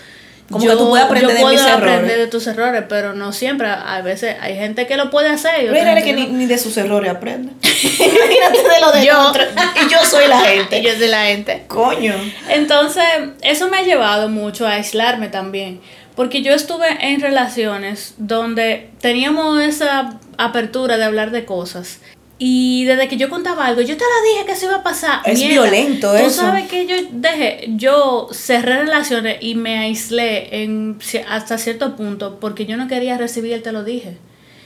Como 0.50 0.64
que 0.64 0.72
tú 0.72 0.88
puedes 0.88 1.04
aprender 1.04 1.30
yo 1.30 1.34
de 1.36 1.40
puedo 1.42 1.54
mis 1.54 1.62
aprender 1.64 1.98
errores. 2.04 2.18
de 2.18 2.26
tus 2.26 2.46
errores, 2.48 2.84
pero 2.88 3.12
no 3.14 3.32
siempre. 3.32 3.68
A 3.68 4.00
veces 4.02 4.36
hay 4.40 4.56
gente 4.56 4.86
que 4.86 4.96
lo 4.96 5.10
puede 5.10 5.28
hacer. 5.28 5.64
y 5.64 5.66
nadie 5.84 6.02
que 6.04 6.12
no. 6.12 6.18
ni, 6.20 6.26
ni 6.26 6.46
de 6.46 6.58
sus 6.58 6.76
errores 6.76 7.10
aprende. 7.10 7.52
Imagínate 7.62 8.58
de 8.74 8.80
lo 8.80 8.92
de 8.92 9.06
Yo. 9.06 9.20
otro. 9.28 9.42
Y 9.44 9.90
yo 9.90 9.98
soy 10.04 10.26
la 10.28 10.40
gente. 10.40 10.82
Yo 10.82 10.90
soy 10.96 11.08
la 11.08 11.24
gente. 11.26 11.64
Coño. 11.68 12.14
Entonces, 12.48 13.04
eso 13.42 13.68
me 13.68 13.78
ha 13.78 13.82
llevado 13.82 14.28
mucho 14.28 14.66
a 14.66 14.72
aislarme 14.74 15.28
también. 15.28 15.80
Porque 16.20 16.42
yo 16.42 16.52
estuve 16.52 16.86
en 17.00 17.22
relaciones 17.22 18.12
donde 18.18 18.90
teníamos 19.00 19.58
esa 19.62 20.20
apertura 20.36 20.98
de 20.98 21.04
hablar 21.04 21.30
de 21.30 21.46
cosas. 21.46 22.00
Y 22.36 22.84
desde 22.84 23.08
que 23.08 23.16
yo 23.16 23.30
contaba 23.30 23.64
algo, 23.64 23.80
yo 23.80 23.96
te 23.96 24.04
la 24.04 24.30
dije 24.30 24.44
que 24.44 24.52
eso 24.52 24.66
iba 24.66 24.76
a 24.76 24.82
pasar. 24.82 25.20
Es 25.24 25.40
violento 25.40 26.10
Tú 26.10 26.18
eso. 26.18 26.42
sabes 26.42 26.68
que 26.68 26.86
yo 26.86 26.96
dejé, 27.12 27.68
yo 27.68 28.28
cerré 28.32 28.80
relaciones 28.80 29.38
y 29.40 29.54
me 29.54 29.78
aislé 29.78 30.62
en, 30.62 30.98
hasta 31.26 31.56
cierto 31.56 31.96
punto 31.96 32.38
porque 32.38 32.66
yo 32.66 32.76
no 32.76 32.86
quería 32.86 33.16
recibir 33.16 33.54
el 33.54 33.62
te 33.62 33.72
lo 33.72 33.82
dije. 33.82 34.18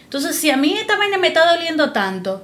Entonces, 0.02 0.34
si 0.34 0.50
a 0.50 0.56
mí 0.56 0.76
esta 0.76 0.96
vaina 0.96 1.18
me 1.18 1.28
está 1.28 1.48
doliendo 1.54 1.92
tanto, 1.92 2.42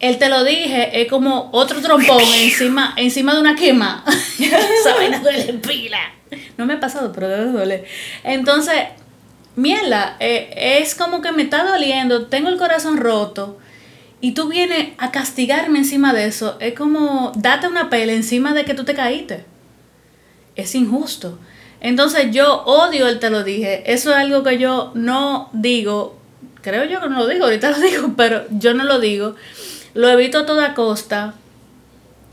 el 0.00 0.18
te 0.18 0.28
lo 0.28 0.44
dije 0.44 1.00
es 1.00 1.08
como 1.08 1.50
otro 1.52 1.80
trompón 1.80 2.22
encima, 2.40 2.94
encima 2.96 3.34
de 3.34 3.40
una 3.40 3.54
quema. 3.56 4.04
Esa 4.38 4.94
vaina 4.94 5.20
duele 5.20 5.54
pila. 5.54 5.98
No 6.56 6.66
me 6.66 6.74
ha 6.74 6.80
pasado, 6.80 7.12
pero 7.12 7.28
debe 7.28 7.52
doler. 7.52 7.84
Entonces, 8.22 8.74
mierda, 9.56 10.16
eh, 10.20 10.80
es 10.82 10.94
como 10.94 11.22
que 11.22 11.32
me 11.32 11.42
está 11.42 11.64
doliendo, 11.64 12.26
tengo 12.26 12.48
el 12.48 12.58
corazón 12.58 12.96
roto. 12.96 13.58
Y 14.20 14.32
tú 14.32 14.48
vienes 14.48 14.90
a 14.98 15.12
castigarme 15.12 15.78
encima 15.78 16.12
de 16.12 16.26
eso. 16.26 16.56
Es 16.60 16.74
como 16.74 17.32
date 17.36 17.68
una 17.68 17.88
pela 17.88 18.12
encima 18.12 18.52
de 18.52 18.64
que 18.64 18.74
tú 18.74 18.84
te 18.84 18.94
caíste. 18.94 19.44
Es 20.56 20.74
injusto. 20.74 21.38
Entonces 21.80 22.32
yo 22.32 22.64
odio 22.64 23.06
el 23.06 23.20
te 23.20 23.30
lo 23.30 23.44
dije. 23.44 23.92
Eso 23.92 24.10
es 24.10 24.16
algo 24.16 24.42
que 24.42 24.58
yo 24.58 24.90
no 24.94 25.50
digo. 25.52 26.18
Creo 26.62 26.84
yo 26.84 27.00
que 27.00 27.08
no 27.08 27.18
lo 27.18 27.26
digo, 27.28 27.44
ahorita 27.44 27.70
lo 27.70 27.78
digo, 27.78 28.12
pero 28.16 28.44
yo 28.50 28.74
no 28.74 28.84
lo 28.84 28.98
digo. 28.98 29.36
Lo 29.94 30.08
evito 30.08 30.38
a 30.38 30.46
toda 30.46 30.74
costa. 30.74 31.34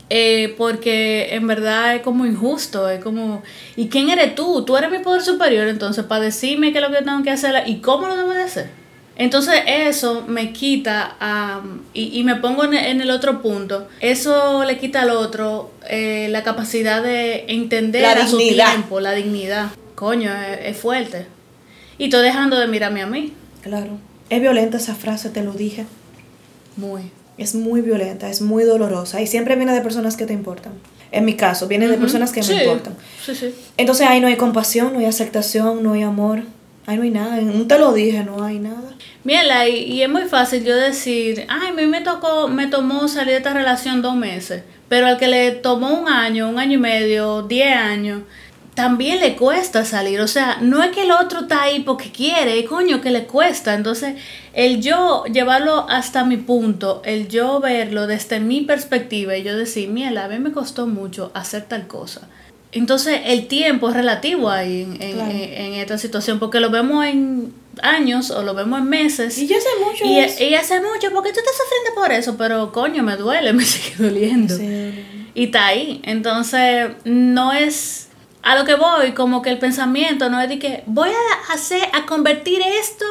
eh, 0.08 0.54
porque 0.56 1.34
en 1.34 1.46
verdad 1.48 1.96
es 1.96 2.02
como 2.02 2.26
injusto, 2.26 2.88
es 2.88 3.02
como, 3.02 3.42
¿y 3.74 3.88
quién 3.88 4.08
eres 4.08 4.36
tú? 4.36 4.64
Tú 4.64 4.76
eres 4.76 4.88
mi 4.90 4.98
poder 5.00 5.20
superior, 5.22 5.66
entonces 5.66 6.04
para 6.04 6.20
decirme 6.22 6.72
qué 6.72 6.78
es 6.78 6.84
lo 6.88 6.96
que 6.96 7.02
tengo 7.02 7.22
que 7.24 7.32
hacer 7.32 7.64
y 7.66 7.78
cómo 7.80 8.06
lo 8.06 8.16
debo 8.16 8.30
de 8.30 8.42
hacer. 8.44 8.70
Entonces 9.16 9.54
eso 9.66 10.24
me 10.28 10.52
quita, 10.52 11.16
am, 11.18 11.82
y, 11.92 12.20
y 12.20 12.22
me 12.22 12.36
pongo 12.36 12.62
en, 12.64 12.74
en 12.74 13.00
el 13.00 13.10
otro 13.10 13.42
punto, 13.42 13.88
eso 14.00 14.62
le 14.64 14.78
quita 14.78 15.02
al 15.02 15.10
otro 15.10 15.72
eh, 15.88 16.28
la 16.30 16.44
capacidad 16.44 17.02
de 17.02 17.46
entender 17.48 18.02
La 18.02 18.12
a 18.12 18.28
su 18.28 18.38
tiempo, 18.38 19.00
la 19.00 19.12
dignidad. 19.12 19.70
Coño, 19.96 20.30
es, 20.30 20.58
es 20.66 20.76
fuerte. 20.76 21.26
Y 21.98 22.04
estoy 22.04 22.22
dejando 22.22 22.58
de 22.60 22.68
mirarme 22.68 23.02
a 23.02 23.06
mí. 23.06 23.32
Claro. 23.62 23.98
Es 24.30 24.40
violenta 24.40 24.76
esa 24.76 24.94
frase, 24.94 25.30
te 25.30 25.42
lo 25.42 25.52
dije. 25.52 25.86
Muy. 26.76 27.10
Es 27.38 27.54
muy 27.54 27.80
violenta, 27.80 28.30
es 28.30 28.40
muy 28.40 28.64
dolorosa 28.64 29.20
y 29.20 29.26
siempre 29.26 29.56
viene 29.56 29.72
de 29.72 29.80
personas 29.80 30.16
que 30.16 30.26
te 30.26 30.32
importan. 30.32 30.72
En 31.12 31.24
mi 31.24 31.34
caso, 31.34 31.68
viene 31.68 31.86
de 31.86 31.96
personas 31.98 32.32
que 32.32 32.42
sí, 32.42 32.54
me 32.54 32.64
importan. 32.64 32.94
Sí, 33.24 33.34
sí. 33.34 33.54
Entonces 33.76 34.06
ahí 34.06 34.20
no 34.20 34.26
hay 34.26 34.36
compasión, 34.36 34.92
no 34.92 34.98
hay 34.98 35.06
aceptación, 35.06 35.82
no 35.82 35.92
hay 35.92 36.02
amor. 36.02 36.42
Ahí 36.86 36.96
no 36.96 37.02
hay 37.02 37.10
nada. 37.10 37.38
Un 37.38 37.66
te 37.66 37.78
lo 37.78 37.92
dije, 37.92 38.22
no 38.24 38.44
hay 38.44 38.58
nada. 38.58 38.94
Mira, 39.24 39.68
y, 39.68 39.92
y 39.92 40.02
es 40.02 40.08
muy 40.08 40.22
fácil 40.22 40.64
yo 40.64 40.76
decir, 40.76 41.46
ay, 41.48 41.68
a 41.68 41.72
mí 41.72 41.86
me 41.86 42.00
tocó, 42.00 42.48
me 42.48 42.68
tomó 42.68 43.08
salir 43.08 43.32
de 43.32 43.36
esta 43.38 43.52
relación 43.52 44.02
dos 44.02 44.14
meses, 44.14 44.62
pero 44.88 45.06
al 45.06 45.18
que 45.18 45.26
le 45.26 45.50
tomó 45.50 46.00
un 46.00 46.08
año, 46.08 46.48
un 46.48 46.60
año 46.60 46.74
y 46.74 46.78
medio, 46.78 47.42
diez 47.42 47.74
años, 47.76 48.22
también 48.76 49.18
le 49.18 49.34
cuesta 49.34 49.84
salir. 49.84 50.20
O 50.20 50.28
sea, 50.28 50.58
no 50.60 50.82
es 50.84 50.90
que 50.92 51.02
el 51.02 51.10
otro 51.10 51.40
está 51.40 51.62
ahí 51.62 51.80
porque 51.80 52.12
quiere, 52.12 52.64
coño 52.66 53.00
que 53.00 53.10
le 53.10 53.24
cuesta. 53.24 53.74
Entonces, 53.74 54.14
el 54.52 54.80
yo 54.80 55.24
llevarlo 55.24 55.86
hasta 55.88 56.24
mi 56.24 56.36
punto, 56.36 57.02
el 57.04 57.26
yo 57.26 57.58
verlo 57.58 58.06
desde 58.06 58.38
mi 58.38 58.60
perspectiva 58.60 59.36
y 59.36 59.42
yo 59.42 59.56
decir, 59.56 59.88
mira, 59.88 60.24
a 60.24 60.28
mí 60.28 60.38
me 60.38 60.52
costó 60.52 60.86
mucho 60.86 61.30
hacer 61.34 61.64
tal 61.64 61.88
cosa. 61.88 62.28
Entonces, 62.72 63.20
el 63.24 63.46
tiempo 63.46 63.88
es 63.88 63.94
relativo 63.96 64.50
ahí 64.50 64.82
en, 64.82 65.02
en- 65.02 65.12
Claro. 65.14 65.30
en- 65.30 65.40
en 65.54 65.72
esta 65.74 65.96
situación, 65.96 66.38
porque 66.38 66.60
lo 66.60 66.68
vemos 66.70 67.06
en 67.06 67.54
años 67.82 68.30
o 68.30 68.42
lo 68.42 68.52
vemos 68.54 68.80
en 68.80 68.88
meses. 68.90 69.38
Y 69.38 69.46
ya 69.46 69.56
sé 69.58 69.68
mucho. 69.82 70.04
Y, 70.04 70.18
eso. 70.18 70.44
y 70.44 70.54
hace 70.54 70.80
mucho, 70.80 71.10
porque 71.14 71.32
tú 71.32 71.38
estás 71.38 71.54
sufriendo 71.56 71.94
por 72.00 72.12
eso, 72.12 72.36
pero 72.36 72.72
coño, 72.72 73.02
me 73.02 73.16
duele, 73.16 73.52
me 73.54 73.64
sigue 73.64 73.94
doliendo. 74.04 74.54
Sí. 74.54 74.92
Y 75.34 75.44
está 75.44 75.66
ahí. 75.68 76.00
Entonces, 76.04 76.90
no 77.04 77.52
es 77.54 78.05
a 78.46 78.54
lo 78.54 78.64
que 78.64 78.76
voy, 78.76 79.10
como 79.10 79.42
que 79.42 79.50
el 79.50 79.58
pensamiento 79.58 80.30
no 80.30 80.40
es 80.40 80.48
de 80.48 80.60
que 80.60 80.84
voy 80.86 81.10
a 81.10 81.52
hacer, 81.52 81.82
a 81.92 82.06
convertir 82.06 82.62
esto 82.62 83.04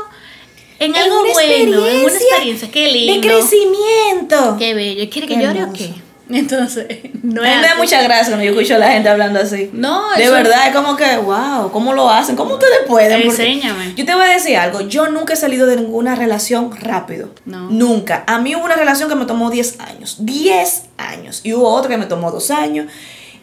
en, 0.79 0.95
En 0.95 1.03
algo 1.03 1.23
bueno, 1.33 1.53
en 1.53 1.77
una 1.77 2.03
experiencia. 2.03 2.71
Qué 2.71 2.89
lindo. 2.89 3.27
De 3.27 3.35
crecimiento. 3.35 4.55
Qué 4.57 4.73
bello. 4.73 5.09
¿Quiere 5.11 5.27
que 5.27 5.35
Qué 5.35 5.41
llore 5.41 5.63
o 5.65 5.73
qué? 5.73 5.93
Entonces, 6.29 6.87
no 7.21 7.43
es 7.43 7.55
me 7.57 7.61
da 7.61 7.75
mucha 7.75 8.01
gracia 8.01 8.27
cuando 8.29 8.45
yo 8.45 8.51
escucho 8.51 8.75
a 8.75 8.77
la 8.79 8.93
gente 8.93 9.09
hablando 9.09 9.41
así. 9.41 9.69
No, 9.73 10.09
De 10.15 10.29
verdad, 10.29 10.69
es 10.69 10.73
como 10.73 10.95
que, 10.95 11.17
wow, 11.17 11.69
¿cómo 11.69 11.93
lo 11.93 12.09
hacen? 12.09 12.37
¿Cómo 12.37 12.53
ustedes 12.53 12.79
pueden? 12.87 13.23
Porque 13.23 13.43
Enséñame. 13.43 13.93
Yo 13.93 14.05
te 14.05 14.15
voy 14.15 14.25
a 14.25 14.29
decir 14.29 14.55
algo. 14.55 14.81
Yo 14.81 15.09
nunca 15.09 15.33
he 15.33 15.35
salido 15.35 15.67
de 15.67 15.75
ninguna 15.75 16.15
relación 16.15 16.73
rápido. 16.77 17.31
No. 17.43 17.69
Nunca. 17.69 18.23
A 18.25 18.39
mí 18.39 18.55
hubo 18.55 18.63
una 18.63 18.75
relación 18.75 19.09
que 19.09 19.15
me 19.15 19.25
tomó 19.25 19.51
10 19.51 19.81
años. 19.81 20.15
10 20.19 20.83
años. 20.97 21.41
Y 21.43 21.53
hubo 21.53 21.67
otra 21.67 21.89
que 21.89 21.97
me 21.97 22.05
tomó 22.05 22.31
2 22.31 22.51
años. 22.51 22.87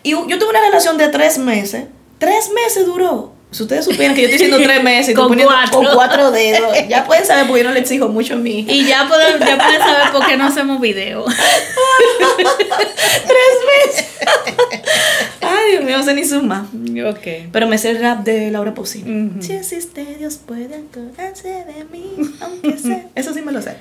Y 0.02 0.10
yo 0.10 0.26
tuve 0.38 0.48
una 0.50 0.60
relación 0.60 0.96
de 0.98 1.08
3 1.08 1.38
meses. 1.38 1.84
3 2.18 2.50
meses 2.54 2.86
duró. 2.86 3.32
Si 3.50 3.62
ustedes 3.64 3.84
supieran 3.84 4.14
que 4.16 4.22
yo 4.22 4.28
estoy 4.28 4.46
diciendo 4.46 4.66
3 4.66 4.82
meses 4.84 5.14
Con 5.14 5.28
poniendo 5.28 5.52
cuatro. 5.54 5.78
con 5.82 5.86
4 5.94 6.30
dedos, 6.30 6.74
ya 6.88 7.04
pueden 7.04 7.26
saber 7.26 7.46
porque 7.46 7.62
yo 7.62 7.68
no 7.68 7.74
le 7.74 7.80
exijo 7.80 8.08
mucho 8.08 8.34
a 8.34 8.36
mí. 8.38 8.64
Y 8.68 8.86
ya 8.86 9.06
pueden, 9.06 9.38
ya 9.40 9.58
pueden 9.58 9.78
saber 9.80 10.10
por 10.12 10.24
qué 10.26 10.36
no 10.38 10.46
hacemos 10.46 10.80
video. 10.80 11.24
¡Tres 12.36 13.54
meses! 13.86 14.06
Ay, 15.40 15.72
Dios 15.72 15.84
mío, 15.84 15.98
no 15.98 16.04
sé 16.04 16.14
ni 16.14 16.24
suma. 16.24 16.66
ok. 17.10 17.26
Pero 17.52 17.66
me 17.66 17.76
sé 17.78 17.90
el 17.90 18.00
rap 18.00 18.20
de 18.24 18.50
Laura 18.50 18.72
Pausini. 18.74 19.26
Ujú. 19.26 19.42
Si 19.42 19.52
existe 19.52 20.04
Dios 20.18 20.38
puede 20.44 20.74
acordarse 20.76 21.48
de 21.48 21.84
mí, 21.92 22.14
aunque 22.40 22.78
sea. 22.78 23.06
Eso 23.14 23.34
sí 23.34 23.42
me 23.42 23.52
lo 23.52 23.60
sé. 23.62 23.76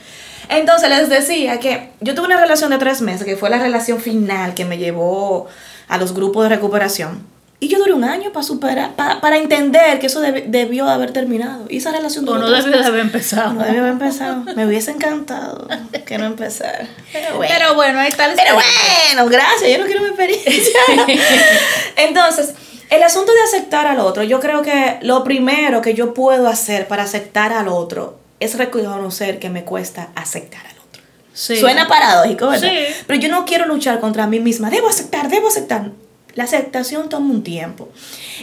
Entonces 0.52 0.90
les 0.90 1.10
decía 1.10 1.60
que 1.60 1.90
yo 2.02 2.14
tuve 2.14 2.28
una 2.28 2.40
relación 2.40 2.70
de 2.72 2.78
tres 2.78 3.02
meses, 3.02 3.26
que 3.26 3.36
fue 3.38 3.50
la 3.50 3.58
relación 3.60 4.00
final 4.00 4.54
que 4.54 4.66
me 4.66 4.78
llevó 4.78 5.48
a 5.88 5.98
los 5.98 6.14
grupos 6.14 6.44
de 6.44 6.50
recuperación. 6.50 7.26
Y 7.64 7.68
yo 7.68 7.78
duré 7.78 7.94
un 7.94 8.04
año 8.04 8.32
para 8.32 8.42
superar, 8.44 8.96
pa- 8.96 9.22
para 9.22 9.38
entender 9.38 10.00
que 10.00 10.08
eso 10.08 10.20
deb- 10.24 10.46
debió 10.48 10.86
de 10.88 10.92
haber 10.94 11.14
terminado. 11.14 11.66
Y 11.70 11.78
esa 11.78 11.92
relación 11.92 12.28
O 12.28 12.32
duró 12.34 12.40
no 12.42 12.48
tres 12.52 12.66
debió 12.66 12.80
de 12.82 12.86
haber 12.88 13.02
empezado. 13.02 13.54
No 13.54 13.64
debió 13.64 13.82
haber 13.82 13.92
empezado. 13.94 14.44
Me 14.56 14.66
hubiese 14.66 14.90
encantado 14.92 15.68
que 16.08 16.18
no 16.18 16.26
empezara. 16.26 16.88
Pero 17.14 17.38
bueno. 17.38 17.54
Pero 17.56 17.76
bueno, 17.76 18.00
ahí 18.00 18.10
está 18.10 18.28
la 18.28 18.34
Pero 18.34 18.56
bueno, 18.56 19.30
gracias, 19.30 19.70
yo 19.72 19.78
no 19.78 19.86
quiero 19.86 20.02
mi 20.02 20.08
experiencia. 20.08 20.80
Entonces, 21.98 22.54
el 22.90 23.04
asunto 23.04 23.32
de 23.32 23.42
aceptar 23.42 23.88
al 23.88 24.00
otro, 24.00 24.24
yo 24.24 24.40
creo 24.40 24.62
que 24.64 24.98
lo 25.02 25.24
primero 25.24 25.82
que 25.82 25.94
yo 25.94 26.14
puedo 26.14 26.48
hacer 26.48 26.88
para 26.88 27.04
aceptar 27.04 27.54
al 27.54 27.68
otro 27.68 28.18
es 28.42 28.58
reconocer 28.58 29.40
que 29.40 29.50
me 29.50 29.64
cuesta 29.64 30.10
aceptar 30.16 30.66
al 30.68 30.78
otro. 30.80 31.02
Sí. 31.34 31.56
Suena 31.58 31.88
paradójico, 31.88 32.48
¿verdad? 32.50 32.70
Sí. 32.70 32.94
Pero 33.08 33.20
yo 33.20 33.30
no 33.30 33.46
quiero 33.46 33.66
luchar 33.66 34.00
contra 34.02 34.28
mí 34.28 34.40
misma. 34.42 34.70
Debo 34.70 34.90
aceptar, 34.90 35.30
debo 35.30 35.48
aceptar. 35.48 35.92
La 36.36 36.44
aceptación 36.46 37.08
toma 37.10 37.30
un 37.32 37.44
tiempo. 37.44 37.90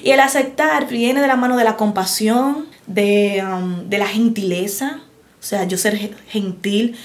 Y 0.02 0.10
el 0.10 0.20
aceptar 0.20 0.86
viene 0.88 1.20
de 1.20 1.26
la 1.26 1.36
mano 1.36 1.56
de 1.56 1.64
la 1.64 1.76
compasión, 1.76 2.66
de, 2.86 3.42
um, 3.46 3.88
de 3.88 3.98
la 3.98 4.06
gentileza. 4.06 5.00
O 5.40 5.42
sea, 5.42 5.64
yo 5.64 5.76
ser 5.78 5.96
ge- 5.96 6.14
gentil. 6.28 6.96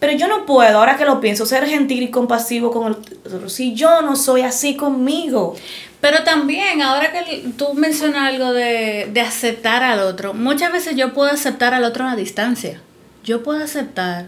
Pero 0.00 0.14
yo 0.14 0.26
no 0.26 0.46
puedo, 0.46 0.78
ahora 0.78 0.96
que 0.96 1.04
lo 1.04 1.20
pienso, 1.20 1.46
ser 1.46 1.64
gentil 1.66 2.02
y 2.02 2.10
compasivo 2.10 2.72
con 2.72 2.88
el 2.88 2.92
otro. 3.34 3.48
Si 3.48 3.74
yo 3.74 4.02
no 4.02 4.16
soy 4.16 4.42
así 4.42 4.74
conmigo. 4.76 5.54
Pero 6.02 6.22
también, 6.24 6.82
ahora 6.82 7.10
que 7.12 7.44
tú 7.56 7.72
mencionas 7.72 8.28
algo 8.28 8.52
de, 8.52 9.08
de 9.10 9.20
aceptar 9.22 9.82
al 9.82 10.00
otro, 10.00 10.34
muchas 10.34 10.70
veces 10.70 10.96
yo 10.96 11.14
puedo 11.14 11.30
aceptar 11.30 11.72
al 11.72 11.84
otro 11.84 12.06
a 12.06 12.16
distancia. 12.16 12.82
Yo 13.24 13.42
puedo 13.42 13.64
aceptar 13.64 14.26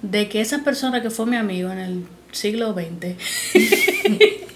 de 0.00 0.30
que 0.30 0.40
esa 0.40 0.64
persona 0.64 1.02
que 1.02 1.10
fue 1.10 1.26
mi 1.26 1.36
amigo 1.36 1.70
en 1.70 1.78
el 1.78 2.06
siglo 2.32 2.72
XX, 2.74 3.16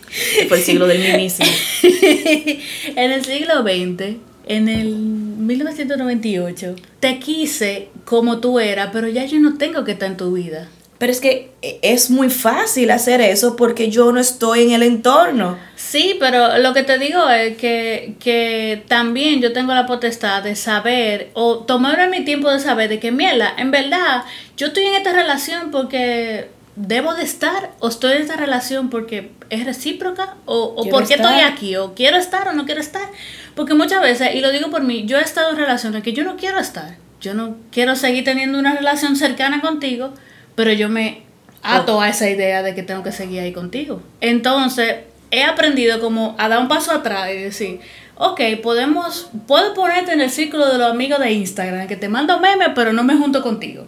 Fue 0.49 0.59
el 0.59 0.65
siglo 0.65 0.87
del 0.87 0.99
mismísimo. 0.99 1.49
en 2.97 3.13
el 3.13 3.25
siglo 3.25 3.63
XX, 3.63 4.17
en 4.47 4.69
el 4.69 4.97
1998, 4.97 6.77
te 6.99 7.19
quise 7.19 7.89
como 8.05 8.41
tú 8.41 8.59
eras, 8.59 8.91
pero 8.93 9.09
ya 9.09 9.25
yo 9.25 9.39
no 9.39 9.57
tengo 9.57 9.85
que 9.85 9.93
estar 9.93 10.11
en 10.11 10.17
tu 10.17 10.33
vida. 10.33 10.69
Pero 10.99 11.13
es 11.13 11.21
que 11.21 11.53
e, 11.63 11.79
es 11.83 12.11
muy 12.11 12.29
fácil 12.29 12.91
hacer 12.91 13.21
eso 13.21 13.57
porque 13.57 13.91
yo 13.91 14.13
no 14.13 14.21
estoy 14.21 14.65
en 14.65 14.73
el 14.73 14.83
entorno. 14.83 15.57
Sí, 15.91 16.15
pero 16.21 16.59
lo 16.59 16.73
que 16.73 16.85
te 16.85 16.99
digo 16.99 17.29
es 17.31 17.57
que, 17.57 18.15
que 18.21 18.85
también 18.87 19.41
yo 19.41 19.53
tengo 19.53 19.75
la 19.75 19.87
potestad 19.87 20.41
de 20.41 20.55
saber 20.55 21.31
o 21.35 21.65
tomarme 21.65 22.07
mi 22.07 22.25
tiempo 22.25 22.49
de 22.49 22.61
saber 22.61 22.89
de 22.89 23.01
que, 23.01 23.11
mierda, 23.11 23.53
en 23.59 23.73
verdad, 23.73 24.23
yo 24.57 24.69
estoy 24.69 24.85
en 24.85 24.95
esta 24.95 25.13
relación 25.13 25.73
porque 25.73 26.49
debo 26.77 27.15
de 27.15 27.25
estar 27.25 27.73
o 27.81 27.89
estoy 27.89 28.13
en 28.13 28.23
esta 28.23 28.37
relación 28.37 28.89
porque 28.89 29.33
es 29.51 29.65
recíproca 29.65 30.37
o, 30.45 30.75
o 30.77 30.89
porque 30.91 31.15
estoy 31.15 31.41
aquí 31.41 31.75
o 31.75 31.93
quiero 31.93 32.19
estar 32.19 32.47
o 32.47 32.53
no 32.53 32.67
quiero 32.67 32.81
estar. 32.81 33.09
Porque 33.57 33.75
muchas 33.75 34.01
veces, 34.01 34.37
y 34.37 34.41
lo 34.43 34.53
digo 34.53 34.71
por 34.71 34.85
mí, 34.85 35.07
yo 35.07 35.19
he 35.19 35.23
estado 35.23 35.51
en 35.51 35.57
relaciones 35.57 36.05
que 36.05 36.13
yo 36.13 36.23
no 36.23 36.37
quiero 36.37 36.61
estar. 36.61 36.99
Yo 37.21 37.35
no 37.35 37.57
quiero 37.73 37.97
seguir 37.97 38.23
teniendo 38.23 38.61
una 38.61 38.77
relación 38.77 39.17
cercana 39.17 39.61
contigo, 39.61 40.15
pero 40.55 40.73
yo 40.73 40.89
me 40.89 41.25
ato 41.65 41.97
oh. 41.97 42.01
a 42.01 42.11
esa 42.11 42.31
idea 42.31 42.63
de 42.63 42.77
que 42.77 42.85
tengo 42.85 43.03
que 43.03 43.11
seguir 43.11 43.41
ahí 43.41 43.53
contigo. 43.53 44.01
Entonces, 44.21 45.10
he 45.31 45.45
aprendido 45.45 46.01
como 46.01 46.35
a 46.39 46.49
dar 46.49 46.61
un 46.61 46.69
paso 46.69 46.93
atrás 46.93 47.31
y 47.33 47.39
decir, 47.39 47.81
ok, 48.17 48.41
podemos, 48.63 49.31
puedo 49.47 49.75
ponerte 49.75 50.13
en 50.13 50.21
el 50.21 50.31
círculo 50.31 50.71
de 50.71 50.79
los 50.79 50.91
amigos 50.91 51.21
de 51.21 51.33
Instagram, 51.33 51.87
que 51.87 51.97
te 51.97 52.09
mando 52.09 52.39
memes, 52.41 52.69
pero 52.75 52.93
no 52.93 53.03
me 53.03 53.17
junto 53.17 53.43
contigo. 53.43 53.87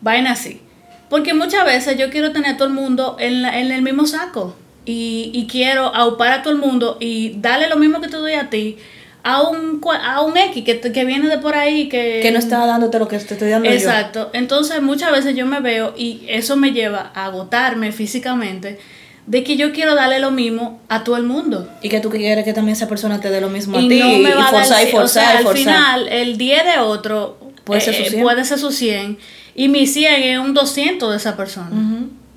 Vaina 0.00 0.32
así. 0.32 0.60
Porque 1.08 1.34
muchas 1.34 1.64
veces 1.64 1.98
yo 1.98 2.10
quiero 2.10 2.32
tener 2.32 2.54
a 2.54 2.56
todo 2.56 2.68
el 2.68 2.74
mundo 2.74 3.16
en, 3.18 3.44
en 3.44 3.70
el 3.70 3.82
mismo 3.82 4.06
saco. 4.06 4.56
Y, 4.84 5.30
y 5.32 5.46
quiero 5.46 5.94
aupar 5.94 6.32
a 6.32 6.42
todo 6.42 6.52
el 6.52 6.58
mundo 6.58 6.96
y 6.98 7.34
darle 7.38 7.68
lo 7.68 7.76
mismo 7.76 8.00
que 8.00 8.08
te 8.08 8.16
doy 8.16 8.32
a 8.32 8.50
ti 8.50 8.78
a 9.22 9.42
un, 9.42 9.80
a 10.02 10.20
un 10.22 10.36
X 10.36 10.64
que, 10.64 10.80
que 10.80 11.04
viene 11.04 11.28
de 11.28 11.38
por 11.38 11.54
ahí 11.54 11.88
que... 11.88 12.20
Que 12.22 12.32
no 12.32 12.38
está 12.38 12.66
dándote 12.66 12.98
lo 12.98 13.08
que 13.08 13.18
te 13.18 13.34
estoy 13.34 13.50
dando 13.50 13.68
Exacto. 13.68 14.30
Entonces 14.32 14.82
muchas 14.82 15.12
veces 15.12 15.36
yo 15.36 15.46
me 15.46 15.60
veo 15.60 15.94
y 15.96 16.24
eso 16.28 16.56
me 16.56 16.72
lleva 16.72 17.12
a 17.14 17.26
agotarme 17.26 17.92
físicamente 17.92 18.78
de 19.26 19.44
que 19.44 19.56
yo 19.56 19.72
quiero 19.72 19.94
darle 19.94 20.18
lo 20.18 20.30
mismo 20.30 20.80
a 20.88 21.04
todo 21.04 21.16
el 21.16 21.22
mundo. 21.22 21.68
Y 21.80 21.88
que 21.88 22.00
tú 22.00 22.10
quieres 22.10 22.44
que 22.44 22.52
también 22.52 22.76
esa 22.76 22.88
persona 22.88 23.20
te 23.20 23.30
dé 23.30 23.40
lo 23.40 23.48
mismo 23.48 23.78
a 23.78 23.80
ti. 23.80 23.98
No 23.98 24.18
me 24.18 24.34
va 24.34 24.48
y 24.48 24.50
forzar, 24.50 24.88
y 24.88 24.90
forzar, 24.90 25.36
Al 25.36 25.56
final, 25.56 26.08
el 26.08 26.36
10 26.36 26.64
de 26.64 26.80
otro 26.80 27.38
puede 27.64 27.80
ser 27.80 27.94
su 27.94 28.04
100. 28.04 28.14
Eh, 28.14 28.22
puede 28.22 28.44
ser 28.44 28.58
su 28.58 28.72
100 28.72 29.18
y 29.54 29.68
mi 29.68 29.86
100 29.86 30.22
es 30.22 30.38
un 30.38 30.54
200 30.54 31.10
de 31.10 31.16
esa 31.16 31.36
persona. 31.36 31.70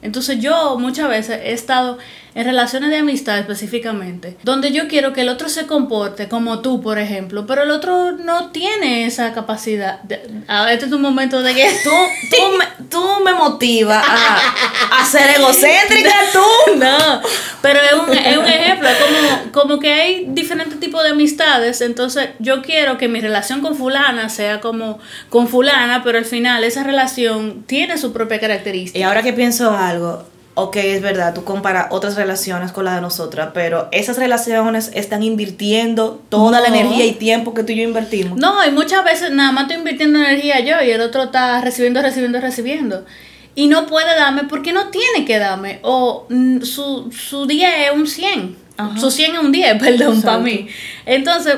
Entonces 0.01 0.39
yo 0.39 0.77
muchas 0.77 1.09
veces 1.09 1.39
he 1.43 1.53
estado 1.53 1.97
en 2.35 2.43
relaciones 2.43 2.89
de 2.89 2.97
amistad 2.97 3.39
específicamente, 3.39 4.35
donde 4.43 4.73
yo 4.73 4.89
quiero 4.89 5.13
que 5.13 5.21
el 5.21 5.29
otro 5.29 5.47
se 5.47 5.65
comporte 5.65 6.27
como 6.27 6.59
tú, 6.59 6.81
por 6.81 6.99
ejemplo, 6.99 7.47
pero 7.47 7.63
el 7.63 7.71
otro 7.71 8.11
no 8.11 8.51
tiene 8.51 9.05
esa 9.05 9.33
capacidad. 9.33 10.01
a 10.49 10.73
este 10.73 10.87
es 10.87 10.91
un 10.91 11.01
momento 11.01 11.41
de 11.41 11.55
que 11.55 11.63
tú, 11.83 11.89
tú, 11.89 12.57
me, 12.57 12.87
tú 12.89 13.23
me 13.23 13.33
motivas 13.33 14.03
a, 14.05 14.99
a, 14.99 15.05
ser 15.05 15.39
egocéntrica, 15.39 16.13
tú. 16.33 16.39
No, 16.75 17.21
pero 17.61 17.79
es 17.79 17.93
un, 17.93 18.13
es 18.13 18.37
un 18.37 18.45
ejemplo, 18.45 18.89
es 18.89 18.97
como, 18.97 19.51
como 19.51 19.79
que 19.79 19.93
hay 19.93 20.25
diferentes 20.27 20.77
tipos 20.79 21.01
de 21.03 21.11
amistades, 21.11 21.79
entonces 21.79 22.29
yo 22.39 22.61
quiero 22.61 22.97
que 22.97 23.07
mi 23.07 23.21
relación 23.21 23.61
con 23.61 23.75
fulana 23.75 24.27
sea 24.27 24.59
como 24.59 24.99
con 25.29 25.47
fulana, 25.47 26.03
pero 26.03 26.17
al 26.17 26.25
final 26.25 26.65
esa 26.65 26.83
relación 26.83 27.63
tiene 27.65 27.97
su 27.97 28.11
propia 28.11 28.41
característica. 28.41 28.99
Y 28.99 29.03
ahora 29.03 29.23
que 29.23 29.31
pienso 29.31 29.71
algo, 29.71 30.25
ok, 30.55 30.77
es 30.77 31.01
verdad, 31.01 31.33
tú 31.33 31.43
comparas 31.43 31.87
otras 31.91 32.15
relaciones 32.15 32.71
con 32.71 32.85
las 32.85 32.95
de 32.95 33.01
nosotras, 33.01 33.49
pero 33.53 33.89
esas 33.91 34.17
relaciones 34.17 34.89
están 34.95 35.21
invirtiendo 35.21 36.21
toda 36.29 36.61
la 36.61 36.69
energía 36.69 37.05
y 37.05 37.11
tiempo 37.11 37.53
que 37.53 37.63
tú 37.63 37.73
y 37.73 37.75
yo 37.75 37.83
invertimos. 37.83 38.39
No, 38.39 38.65
y 38.65 38.71
muchas 38.71 39.03
veces 39.03 39.31
nada 39.31 39.51
más 39.51 39.63
estoy 39.63 39.77
invirtiendo 39.77 40.17
energía 40.19 40.61
yo 40.61 40.81
y 40.81 40.91
el 40.91 41.01
otro 41.01 41.23
está 41.23 41.59
recibiendo, 41.61 42.01
recibiendo, 42.01 42.39
recibiendo. 42.39 43.05
Y 43.53 43.67
no 43.67 43.85
puede 43.85 44.15
darme 44.15 44.45
porque 44.45 44.73
no 44.73 44.87
tiene 44.87 45.25
que 45.25 45.39
darme. 45.39 45.79
O 45.81 46.25
mm, 46.29 46.61
su, 46.61 47.11
su 47.11 47.45
10 47.45 47.69
es 47.87 47.91
un 47.93 48.07
100. 48.07 48.55
Su 48.99 49.11
100 49.11 49.35
es 49.35 49.39
un 49.39 49.51
10, 49.51 49.79
perdón, 49.79 50.21
para 50.21 50.39
mí. 50.39 50.67
Entonces, 51.05 51.55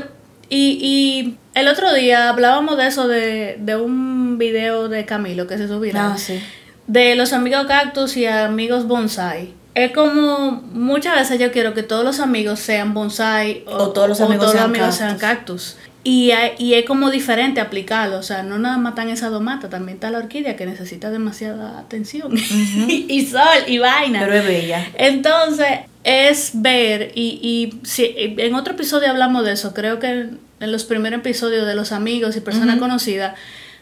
y, 0.49 0.79
y 0.81 1.37
el 1.53 1.67
otro 1.67 1.93
día 1.93 2.29
hablábamos 2.29 2.77
de 2.77 2.87
eso, 2.87 3.07
de, 3.07 3.57
de 3.59 3.75
un 3.75 4.37
video 4.39 4.89
de 4.89 5.05
Camilo 5.05 5.45
que 5.45 5.57
se 5.57 5.67
subió. 5.67 5.93
Ah, 5.95 6.15
sí 6.17 6.39
de 6.87 7.15
los 7.15 7.33
amigos 7.33 7.65
cactus 7.67 8.17
y 8.17 8.25
amigos 8.25 8.87
bonsai. 8.87 9.53
Es 9.75 9.91
como 9.91 10.63
muchas 10.73 11.15
veces 11.15 11.39
yo 11.39 11.51
quiero 11.51 11.73
que 11.75 11.83
todos 11.83 12.03
los 12.03 12.19
amigos 12.19 12.59
sean 12.59 12.93
bonsai 12.95 13.63
o, 13.67 13.89
todos 13.89 14.09
los 14.09 14.21
amigos, 14.21 14.51
sean, 14.95 15.17
cactus. 15.19 15.77
Y, 16.03 16.31
y 16.57 16.73
es 16.73 16.85
como 16.85 17.11
diferente 17.11 17.59
aplicarlo, 17.59 18.17
o 18.17 18.23
sea, 18.23 18.41
no 18.41 18.57
nada 18.57 18.77
más 18.77 18.93
están 18.93 19.09
esas 19.09 19.29
dos 19.29 19.41
matas, 19.41 19.69
también 19.69 19.97
está 19.97 20.09
la 20.09 20.19
orquídea 20.19 20.55
que 20.55 20.65
necesita 20.65 21.11
demasiada 21.11 21.79
atención 21.79 22.31
y 22.87 23.25
sol 23.25 23.41
y 23.67 23.77
vaina. 23.77 24.21
Pero 24.21 24.33
es 24.33 24.47
bella. 24.47 24.87
Entonces, 24.95 25.67
es 26.05 26.51
ver, 26.53 27.11
y, 27.13 27.39
y 27.43 27.85
si, 27.85 28.15
en 28.15 28.55
otro 28.55 28.73
episodio 28.73 29.09
hablamos 29.09 29.43
de 29.43 29.51
eso, 29.51 29.73
creo 29.73 29.99
que 29.99 30.29
en 30.59 30.71
los 30.71 30.85
primeros 30.85 31.19
episodios 31.19 31.67
de 31.67 31.75
los 31.75 31.91
amigos 31.91 32.35
y 32.37 32.39
personas 32.39 32.79
conocidas, 32.79 33.35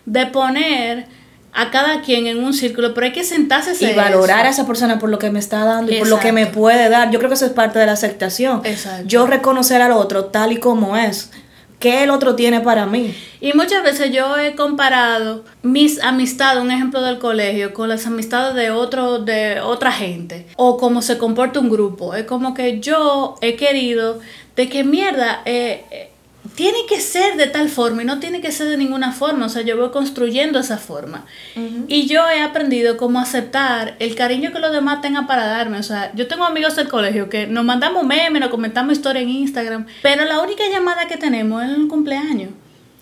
de 0.06 0.26
poner 0.26 1.06
a 1.56 1.72
cada 1.72 2.02
quien 2.02 2.28
en 2.28 2.44
un 2.44 2.54
círculo, 2.54 2.94
pero 2.94 3.08
hay 3.08 3.14
que 3.14 3.24
sentarse 3.24 3.74
y 3.80 3.94
valorar 3.94 4.46
a 4.46 4.50
esa 4.50 4.68
persona 4.68 5.00
por 5.00 5.10
lo 5.10 5.18
que 5.18 5.32
me 5.32 5.40
está 5.40 5.64
dando 5.64 5.92
y 5.92 6.00
por 6.00 6.10
lo 6.10 6.20
que 6.20 6.34
me 6.34 6.48
puede 6.48 6.90
dar. 6.90 7.12
Yo 7.12 7.18
creo 7.18 7.30
que 7.30 7.36
eso 7.36 7.46
es 7.46 7.54
parte 7.54 7.80
de 7.80 7.86
la 7.86 7.94
aceptación. 7.94 8.62
Exacto. 8.66 9.08
Yo 9.08 9.26
reconocer 9.26 9.82
al 9.82 9.94
otro 9.94 10.26
tal 10.26 10.52
y 10.52 10.58
como 10.58 10.98
es. 10.98 11.32
¿Qué 11.80 12.04
el 12.04 12.10
otro 12.10 12.36
tiene 12.36 12.62
para 12.62 12.86
mí? 12.86 13.16
Y 13.40 13.54
muchas 13.54 13.84
veces 13.84 14.12
yo 14.12 14.38
he 14.38 14.56
comparado 14.56 15.44
mis 15.62 16.02
amistades, 16.02 16.62
un 16.62 16.72
ejemplo 16.72 17.02
del 17.02 17.20
colegio, 17.20 17.74
con 17.74 17.90
las 17.90 18.06
amistades 18.06 18.56
de 18.56 18.72
otro, 18.72 19.20
de 19.20 19.62
otra 19.62 19.92
gente. 19.92 20.48
O 20.58 20.78
cómo 20.78 21.02
se 21.02 21.18
comporta 21.18 21.60
un 21.60 21.70
grupo. 21.70 22.16
Es 22.16 22.26
como 22.26 22.54
que 22.54 22.80
yo 22.80 23.36
he 23.42 23.56
querido 23.56 24.20
de 24.56 24.68
que 24.70 24.84
mierda, 24.84 25.42
eh, 25.46 26.10
tiene 26.54 26.86
que 26.88 27.02
ser 27.02 27.38
de 27.38 27.48
tal 27.48 27.70
forma 27.70 28.04
y 28.04 28.06
no 28.06 28.20
tiene 28.20 28.42
que 28.42 28.52
ser 28.52 28.68
de 28.68 28.78
ninguna 28.78 29.12
forma. 29.12 29.48
O 29.48 29.50
sea, 29.50 29.64
yo 29.64 29.78
voy 29.78 29.90
construyendo 29.90 30.60
esa 30.60 30.78
forma. 30.78 31.26
Y 31.88 32.08
yo 32.08 32.28
he 32.30 32.42
aprendido 32.42 32.98
cómo 32.98 33.20
aceptar 33.20 33.96
el 34.00 34.16
cariño 34.16 34.52
que 34.52 34.60
los 34.60 34.72
demás 34.72 35.02
tengan 35.02 35.28
para 35.28 35.46
darme. 35.46 35.80
O 35.80 35.84
sea, 35.84 36.12
yo 36.14 36.28
tengo 36.28 36.46
amigos 36.46 36.76
del 36.76 36.88
colegio 36.88 37.30
que 37.30 37.48
nos 37.48 37.66
mandamos 37.66 38.06
memes, 38.06 38.40
nos 38.40 38.50
comentamos 38.50 38.94
historias 38.94 39.24
en 39.24 39.30
Instagram, 39.30 39.88
pero 40.02 40.26
la 40.26 40.40
única 40.42 40.64
llamada 40.70 41.08
que 41.08 41.18
tenemos 41.18 41.64
es 41.64 41.72
el 41.72 41.88
cumpleaños. 41.88 42.52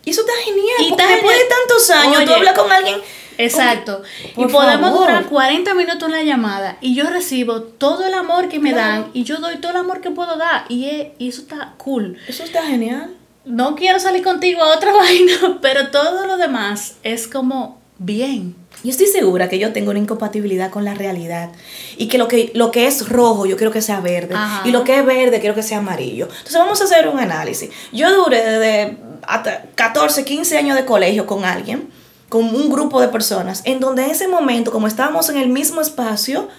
Y 0.05 0.11
eso 0.11 0.21
está 0.21 0.33
genial. 0.43 0.75
Y 0.79 0.89
porque 0.89 1.07
después 1.07 1.37
de 1.37 1.43
tantos 1.45 1.89
años, 1.89 2.25
tú 2.25 2.33
hablas 2.33 2.57
con 2.57 2.71
alguien. 2.71 2.97
Exacto. 3.35 4.03
y 4.37 4.45
podemos 4.45 4.93
durar 4.93 5.25
40 5.25 5.73
minutos 5.73 6.03
en 6.03 6.11
la 6.11 6.21
llamada 6.21 6.77
y 6.81 6.93
yo 6.93 7.09
recibo 7.09 7.63
todo 7.63 8.05
el 8.05 8.13
amor 8.13 8.47
que 8.47 8.59
me 8.59 8.73
dan 8.73 9.09
y 9.13 9.23
yo 9.23 9.37
doy 9.37 9.57
todo 9.57 9.71
el 9.71 9.77
amor 9.77 10.01
que 10.01 10.11
puedo 10.11 10.37
dar. 10.37 10.65
Y, 10.69 10.85
y 11.17 11.29
eso 11.29 11.41
está 11.41 11.73
cool. 11.77 12.19
Eso 12.27 12.43
está 12.43 12.63
genial 12.63 13.15
no 13.45 13.75
quiero 13.75 13.99
salir 13.99 14.23
contigo 14.23 14.61
a 14.63 14.75
otra 14.75 14.91
vaina, 14.93 15.59
pero 15.61 15.89
todo 15.89 16.25
lo 16.25 16.37
demás 16.37 16.95
es 17.03 17.27
como 17.27 17.81
bien. 17.97 18.55
Yo 18.83 18.89
estoy 18.89 19.07
segura 19.07 19.47
que 19.47 19.59
yo 19.59 19.71
tengo 19.71 19.91
una 19.91 19.99
incompatibilidad 19.99 20.69
con 20.69 20.83
la 20.83 20.93
realidad 20.93 21.51
y 21.95 22.09
que 22.09 22.17
lo 22.17 22.27
que, 22.27 22.51
lo 22.53 22.69
que 22.69 22.85
es 22.85 23.07
rojo 23.07 23.45
yo 23.45 23.55
quiero 23.55 23.71
que 23.71 23.81
sea 23.81 24.01
verde 24.01 24.35
y 24.65 24.71
lo 24.71 24.83
que 24.83 24.99
es 24.99 25.05
verde 25.05 25.39
quiero 25.39 25.55
que 25.55 25.63
sea 25.63 25.77
amarillo. 25.77 26.27
Entonces 26.27 26.57
vamos 26.57 26.81
a 26.81 26.83
hacer 26.83 27.07
un 27.07 27.17
análisis. 27.17 27.69
Yo 27.93 28.13
duré 28.13 28.43
desde 28.43 28.97
hasta 29.25 29.63
14, 29.75 30.25
15 30.25 30.57
años 30.57 30.75
de 30.75 30.83
colegio 30.83 31.25
con 31.25 31.45
alguien, 31.45 31.89
con 32.27 32.43
un 32.43 32.69
grupo 32.69 32.99
de 32.99 33.07
personas, 33.07 33.61
en 33.63 33.79
donde 33.79 34.03
en 34.03 34.11
ese 34.11 34.27
momento, 34.27 34.71
como 34.71 34.87
estábamos 34.87 35.29
en 35.29 35.37
el 35.37 35.47
mismo 35.47 35.79
espacio, 35.79 36.49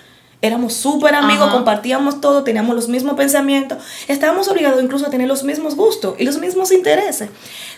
éramos 0.46 0.74
súper 0.74 1.14
amigos, 1.14 1.50
compartíamos 1.50 2.20
todo, 2.20 2.44
teníamos 2.44 2.76
los 2.76 2.88
mismos 2.88 3.14
pensamientos, 3.14 3.78
estábamos 4.08 4.46
obligados 4.48 4.82
incluso 4.82 5.06
a 5.06 5.10
tener 5.10 5.26
los 5.26 5.42
mismos 5.42 5.74
gustos 5.74 6.16
y 6.18 6.24
los 6.24 6.38
mismos 6.38 6.70
intereses. 6.70 7.30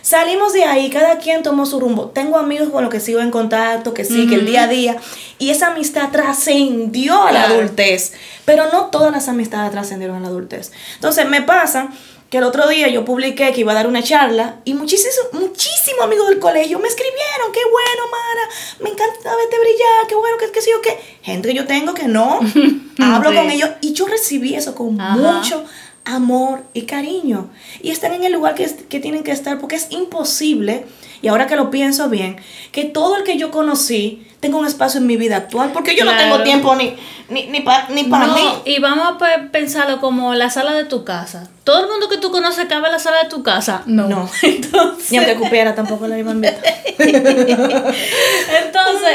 Salimos 0.02 0.52
de 0.52 0.64
ahí, 0.64 0.90
cada 0.90 1.18
quien 1.18 1.42
tomó 1.42 1.66
su 1.66 1.80
rumbo. 1.80 2.10
Tengo 2.10 2.38
amigos 2.38 2.70
con 2.70 2.82
los 2.82 2.92
que 2.92 3.00
sigo 3.00 3.20
en 3.20 3.30
contacto, 3.30 3.94
que 3.94 4.04
sí, 4.04 4.26
que 4.26 4.34
el 4.34 4.46
día 4.46 4.64
a 4.64 4.68
día, 4.68 4.96
y 5.38 5.50
esa 5.50 5.68
amistad 5.68 6.10
trascendió 6.10 7.22
a 7.22 7.32
la 7.32 7.44
adultez, 7.44 8.12
pero 8.44 8.64
no 8.72 8.86
todas 8.86 9.12
las 9.12 9.28
amistades 9.28 9.70
trascendieron 9.70 10.16
a 10.16 10.20
la 10.20 10.28
adultez. 10.28 10.72
Entonces 10.94 11.28
me 11.28 11.42
pasa 11.42 11.90
que 12.30 12.38
el 12.38 12.44
otro 12.44 12.68
día 12.68 12.88
yo 12.88 13.04
publiqué 13.04 13.52
que 13.52 13.60
iba 13.60 13.72
a 13.72 13.74
dar 13.74 13.86
una 13.86 14.02
charla 14.02 14.56
y 14.64 14.74
muchísimos 14.74 15.14
muchísimos 15.32 16.02
amigos 16.02 16.28
del 16.28 16.38
colegio 16.38 16.78
me 16.78 16.88
escribieron, 16.88 17.52
qué 17.52 17.60
bueno, 17.70 18.10
Mara, 18.10 18.48
me 18.80 18.90
encanta 18.90 19.36
verte 19.36 19.58
brillar, 19.60 20.06
qué 20.08 20.14
bueno, 20.16 20.36
que, 20.38 20.50
qué 20.50 20.60
sé 20.60 20.70
yo, 20.70 20.80
qué. 20.82 20.98
Gente 21.22 21.48
que 21.48 21.54
yo 21.54 21.66
tengo 21.66 21.94
que 21.94 22.08
no, 22.08 22.40
hablo 22.98 23.34
con 23.34 23.50
ellos 23.50 23.70
y 23.80 23.92
yo 23.92 24.06
recibí 24.06 24.54
eso 24.54 24.74
con 24.74 24.96
mucho 24.96 25.64
amor 26.04 26.64
y 26.72 26.82
cariño. 26.82 27.50
Y 27.82 27.90
están 27.90 28.12
en 28.14 28.24
el 28.24 28.32
lugar 28.32 28.54
que, 28.54 28.66
que 28.88 29.00
tienen 29.00 29.22
que 29.22 29.32
estar 29.32 29.58
porque 29.60 29.76
es 29.76 29.86
imposible, 29.90 30.86
y 31.22 31.28
ahora 31.28 31.46
que 31.46 31.56
lo 31.56 31.70
pienso 31.70 32.08
bien, 32.08 32.36
que 32.72 32.84
todo 32.84 33.16
el 33.16 33.24
que 33.24 33.38
yo 33.38 33.50
conocí 33.50 34.25
tengo 34.46 34.58
un 34.58 34.66
espacio 34.66 35.00
en 35.00 35.06
mi 35.06 35.16
vida 35.16 35.36
actual, 35.36 35.70
porque 35.72 35.96
yo 35.96 36.04
no 36.04 36.16
tengo 36.16 36.42
tiempo 36.42 36.74
ni, 36.76 36.94
ni, 37.28 37.46
ni, 37.48 37.60
pa- 37.60 37.88
ni 37.90 38.04
para 38.04 38.28
No, 38.28 38.34
mí. 38.34 38.42
y 38.64 38.78
vamos 38.78 39.06
a 39.08 39.18
pe- 39.18 39.48
pensarlo 39.50 40.00
como 40.00 40.34
la 40.34 40.50
sala 40.50 40.72
de 40.74 40.84
tu 40.84 41.04
casa. 41.04 41.48
¿Todo 41.64 41.82
el 41.82 41.88
mundo 41.90 42.08
que 42.08 42.18
tú 42.18 42.30
conoces 42.30 42.66
cabe 42.66 42.86
en 42.86 42.92
la 42.92 42.98
sala 43.00 43.24
de 43.24 43.28
tu 43.28 43.42
casa? 43.42 43.82
No. 43.86 44.08
No. 44.08 44.30
Entonces, 44.42 45.10
Ni 45.10 45.18
aunque 45.18 45.34
cupiera 45.34 45.74
tampoco 45.74 46.06
la 46.06 46.16
iba 46.18 46.30
a 46.30 46.34
entonces 46.36 46.54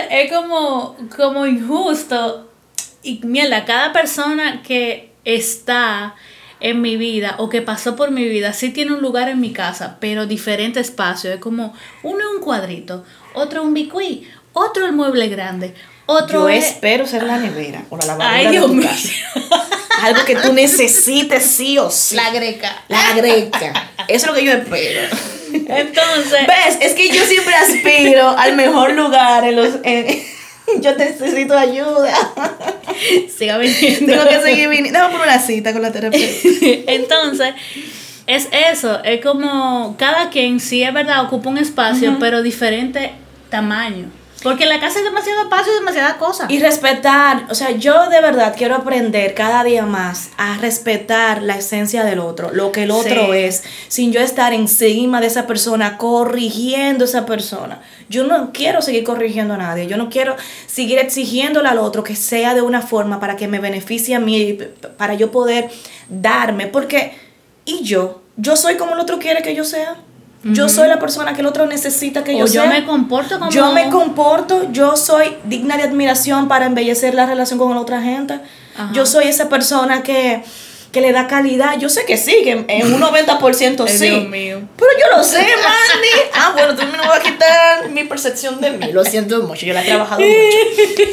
es 0.09 0.31
como, 0.31 0.97
como 1.15 1.45
injusto. 1.47 2.47
Y 3.03 3.19
mierda, 3.23 3.65
cada 3.65 3.93
persona 3.93 4.61
que 4.61 5.11
está 5.25 6.13
en 6.59 6.81
mi 6.81 6.95
vida 6.97 7.33
o 7.39 7.49
que 7.49 7.63
pasó 7.63 7.95
por 7.95 8.11
mi 8.11 8.25
vida 8.27 8.53
sí 8.53 8.69
tiene 8.69 8.93
un 8.93 9.01
lugar 9.01 9.27
en 9.29 9.39
mi 9.39 9.51
casa, 9.51 9.97
pero 9.99 10.27
diferente 10.27 10.79
espacio. 10.79 11.31
Es 11.33 11.39
como 11.39 11.73
uno 12.03 12.19
es 12.19 12.35
un 12.37 12.43
cuadrito, 12.43 13.03
otro 13.33 13.63
un 13.63 13.73
bicuí, 13.73 14.27
otro 14.53 14.85
el 14.85 14.93
mueble 14.93 15.27
grande, 15.29 15.73
otro 16.05 16.41
Yo 16.41 16.49
es... 16.49 16.65
espero 16.65 17.05
ser 17.07 17.23
la 17.23 17.37
nevera 17.37 17.83
o 17.89 17.97
la 17.97 18.05
lavadora 18.05 18.35
Ay, 18.35 18.45
de 18.45 18.51
Dios 18.51 18.69
mío. 18.71 18.89
Algo 20.01 20.25
que 20.25 20.35
tú 20.35 20.51
necesites 20.53 21.43
sí 21.43 21.77
o 21.77 21.89
sí. 21.89 22.15
La 22.15 22.31
greca. 22.31 22.83
La 22.87 23.13
greca. 23.15 23.91
Eso 24.07 24.25
es 24.25 24.27
lo 24.27 24.33
que 24.33 24.43
yo 24.43 24.51
espero. 24.53 25.01
Entonces... 25.53 26.47
¿Ves? 26.47 26.77
Es 26.81 26.93
que 26.93 27.09
yo 27.09 27.23
siempre 27.25 27.53
aspiro 27.55 28.29
al 28.29 28.55
mejor 28.55 28.93
lugar 28.93 29.43
en 29.45 29.55
los... 29.55 29.75
en- 29.83 30.21
yo 30.81 30.95
necesito 30.95 31.57
ayuda. 31.57 32.13
Siga 33.37 33.57
viniendo. 33.57 34.13
Tengo 34.13 34.27
que 34.27 34.41
seguir 34.41 34.69
viniendo. 34.69 34.99
Por 35.11 35.21
una 35.21 35.39
cita 35.39 35.71
con 35.73 35.81
la 35.81 35.91
terapeuta. 35.91 36.27
Entonces, 36.87 37.53
es 38.27 38.47
eso, 38.71 39.03
es 39.03 39.21
como 39.21 39.95
cada 39.97 40.29
quien, 40.29 40.59
sí 40.59 40.83
es 40.83 40.93
verdad, 40.93 41.25
ocupa 41.25 41.49
un 41.49 41.57
espacio, 41.57 42.17
pero 42.19 42.41
diferente 42.41 43.11
tamaño. 43.49 44.09
Porque 44.43 44.65
la 44.65 44.79
casa 44.79 44.99
es 44.99 45.05
demasiado 45.05 45.43
espacio 45.43 45.71
y 45.71 45.75
demasiada 45.75 46.17
cosa. 46.17 46.45
Y 46.49 46.59
respetar, 46.59 47.45
o 47.49 47.55
sea, 47.55 47.71
yo 47.71 48.09
de 48.09 48.21
verdad 48.21 48.55
quiero 48.57 48.75
aprender 48.75 49.33
cada 49.35 49.63
día 49.63 49.85
más 49.85 50.29
a 50.37 50.57
respetar 50.57 51.43
la 51.43 51.57
esencia 51.57 52.03
del 52.03 52.19
otro, 52.19 52.51
lo 52.51 52.71
que 52.71 52.83
el 52.83 52.91
otro 52.91 53.31
Sí. 53.31 53.37
es, 53.37 53.63
sin 53.87 54.11
yo 54.11 54.19
estar 54.19 54.53
encima 54.53 55.21
de 55.21 55.27
esa 55.27 55.45
persona, 55.45 55.97
corrigiendo 55.97 57.05
a 57.05 57.07
esa 57.07 57.25
persona. 57.25 57.81
Yo 58.09 58.23
no 58.23 58.51
quiero 58.51 58.81
seguir 58.81 59.03
corrigiendo 59.03 59.53
a 59.53 59.57
nadie, 59.57 59.87
yo 59.87 59.97
no 59.97 60.09
quiero 60.09 60.35
seguir 60.65 60.97
exigiéndole 60.97 61.69
al 61.69 61.77
otro 61.77 62.03
que 62.03 62.15
sea 62.15 62.55
de 62.55 62.61
una 62.61 62.81
forma 62.81 63.19
para 63.19 63.35
que 63.35 63.47
me 63.47 63.59
beneficie 63.59 64.15
a 64.15 64.19
mí, 64.19 64.57
para 64.97 65.13
yo 65.13 65.31
poder 65.31 65.69
darme, 66.09 66.67
porque, 66.67 67.13
¿y 67.65 67.83
yo? 67.83 68.21
¿Yo 68.37 68.55
soy 68.55 68.75
como 68.75 68.95
el 68.95 68.99
otro 68.99 69.19
quiere 69.19 69.43
que 69.43 69.53
yo 69.55 69.63
sea? 69.63 69.97
Yo 70.43 70.69
soy 70.69 70.87
la 70.87 70.99
persona 70.99 71.33
que 71.33 71.41
el 71.41 71.47
otro 71.47 71.65
necesita 71.67 72.23
que 72.23 72.35
yo 72.35 72.45
o 72.45 72.47
sea. 72.47 72.63
yo 72.63 72.69
me 72.69 72.85
comporto 72.85 73.37
como... 73.37 73.51
Yo 73.51 73.71
me 73.73 73.89
comporto, 73.89 74.71
yo 74.71 74.97
soy 74.97 75.37
digna 75.43 75.77
de 75.77 75.83
admiración 75.83 76.47
para 76.47 76.65
embellecer 76.65 77.13
la 77.13 77.25
relación 77.25 77.59
con 77.59 77.73
la 77.75 77.79
otra 77.79 78.01
gente. 78.01 78.39
Ajá. 78.75 78.91
Yo 78.93 79.05
soy 79.05 79.25
esa 79.25 79.49
persona 79.49 80.01
que, 80.01 80.41
que 80.91 80.99
le 80.99 81.11
da 81.11 81.27
calidad. 81.27 81.77
Yo 81.77 81.89
sé 81.89 82.05
que 82.05 82.17
sí, 82.17 82.37
que 82.43 82.65
en 82.67 82.93
un 82.93 82.99
90% 82.99 83.85
Ay, 83.87 83.97
sí. 83.97 84.09
Dios 84.09 84.27
mío. 84.29 84.61
Pero 84.77 84.91
yo 84.99 85.15
lo 85.15 85.23
sé, 85.23 85.37
Mandy. 85.37 86.07
Ah, 86.33 86.51
bueno, 86.53 86.75
tú 86.75 86.87
me 86.87 86.97
vas 86.97 87.19
a 87.19 87.21
quitar 87.21 87.89
mi 87.91 88.03
percepción 88.05 88.59
de 88.59 88.71
mí. 88.71 88.91
Lo 88.91 89.03
siento 89.03 89.43
mucho, 89.43 89.67
yo 89.67 89.73
la 89.75 89.83
he 89.83 89.85
trabajado 89.85 90.21
mucho. 90.21 90.57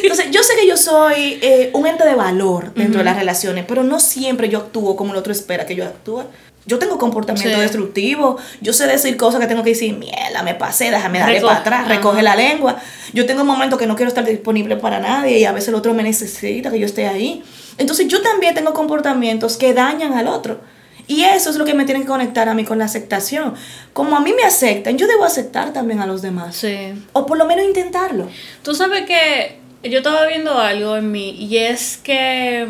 Entonces, 0.02 0.30
yo 0.30 0.42
sé 0.42 0.54
que 0.56 0.66
yo 0.66 0.78
soy 0.78 1.38
eh, 1.42 1.70
un 1.74 1.86
ente 1.86 2.06
de 2.06 2.14
valor 2.14 2.72
dentro 2.72 3.00
de 3.00 3.04
las 3.04 3.16
relaciones, 3.16 3.66
pero 3.68 3.82
no 3.82 4.00
siempre 4.00 4.48
yo 4.48 4.58
actúo 4.58 4.96
como 4.96 5.12
el 5.12 5.18
otro 5.18 5.32
espera 5.32 5.66
que 5.66 5.74
yo 5.74 5.84
actúe. 5.84 6.24
Yo 6.68 6.78
tengo 6.78 6.98
comportamiento 6.98 7.56
Sí. 7.56 7.60
destructivo. 7.62 8.36
Yo 8.60 8.72
sé 8.72 8.86
decir 8.86 9.16
cosas 9.16 9.40
que 9.40 9.46
tengo 9.46 9.64
que 9.64 9.70
decir, 9.70 9.96
mierda, 9.96 10.42
me 10.44 10.54
pasé, 10.54 10.90
déjame 10.90 11.18
darle 11.18 11.40
para 11.40 11.56
atrás, 11.56 11.80
Ajá. 11.80 11.88
recoge 11.88 12.22
la 12.22 12.36
lengua. 12.36 12.76
Yo 13.14 13.24
tengo 13.26 13.42
momentos 13.44 13.78
que 13.78 13.86
no 13.86 13.96
quiero 13.96 14.08
estar 14.08 14.24
disponible 14.24 14.76
para 14.76 15.00
nadie 15.00 15.38
y 15.38 15.44
a 15.46 15.52
veces 15.52 15.70
el 15.70 15.74
otro 15.74 15.94
me 15.94 16.02
necesita 16.02 16.70
que 16.70 16.78
yo 16.78 16.86
esté 16.86 17.08
ahí. 17.08 17.42
Entonces 17.78 18.06
yo 18.06 18.20
también 18.22 18.54
tengo 18.54 18.74
comportamientos 18.74 19.56
que 19.56 19.72
dañan 19.74 20.12
al 20.12 20.28
otro. 20.28 20.60
Y 21.06 21.22
eso 21.24 21.48
es 21.48 21.56
lo 21.56 21.64
que 21.64 21.72
me 21.72 21.86
tiene 21.86 22.02
que 22.02 22.06
conectar 22.06 22.50
a 22.50 22.54
mí 22.54 22.64
con 22.64 22.78
la 22.78 22.84
aceptación. 22.84 23.54
Como 23.94 24.14
a 24.14 24.20
mí 24.20 24.34
me 24.34 24.42
aceptan, 24.42 24.98
yo 24.98 25.06
debo 25.06 25.24
aceptar 25.24 25.72
también 25.72 26.00
a 26.00 26.06
los 26.06 26.20
demás. 26.20 26.54
Sí. 26.54 26.76
O 27.14 27.24
por 27.24 27.38
lo 27.38 27.46
menos 27.46 27.64
intentarlo. 27.64 28.28
Tú 28.62 28.74
sabes 28.74 29.06
que 29.06 29.58
yo 29.88 29.98
estaba 29.98 30.26
viendo 30.26 30.58
algo 30.58 30.96
en 30.98 31.10
mí 31.10 31.30
y 31.30 31.56
es 31.56 31.96
que 31.96 32.68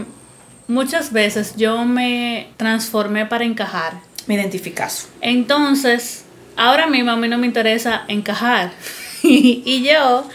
muchas 0.69 1.13
veces 1.13 1.55
yo 1.57 1.85
me 1.85 2.49
transformé 2.57 3.27
para 3.27 3.45
encajar. 3.45 3.95
Me 4.27 4.35
identificas. 4.35 5.09
Entonces, 5.21 6.25
ahora 6.57 6.87
mismo 6.87 7.11
a 7.11 7.17
mí 7.17 7.29
no 7.29 7.39
me 7.39 7.47
interesa 7.47 8.05
encajar. 8.09 8.71
y 9.23 9.83
yo 9.83 10.29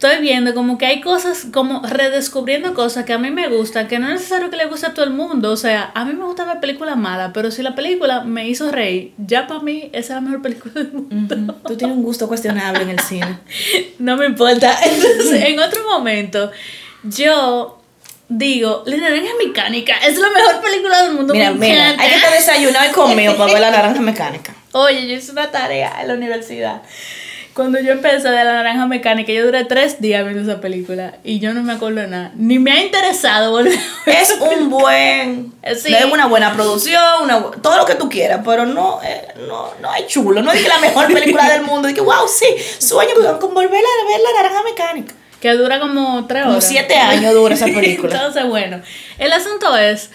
estoy 0.00 0.22
viendo 0.22 0.54
como 0.54 0.78
que 0.78 0.86
hay 0.86 1.02
cosas, 1.02 1.46
como 1.52 1.82
redescubriendo 1.82 2.72
cosas 2.72 3.04
que 3.04 3.12
a 3.12 3.18
mí 3.18 3.30
me 3.30 3.48
gustan, 3.48 3.86
que 3.86 3.98
no 3.98 4.06
es 4.06 4.14
necesario 4.14 4.48
que 4.48 4.56
le 4.56 4.64
guste 4.64 4.86
a 4.86 4.94
todo 4.94 5.04
el 5.04 5.12
mundo. 5.12 5.52
O 5.52 5.58
sea, 5.58 5.92
a 5.94 6.06
mí 6.06 6.14
me 6.14 6.24
gusta 6.24 6.46
ver 6.46 6.58
películas 6.58 6.96
malas, 6.96 7.32
pero 7.34 7.50
si 7.50 7.62
la 7.62 7.74
película 7.74 8.24
me 8.24 8.48
hizo 8.48 8.72
reír, 8.72 9.12
ya 9.18 9.46
para 9.46 9.60
mí 9.60 9.90
esa 9.92 9.98
es 9.98 10.08
la 10.08 10.20
mejor 10.22 10.40
película 10.40 10.72
del 10.72 10.92
mundo. 10.92 11.54
Tú 11.66 11.76
tienes 11.76 11.94
un 11.94 12.02
gusto 12.02 12.28
cuestionable 12.28 12.82
en 12.82 12.90
el 12.90 13.00
cine. 13.00 13.40
No 13.98 14.16
me 14.16 14.24
importa. 14.24 14.74
Entonces, 14.82 15.44
en 15.44 15.60
otro 15.60 15.86
momento, 15.86 16.50
yo 17.02 17.79
digo, 18.30 18.84
La 18.86 18.96
Naranja 18.96 19.32
Mecánica 19.44 19.98
es 20.06 20.16
la 20.16 20.30
mejor 20.30 20.62
película 20.62 21.02
del 21.02 21.12
mundo. 21.12 21.34
Mira, 21.34 21.50
me 21.50 21.68
mira, 21.68 21.90
hay 21.98 22.08
que 22.08 22.14
estar 22.14 22.32
desayunado 22.32 22.88
y 22.88 22.92
comido 22.92 23.36
para 23.36 23.52
ver 23.52 23.60
la 23.60 23.70
naranja 23.70 24.00
mecánica. 24.00 24.54
Oye, 24.72 25.06
yo 25.06 25.14
hice 25.16 25.32
una 25.32 25.50
tarea 25.50 26.00
en 26.00 26.08
la 26.08 26.14
universidad. 26.14 26.82
Cuando 27.54 27.80
yo 27.80 27.90
empecé 27.90 28.28
de 28.28 28.44
la 28.44 28.52
naranja 28.52 28.86
mecánica, 28.86 29.32
yo 29.32 29.44
duré 29.44 29.64
tres 29.64 30.00
días 30.00 30.24
viendo 30.24 30.50
esa 30.50 30.60
película 30.60 31.14
y 31.24 31.40
yo 31.40 31.52
no 31.52 31.64
me 31.64 31.72
acuerdo 31.72 32.00
de 32.00 32.06
nada. 32.06 32.30
Ni 32.36 32.60
me 32.60 32.70
ha 32.70 32.80
interesado 32.80 33.50
volver. 33.50 33.76
Es 34.06 34.38
un 34.40 34.70
buen. 34.70 35.52
Sí. 35.76 35.92
Es 35.92 36.04
una 36.04 36.26
buena 36.26 36.54
producción, 36.54 37.24
una 37.24 37.42
todo 37.60 37.76
lo 37.76 37.84
que 37.84 37.96
tú 37.96 38.08
quieras, 38.08 38.42
pero 38.44 38.64
no, 38.64 39.00
eh, 39.02 39.26
no, 39.48 39.74
no 39.80 39.90
hay 39.90 40.06
chulo. 40.06 40.40
No 40.40 40.52
es 40.52 40.62
que 40.62 40.68
la 40.68 40.78
mejor 40.78 41.12
película 41.12 41.48
del 41.50 41.62
mundo. 41.62 41.88
Y 41.88 41.94
que, 41.94 42.00
wow, 42.00 42.28
sí, 42.28 42.46
sueño 42.78 43.10
con 43.40 43.52
volver 43.52 43.82
a 43.84 44.08
ver 44.08 44.20
la 44.20 44.42
naranja 44.42 44.62
mecánica. 44.62 45.14
Que 45.40 45.52
dura 45.54 45.80
como 45.80 46.26
tres 46.26 46.42
Como 46.42 46.54
horas. 46.56 46.68
siete 46.68 46.96
años 46.96 47.32
dura 47.34 47.54
esa 47.54 47.64
película. 47.74 48.14
Entonces, 48.14 48.44
bueno, 48.46 48.80
el 49.18 49.32
asunto 49.32 49.76
es 49.76 50.10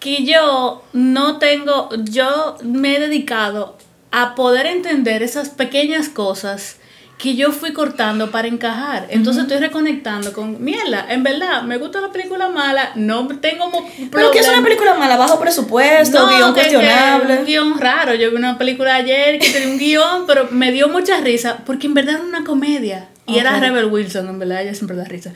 que 0.00 0.24
yo 0.24 0.84
no 0.92 1.38
tengo, 1.38 1.88
yo 2.04 2.56
me 2.62 2.96
he 2.96 3.00
dedicado 3.00 3.76
a 4.12 4.34
poder 4.36 4.66
entender 4.66 5.22
esas 5.22 5.48
pequeñas 5.48 6.08
cosas 6.08 6.76
que 7.18 7.34
yo 7.34 7.50
fui 7.50 7.72
cortando 7.72 8.30
para 8.30 8.46
encajar. 8.46 9.08
Entonces 9.10 9.42
estoy 9.42 9.58
reconectando 9.58 10.32
con, 10.32 10.62
mierda, 10.62 11.04
en 11.08 11.24
verdad, 11.24 11.62
me 11.62 11.76
gusta 11.76 12.00
la 12.00 12.12
película 12.12 12.48
mala, 12.48 12.92
no 12.94 13.26
tengo 13.40 13.68
mo- 13.68 13.84
Pero 14.12 14.30
que 14.30 14.38
es 14.38 14.44
una 14.46 14.58
problema. 14.58 14.62
película 14.64 14.94
mala, 14.94 15.16
bajo 15.16 15.40
presupuesto, 15.40 16.16
No, 16.16 16.28
guion 16.36 16.52
cuestionable. 16.52 17.38
un 17.40 17.44
guion 17.44 17.80
raro. 17.80 18.14
Yo 18.14 18.30
vi 18.30 18.36
una 18.36 18.56
película 18.56 18.94
ayer 18.94 19.40
que 19.40 19.50
tenía 19.50 19.68
un 19.68 19.78
guion, 19.78 20.26
pero 20.28 20.46
me 20.52 20.70
dio 20.70 20.88
mucha 20.88 21.20
risa 21.20 21.58
porque 21.66 21.88
en 21.88 21.94
verdad 21.94 22.14
era 22.14 22.22
una 22.24 22.44
comedia. 22.44 23.08
Y 23.28 23.38
era 23.38 23.54
Ok. 23.56 23.60
Rebel 23.60 23.84
Wilson, 23.86 24.28
en 24.28 24.38
verdad, 24.38 24.62
ella 24.62 24.74
siempre 24.74 24.96
da 24.96 25.04
risa. 25.04 25.32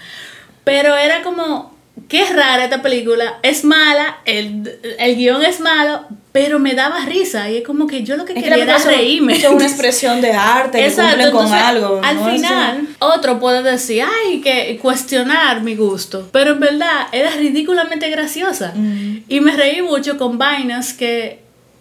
Pero 0.64 0.96
era 0.96 1.22
como, 1.22 1.74
qué 2.08 2.24
rara 2.26 2.64
esta 2.64 2.82
película. 2.82 3.38
Es 3.42 3.64
mala, 3.64 4.18
el, 4.24 4.78
el 4.98 5.16
guion 5.16 5.42
es 5.44 5.60
malo, 5.60 6.04
pero 6.30 6.58
me 6.58 6.74
daba 6.74 7.04
risa. 7.04 7.50
Y 7.50 7.58
es 7.58 7.64
como 7.64 7.86
que 7.86 8.02
yo 8.04 8.16
lo 8.16 8.24
que 8.24 8.32
Es 8.32 8.42
que 8.42 8.48
quería 8.48 8.64
la 8.64 8.76
era 8.76 8.84
reírme. 8.84 9.36
es 9.36 9.44
una 9.44 9.64
expresión 9.66 10.20
de 10.20 10.32
arte 10.32 10.78
que 10.78 10.86
Exacto, 10.86 11.10
cumplen 11.10 11.30
con 11.32 11.44
entonces, 11.44 11.66
algo. 11.66 12.00
Al 12.02 12.16
¿no? 12.16 12.30
Final, 12.30 12.88
otro 13.00 13.38
puede 13.40 13.62
decir, 13.62 14.04
ay, 14.04 14.40
que 14.40 14.78
cuestionar 14.80 15.62
mi 15.62 15.74
gusto. 15.76 16.28
Pero 16.32 16.52
en 16.52 16.60
verdad 16.60 17.08
era 17.12 17.30
ridículamente 17.30 18.08
graciosa. 18.08 18.72
Mm. 18.74 19.24
Y 19.28 19.40
me 19.40 19.52
reí 19.56 19.82
mucho 19.82 20.16
con 20.16 20.38
vainas 20.38 20.94
que 20.94 21.40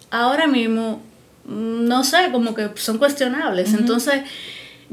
ahora 0.10 0.48
mismo, 0.48 1.02
mm, 1.46 1.86
no 1.88 2.04
sé, 2.04 2.30
como 2.32 2.54
que 2.54 2.70
son 2.76 2.98
cuestionables. 2.98 3.74
Entonces, 3.74 4.24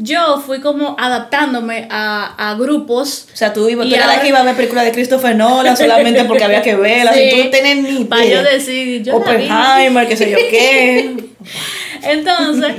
yo 0.00 0.40
fui 0.46 0.60
como 0.60 0.94
adaptándome 0.98 1.88
a, 1.90 2.50
a 2.50 2.54
grupos. 2.54 3.26
O 3.34 3.36
sea, 3.36 3.52
tú 3.52 3.68
ibas, 3.68 3.88
tú 3.88 3.94
ahora- 3.96 4.20
que 4.20 4.28
iba 4.28 4.38
a 4.38 4.44
ver 4.44 4.54
películas 4.54 4.84
de 4.84 4.92
Christopher 4.92 5.34
Nolan 5.34 5.76
solamente 5.76 6.24
porque 6.24 6.44
había 6.44 6.62
que 6.62 6.74
verlas. 6.76 7.14
Sí, 7.16 7.22
y 7.22 7.30
tú 7.30 7.44
no 7.44 7.50
tenés 7.50 7.76
ni 7.82 8.04
Para 8.04 8.24
yo 8.24 8.42
decir, 8.44 9.02
yo. 9.02 9.16
Oppenheimer, 9.16 10.06
qué 10.08 10.16
sé 10.16 10.30
yo 10.30 10.36
qué. 10.36 11.16
Entonces, 12.02 12.74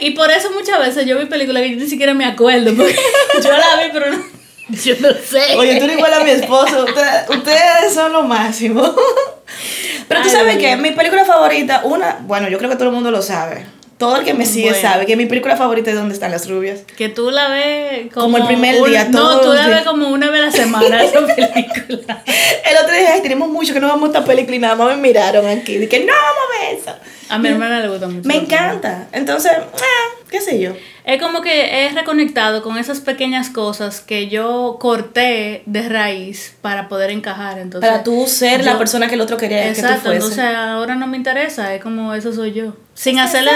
y 0.00 0.10
por 0.10 0.30
eso 0.30 0.50
muchas 0.52 0.78
veces 0.78 1.06
yo 1.06 1.18
vi 1.18 1.24
películas 1.24 1.62
que 1.62 1.70
yo 1.70 1.76
ni 1.76 1.86
siquiera 1.88 2.12
me 2.12 2.26
acuerdo, 2.26 2.74
porque 2.76 2.94
yo 3.42 3.50
la 3.50 3.82
vi, 3.82 3.90
pero 3.92 4.10
no, 4.10 4.18
yo 4.68 4.94
no 5.00 5.08
sé. 5.26 5.56
Oye, 5.56 5.76
tú 5.78 5.84
eres 5.84 5.96
igual 5.96 6.12
a 6.12 6.20
mi 6.22 6.30
esposo. 6.30 6.84
Ustedes, 6.84 7.30
ustedes 7.30 7.94
son 7.94 8.12
lo 8.12 8.24
máximo. 8.24 8.82
Pero 10.08 10.20
tú 10.20 10.28
Ay, 10.28 10.34
sabes 10.34 10.58
que 10.58 10.76
mi 10.76 10.90
película 10.90 11.24
favorita, 11.24 11.80
una, 11.84 12.18
bueno, 12.22 12.48
yo 12.48 12.58
creo 12.58 12.68
que 12.68 12.76
todo 12.76 12.88
el 12.88 12.94
mundo 12.94 13.10
lo 13.10 13.22
sabe. 13.22 13.64
Todo 13.98 14.16
el 14.18 14.24
que 14.26 14.34
me 14.34 14.44
sigue 14.44 14.70
Bueno. 14.70 14.82
sabe 14.88 15.06
que 15.06 15.16
mi 15.16 15.24
película 15.24 15.56
favorita 15.56 15.88
es 15.90 15.96
¿Dónde 15.96 16.12
están 16.12 16.30
las 16.30 16.48
rubias? 16.50 16.80
Que 16.98 17.08
tú 17.08 17.30
la 17.30 17.48
ves 17.48 18.12
como, 18.12 18.26
Como 18.26 18.36
el 18.38 18.44
primer 18.46 18.80
un- 18.82 18.90
día, 18.90 19.04
No, 19.08 19.18
todos 19.20 19.40
tú 19.40 19.46
los 19.48 19.56
la 19.56 19.68
ves 19.68 19.82
como 19.84 20.08
una 20.08 20.28
vez 20.30 20.42
a 20.42 20.44
la 20.46 20.50
semana 20.52 21.02
esa 21.02 21.20
película. 21.26 22.22
El 22.26 22.76
otro 22.84 22.94
día, 22.94 23.12
ay, 23.14 23.22
tenemos 23.22 23.48
mucho 23.48 23.72
que 23.72 23.80
no 23.80 23.88
vamos 23.88 24.10
a 24.10 24.12
esta 24.18 24.24
película 24.24 24.54
y 24.56 24.58
nada 24.58 24.74
más 24.74 24.94
me 24.96 25.00
miraron 25.02 25.46
aquí. 25.48 25.78
Dije, 25.78 26.00
no, 26.00 26.12
vamos 26.12 26.42
a 26.44 26.66
ver 26.66 26.78
eso. 26.78 26.94
A 27.30 27.38
mi 27.38 27.48
hermana 27.48 27.80
le 27.80 27.88
gusta 27.88 28.06
mucho. 28.06 28.28
Me 28.28 28.36
encanta. 28.36 29.08
Entonces, 29.12 29.50
ah, 29.56 30.20
qué 30.30 30.40
sé 30.42 30.60
yo. 30.60 30.72
Es 31.04 31.20
como 31.22 31.40
que 31.40 31.86
he 31.86 31.88
reconectado 31.90 32.62
con 32.62 32.76
esas 32.76 33.00
pequeñas 33.00 33.48
cosas 33.48 34.00
que 34.02 34.28
yo 34.28 34.76
corté 34.78 35.62
de 35.66 35.88
raíz 35.88 36.54
para 36.60 36.88
poder 36.88 37.10
encajar. 37.10 37.58
Entonces, 37.58 37.88
Para 37.90 38.02
tú 38.04 38.26
ser 38.26 38.62
la 38.64 38.76
persona 38.76 39.08
que 39.08 39.14
el 39.14 39.22
otro 39.22 39.38
quería 39.38 39.62
que 39.72 39.72
tú 39.72 39.80
Exacto, 39.86 40.02
fueses. 40.10 40.22
entonces 40.32 40.44
ahora 40.54 40.94
no 40.96 41.06
me 41.06 41.16
interesa, 41.16 41.74
es 41.74 41.82
como 41.82 42.12
eso 42.14 42.32
soy 42.34 42.52
yo. 42.52 42.74
Sin 42.96 43.20
hacerle. 43.20 43.52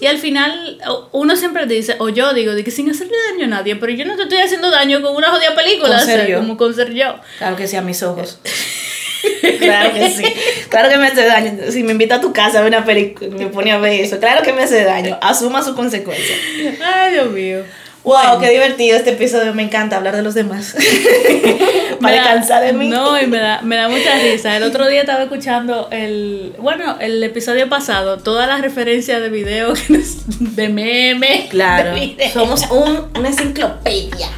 Y 0.00 0.06
al 0.06 0.18
final, 0.18 0.80
uno 1.12 1.36
siempre 1.36 1.66
dice, 1.66 1.96
o 1.98 2.08
yo 2.08 2.32
digo, 2.32 2.54
de 2.54 2.64
que 2.64 2.70
sin 2.70 2.90
hacerle 2.90 3.12
daño 3.30 3.44
a 3.44 3.48
nadie, 3.58 3.76
pero 3.76 3.92
yo 3.92 4.06
no 4.06 4.16
te 4.16 4.22
estoy 4.22 4.38
haciendo 4.38 4.70
daño 4.70 5.02
con 5.02 5.14
una 5.14 5.28
jodida 5.30 5.54
película, 5.54 5.98
Con 5.98 6.06
ser 6.06 6.20
o 6.20 6.22
sea, 6.22 6.28
yo. 6.28 6.38
como 6.38 6.56
con 6.56 6.74
ser 6.74 6.92
yo. 6.94 7.16
Claro 7.38 7.56
que 7.56 7.68
sí, 7.68 7.76
a 7.76 7.82
mis 7.82 8.02
ojos. 8.02 8.38
claro 9.58 9.92
que 9.92 10.10
sí. 10.10 10.24
Claro 10.70 10.88
que 10.88 10.96
me 10.96 11.08
hace 11.08 11.26
daño. 11.26 11.52
Si 11.70 11.82
me 11.82 11.92
invita 11.92 12.16
a 12.16 12.20
tu 12.22 12.32
casa 12.32 12.58
a 12.58 12.62
ver 12.62 12.70
una 12.70 12.84
película 12.84 13.30
me 13.36 13.46
pone 13.48 13.72
a 13.72 13.78
ver 13.78 14.00
eso, 14.00 14.18
claro 14.18 14.42
que 14.42 14.54
me 14.54 14.62
hace 14.62 14.82
daño. 14.84 15.18
Asuma 15.20 15.62
su 15.62 15.74
consecuencia. 15.74 16.34
Ay, 16.82 17.12
Dios 17.12 17.30
mío. 17.30 17.64
Wow, 18.02 18.14
Bueno. 18.14 18.38
qué 18.40 18.50
divertido 18.50 18.96
este 18.96 19.10
episodio. 19.10 19.52
Me 19.54 19.62
encanta 19.62 19.96
hablar 19.96 20.16
de 20.16 20.22
los 20.22 20.34
demás. 20.34 20.74
Me 21.90 21.96
Para 22.00 22.14
descansar 22.16 22.62
de 22.64 22.72
mí. 22.72 22.88
No, 22.88 23.20
y 23.20 23.26
me 23.26 23.38
da, 23.38 23.60
me 23.62 23.76
da 23.76 23.88
mucha 23.88 24.16
risa. 24.22 24.56
El 24.56 24.62
otro 24.62 24.86
día 24.88 25.00
estaba 25.00 25.22
escuchando 25.24 25.88
el, 25.90 26.54
bueno, 26.58 26.96
el 26.98 27.22
episodio 27.22 27.68
pasado, 27.68 28.16
todas 28.18 28.48
las 28.48 28.62
referencias 28.62 29.20
de 29.20 29.28
video, 29.28 29.74
de 30.38 30.68
meme. 30.70 31.48
Claro. 31.50 31.90
de 31.94 32.00
video. 32.00 32.30
Somos 32.32 32.62
un, 32.70 33.10
una 33.18 33.28
enciclopedia. 33.28 34.28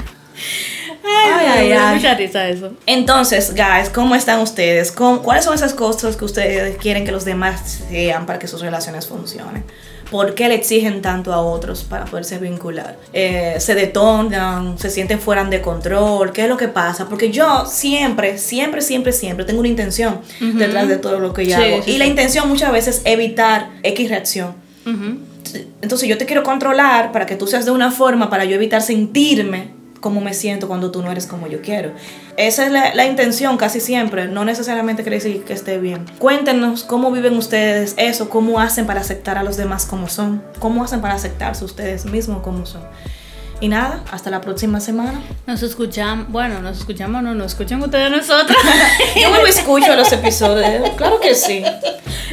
Ay, 1.05 1.31
Ay, 1.35 1.47
ay, 1.59 1.69
me 1.69 1.75
da 1.75 1.91
ay. 1.91 1.97
mucha 1.97 2.15
risa 2.15 2.49
eso. 2.49 2.73
Entonces, 2.87 3.55
guys, 3.55 3.91
¿cómo 3.95 4.15
están 4.17 4.41
ustedes? 4.41 4.91
¿Cómo- 4.91 5.23
¿Cuáles 5.23 5.45
son 5.45 5.55
esas 5.55 5.75
cosas 5.75 6.17
que 6.17 6.25
ustedes 6.25 6.77
quieren 6.79 7.05
que 7.05 7.13
los 7.13 7.25
demás 7.25 7.81
sean 7.91 8.25
para 8.27 8.39
que 8.41 8.49
sus 8.49 8.61
relaciones 8.61 9.07
funcionen? 9.07 9.65
¿Por 10.13 10.35
qué 10.35 10.47
le 10.49 10.55
exigen 10.57 11.01
tanto 11.03 11.33
a 11.33 11.41
otros 11.41 11.83
para 11.85 12.05
poderse 12.05 12.39
vincular? 12.39 12.99
Eh, 13.15 13.57
¿Se 13.59 13.75
detonan? 13.75 14.79
¿Se 14.79 14.91
sienten 14.91 15.19
fuera 15.19 15.43
de 15.45 15.61
control? 15.63 16.33
¿Qué 16.33 16.43
es 16.43 16.49
lo 16.49 16.57
que 16.59 16.69
pasa? 16.69 17.09
Porque 17.09 17.31
yo 17.31 17.65
siempre, 17.67 18.37
siempre, 18.39 18.83
siempre, 18.83 19.13
siempre 19.13 19.45
tengo 19.47 19.61
una 19.61 19.69
intención 19.71 20.21
detrás 20.39 20.87
de 20.87 20.99
todo 20.99 21.19
lo 21.19 21.33
que 21.33 21.47
yo 21.47 21.57
Sí, 21.57 21.63
hago. 21.63 21.83
sí, 21.83 21.93
y 21.93 21.99
la 21.99 22.05
intención 22.07 22.47
muchas 22.49 22.71
veces 22.73 22.97
es 22.99 23.03
evitar 23.07 23.71
X 23.83 24.09
reacción. 24.11 24.55
Entonces 25.81 26.09
yo 26.09 26.19
te 26.19 26.27
quiero 26.27 26.43
controlar 26.43 27.11
para 27.11 27.27
que 27.27 27.35
tú 27.37 27.47
seas 27.47 27.65
de 27.65 27.71
una 27.73 27.91
forma 27.91 28.31
para 28.31 28.45
yo 28.45 28.55
evitar 28.55 28.83
sentirme 28.83 29.71
como 30.03 30.21
me 30.21 30.35
siento 30.35 30.69
cuando 30.69 30.91
tú 30.91 31.01
no 31.01 31.11
eres 31.11 31.27
como 31.27 31.47
yo 31.47 31.63
quiero. 31.63 31.93
Esa 32.37 32.67
es 32.67 32.73
la, 32.73 32.95
la 32.95 33.07
intención 33.07 33.57
casi 33.57 33.81
siempre, 33.81 34.29
no 34.29 34.45
necesariamente 34.45 35.03
quiere 35.03 35.17
decir 35.17 35.45
que 35.45 35.55
esté 35.55 35.79
bien. 35.79 36.05
Cuéntenos 36.19 36.85
cómo 36.85 37.11
viven 37.11 37.39
ustedes 37.39 37.95
eso, 37.97 38.29
cómo 38.29 38.61
hacen 38.61 38.85
para 38.85 39.01
aceptar 39.01 39.39
a 39.39 39.43
los 39.43 39.57
demás 39.57 39.87
como 39.87 40.09
son, 40.09 40.43
cómo 40.59 40.85
hacen 40.85 41.01
para 41.01 41.15
aceptarse 41.15 41.65
ustedes 41.65 42.05
mismos 42.05 42.43
como 42.43 42.67
son. 42.67 42.83
Y 43.63 43.69
nada, 43.69 44.03
hasta 44.11 44.29
la 44.29 44.41
próxima 44.41 44.81
semana. 44.81 45.23
Nos 45.47 45.63
escuchamos, 45.63 46.29
bueno, 46.31 46.61
nos 46.61 46.79
escuchamos, 46.79 47.23
no, 47.23 47.33
nos 47.33 47.53
escuchan 47.53 47.81
ustedes 47.81 48.11
nosotros. 48.11 48.57
Yo 49.23 49.31
me 49.31 49.49
escucho 49.49 49.95
los 49.95 50.11
episodios, 50.13 50.91
claro 50.97 51.21
que 51.21 51.33
sí. 51.37 51.63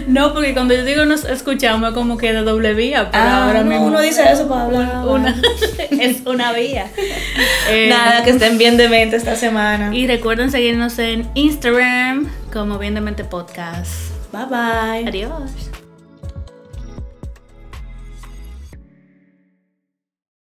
no, 0.08 0.34
porque 0.34 0.54
cuando 0.56 0.74
yo 0.74 0.84
digo 0.84 1.06
nos 1.06 1.26
escuchamos 1.26 1.90
es 1.90 1.94
como 1.94 2.18
que 2.18 2.34
de 2.34 2.42
doble 2.42 2.74
vía, 2.74 3.12
pero 3.12 3.24
Ah, 3.24 3.46
ahora 3.46 3.60
no, 3.64 3.70
mismo 3.70 3.86
uno 3.86 4.02
dice 4.02 4.24
eso 4.32 4.48
para 4.50 4.64
hablar. 4.66 5.06
una, 5.08 5.40
es 5.92 6.26
una 6.26 6.52
vía. 6.54 6.90
Eh, 7.70 7.88
Nada, 7.88 8.24
que 8.24 8.32
estén 8.32 8.58
bien 8.58 8.78
de 8.78 8.90
mente 8.90 9.16
esta 9.16 9.36
semana. 9.36 9.96
Y 9.96 10.08
recuerden 10.08 10.50
seguirnos 10.50 10.98
en 10.98 11.30
Instagram 11.36 12.28
como 12.52 12.80
Bien 12.80 12.96
de 12.96 13.02
Mente 13.02 13.24
Podcast. 13.24 13.92
Bye 14.32 14.46
bye. 14.50 15.08
Adiós. 15.08 15.52